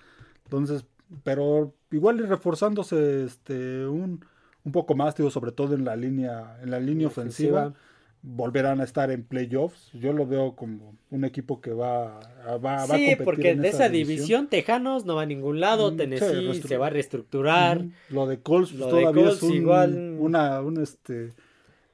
Entonces, 0.45 0.85
pero 1.23 1.73
igual 1.91 2.19
reforzándose 2.27 3.23
este 3.23 3.87
un, 3.87 4.25
un 4.67 4.73
poco 4.73 4.95
más, 4.95 5.15
digo, 5.15 5.31
sobre 5.31 5.53
todo 5.53 5.75
en 5.75 5.85
la 5.85 5.95
línea, 5.95 6.59
en 6.61 6.71
la 6.71 6.79
línea 6.79 7.07
ofensiva 7.07 7.73
volverán 8.21 8.81
a 8.81 8.83
estar 8.83 9.09
en 9.11 9.23
playoffs. 9.23 9.91
Yo 9.93 10.11
lo 10.11 10.27
veo 10.27 10.57
como 10.57 10.97
un 11.09 11.23
equipo 11.23 11.61
que 11.61 11.71
va, 11.71 12.19
va, 12.61 12.85
sí, 12.85 12.91
a 12.91 12.97
competir 12.97 13.23
porque 13.23 13.55
de 13.55 13.69
esa 13.69 13.87
división. 13.87 14.47
Tejanos 14.47 15.05
no 15.05 15.15
va 15.15 15.21
a 15.21 15.25
ningún 15.25 15.61
lado, 15.61 15.93
mm, 15.93 15.95
Tennessee 15.95 16.61
se 16.61 16.77
va 16.77 16.87
a 16.87 16.89
reestructurar. 16.89 17.85
Lo 18.09 18.27
de 18.27 18.41
Colts 18.41 18.73
pues, 18.73 18.89
todavía 18.89 19.29
es 19.29 19.43
igual... 19.43 20.17
una, 20.19 20.59
un 20.61 20.81
este 20.81 21.31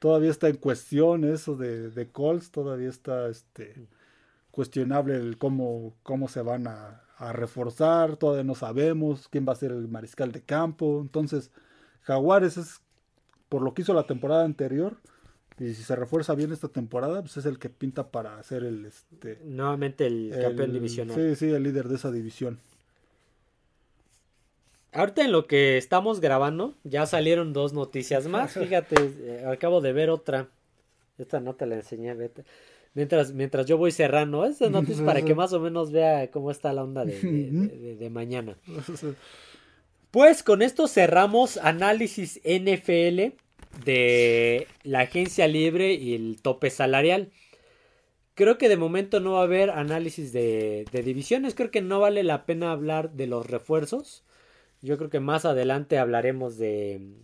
todavía 0.00 0.30
está 0.30 0.48
en 0.48 0.56
cuestión 0.56 1.24
eso 1.24 1.56
de, 1.56 1.90
de 1.90 2.08
Colts, 2.08 2.50
todavía 2.50 2.88
está 2.88 3.28
este 3.28 3.86
cuestionable 4.50 5.14
el 5.14 5.38
cómo, 5.38 5.94
cómo 6.02 6.26
se 6.26 6.42
van 6.42 6.66
a, 6.66 7.04
a 7.16 7.32
reforzar, 7.32 8.16
todavía 8.16 8.42
no 8.42 8.56
sabemos 8.56 9.28
quién 9.28 9.46
va 9.48 9.52
a 9.52 9.56
ser 9.56 9.70
el 9.70 9.86
mariscal 9.86 10.32
de 10.32 10.42
campo. 10.42 11.00
Entonces, 11.00 11.52
Jaguares 12.04 12.56
es 12.56 12.80
por 13.48 13.62
lo 13.62 13.74
que 13.74 13.82
hizo 13.82 13.94
la 13.94 14.06
temporada 14.06 14.44
anterior, 14.44 14.96
y 15.58 15.74
si 15.74 15.82
se 15.82 15.94
refuerza 15.94 16.34
bien 16.34 16.52
esta 16.52 16.68
temporada, 16.68 17.20
pues 17.20 17.36
es 17.36 17.46
el 17.46 17.58
que 17.58 17.68
pinta 17.68 18.08
para 18.08 18.42
ser 18.42 18.64
el 18.64 18.86
este 18.86 19.38
nuevamente 19.44 20.06
el, 20.06 20.34
campeón 20.40 20.72
divisional. 20.72 21.14
Sí, 21.14 21.36
sí, 21.36 21.52
el 21.52 21.62
líder 21.62 21.88
de 21.88 21.94
esa 21.94 22.10
división. 22.10 22.58
Ahorita 24.92 25.24
en 25.24 25.32
lo 25.32 25.46
que 25.46 25.76
estamos 25.76 26.20
grabando, 26.20 26.74
ya 26.84 27.06
salieron 27.06 27.52
dos 27.52 27.72
noticias 27.72 28.26
más. 28.26 28.52
Fíjate, 28.54 28.96
eh, 28.98 29.44
acabo 29.46 29.80
de 29.80 29.92
ver 29.92 30.10
otra. 30.10 30.48
Esta 31.18 31.38
no 31.38 31.54
te 31.54 31.66
la 31.66 31.76
enseñé, 31.76 32.14
vete. 32.14 32.44
Mientras, 32.94 33.32
mientras 33.32 33.66
yo 33.66 33.76
voy 33.76 33.92
cerrando 33.92 34.44
estas 34.44 34.70
noticias 34.70 35.02
para 35.02 35.22
que 35.22 35.34
más 35.36 35.52
o 35.52 35.60
menos 35.60 35.92
vea 35.92 36.30
cómo 36.32 36.50
está 36.50 36.72
la 36.72 36.82
onda 36.82 37.04
de, 37.04 37.96
de 37.98 38.10
mañana. 38.10 38.56
Pues 40.14 40.44
con 40.44 40.62
esto 40.62 40.86
cerramos 40.86 41.56
análisis 41.56 42.40
NFL 42.44 43.34
de 43.84 44.68
la 44.84 45.00
agencia 45.00 45.48
libre 45.48 45.94
y 45.94 46.14
el 46.14 46.40
tope 46.40 46.70
salarial. 46.70 47.32
Creo 48.34 48.56
que 48.56 48.68
de 48.68 48.76
momento 48.76 49.18
no 49.18 49.32
va 49.32 49.40
a 49.40 49.42
haber 49.42 49.70
análisis 49.70 50.32
de, 50.32 50.84
divisiones. 50.92 51.56
Creo 51.56 51.72
que 51.72 51.82
no 51.82 51.98
vale 51.98 52.22
la 52.22 52.46
pena 52.46 52.70
hablar 52.70 53.10
de 53.14 53.26
los 53.26 53.44
refuerzos. 53.44 54.22
Yo 54.82 54.98
creo 54.98 55.10
que 55.10 55.18
más 55.18 55.44
adelante 55.44 55.98
hablaremos 55.98 56.58
de. 56.58 57.16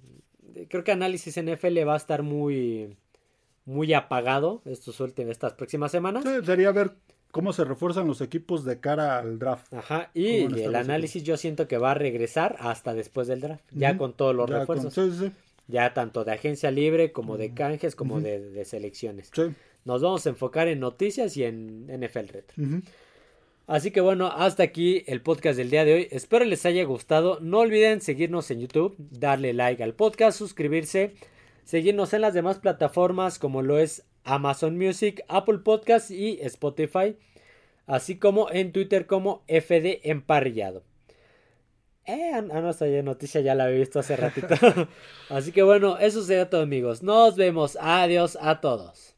creo 0.68 0.82
que 0.82 0.90
análisis 0.90 1.40
NFL 1.40 1.86
va 1.86 1.94
a 1.94 1.96
estar 1.96 2.24
muy. 2.24 2.96
Muy 3.66 3.94
apagado 3.94 4.62
estos 4.64 4.98
últimos, 4.98 5.30
estas 5.30 5.52
próximas 5.52 5.92
semanas. 5.92 6.24
sería 6.44 6.72
ver 6.72 6.90
cómo 7.30 7.52
se 7.52 7.64
refuerzan 7.64 8.06
los 8.06 8.20
equipos 8.20 8.64
de 8.64 8.80
cara 8.80 9.18
al 9.18 9.38
draft. 9.38 9.72
Ajá, 9.72 10.10
y 10.14 10.42
el 10.62 10.74
análisis 10.74 11.22
yo 11.22 11.36
siento 11.36 11.68
que 11.68 11.78
va 11.78 11.92
a 11.92 11.94
regresar 11.94 12.56
hasta 12.60 12.94
después 12.94 13.28
del 13.28 13.40
draft, 13.40 13.64
ya 13.72 13.96
con 13.96 14.12
todos 14.12 14.34
los 14.34 14.48
refuerzos 14.48 14.94
ya 15.70 15.94
tanto 15.94 16.24
de 16.24 16.32
agencia 16.32 16.70
libre 16.70 17.12
como 17.12 17.36
de 17.36 17.54
canjes 17.54 17.94
como 17.94 18.20
de, 18.20 18.64
selecciones. 18.64 19.30
Nos 19.84 20.02
vamos 20.02 20.26
a 20.26 20.30
enfocar 20.30 20.68
en 20.68 20.80
noticias 20.80 21.36
y 21.36 21.44
en 21.44 21.86
NFL 21.86 22.28
Retro. 22.28 22.64
Así 23.66 23.92
que 23.92 24.00
bueno, 24.00 24.26
hasta 24.26 24.64
aquí 24.64 25.04
el 25.06 25.22
podcast 25.22 25.56
del 25.56 25.70
día 25.70 25.84
de 25.84 25.94
hoy. 25.94 26.08
Espero 26.10 26.44
les 26.44 26.66
haya 26.66 26.84
gustado. 26.84 27.38
No 27.40 27.60
olviden 27.60 28.00
seguirnos 28.00 28.50
en 28.50 28.60
YouTube, 28.60 28.96
darle 28.98 29.54
like 29.54 29.82
al 29.82 29.94
podcast, 29.94 30.36
suscribirse, 30.36 31.14
seguirnos 31.64 32.12
en 32.12 32.22
las 32.22 32.34
demás 32.34 32.58
plataformas 32.58 33.38
como 33.38 33.62
lo 33.62 33.78
es 33.78 34.02
Amazon 34.24 34.78
Music, 34.78 35.24
Apple 35.28 35.58
Podcasts 35.58 36.10
y 36.10 36.38
Spotify, 36.42 37.16
así 37.86 38.18
como 38.18 38.50
en 38.50 38.72
Twitter 38.72 39.06
como 39.06 39.42
FD 39.48 40.08
Emparrillado. 40.10 40.82
Eh, 42.06 42.32
ah, 42.34 42.40
no, 42.40 42.70
esta 42.70 42.86
noticia 43.02 43.40
ya 43.40 43.54
la 43.54 43.64
había 43.64 43.78
visto 43.78 44.00
hace 44.00 44.16
ratito. 44.16 44.48
Así 45.28 45.52
que 45.52 45.62
bueno, 45.62 45.96
eso 45.98 46.22
sería 46.22 46.50
todo 46.50 46.62
amigos. 46.62 47.02
Nos 47.02 47.36
vemos. 47.36 47.78
Adiós 47.80 48.36
a 48.40 48.60
todos. 48.60 49.09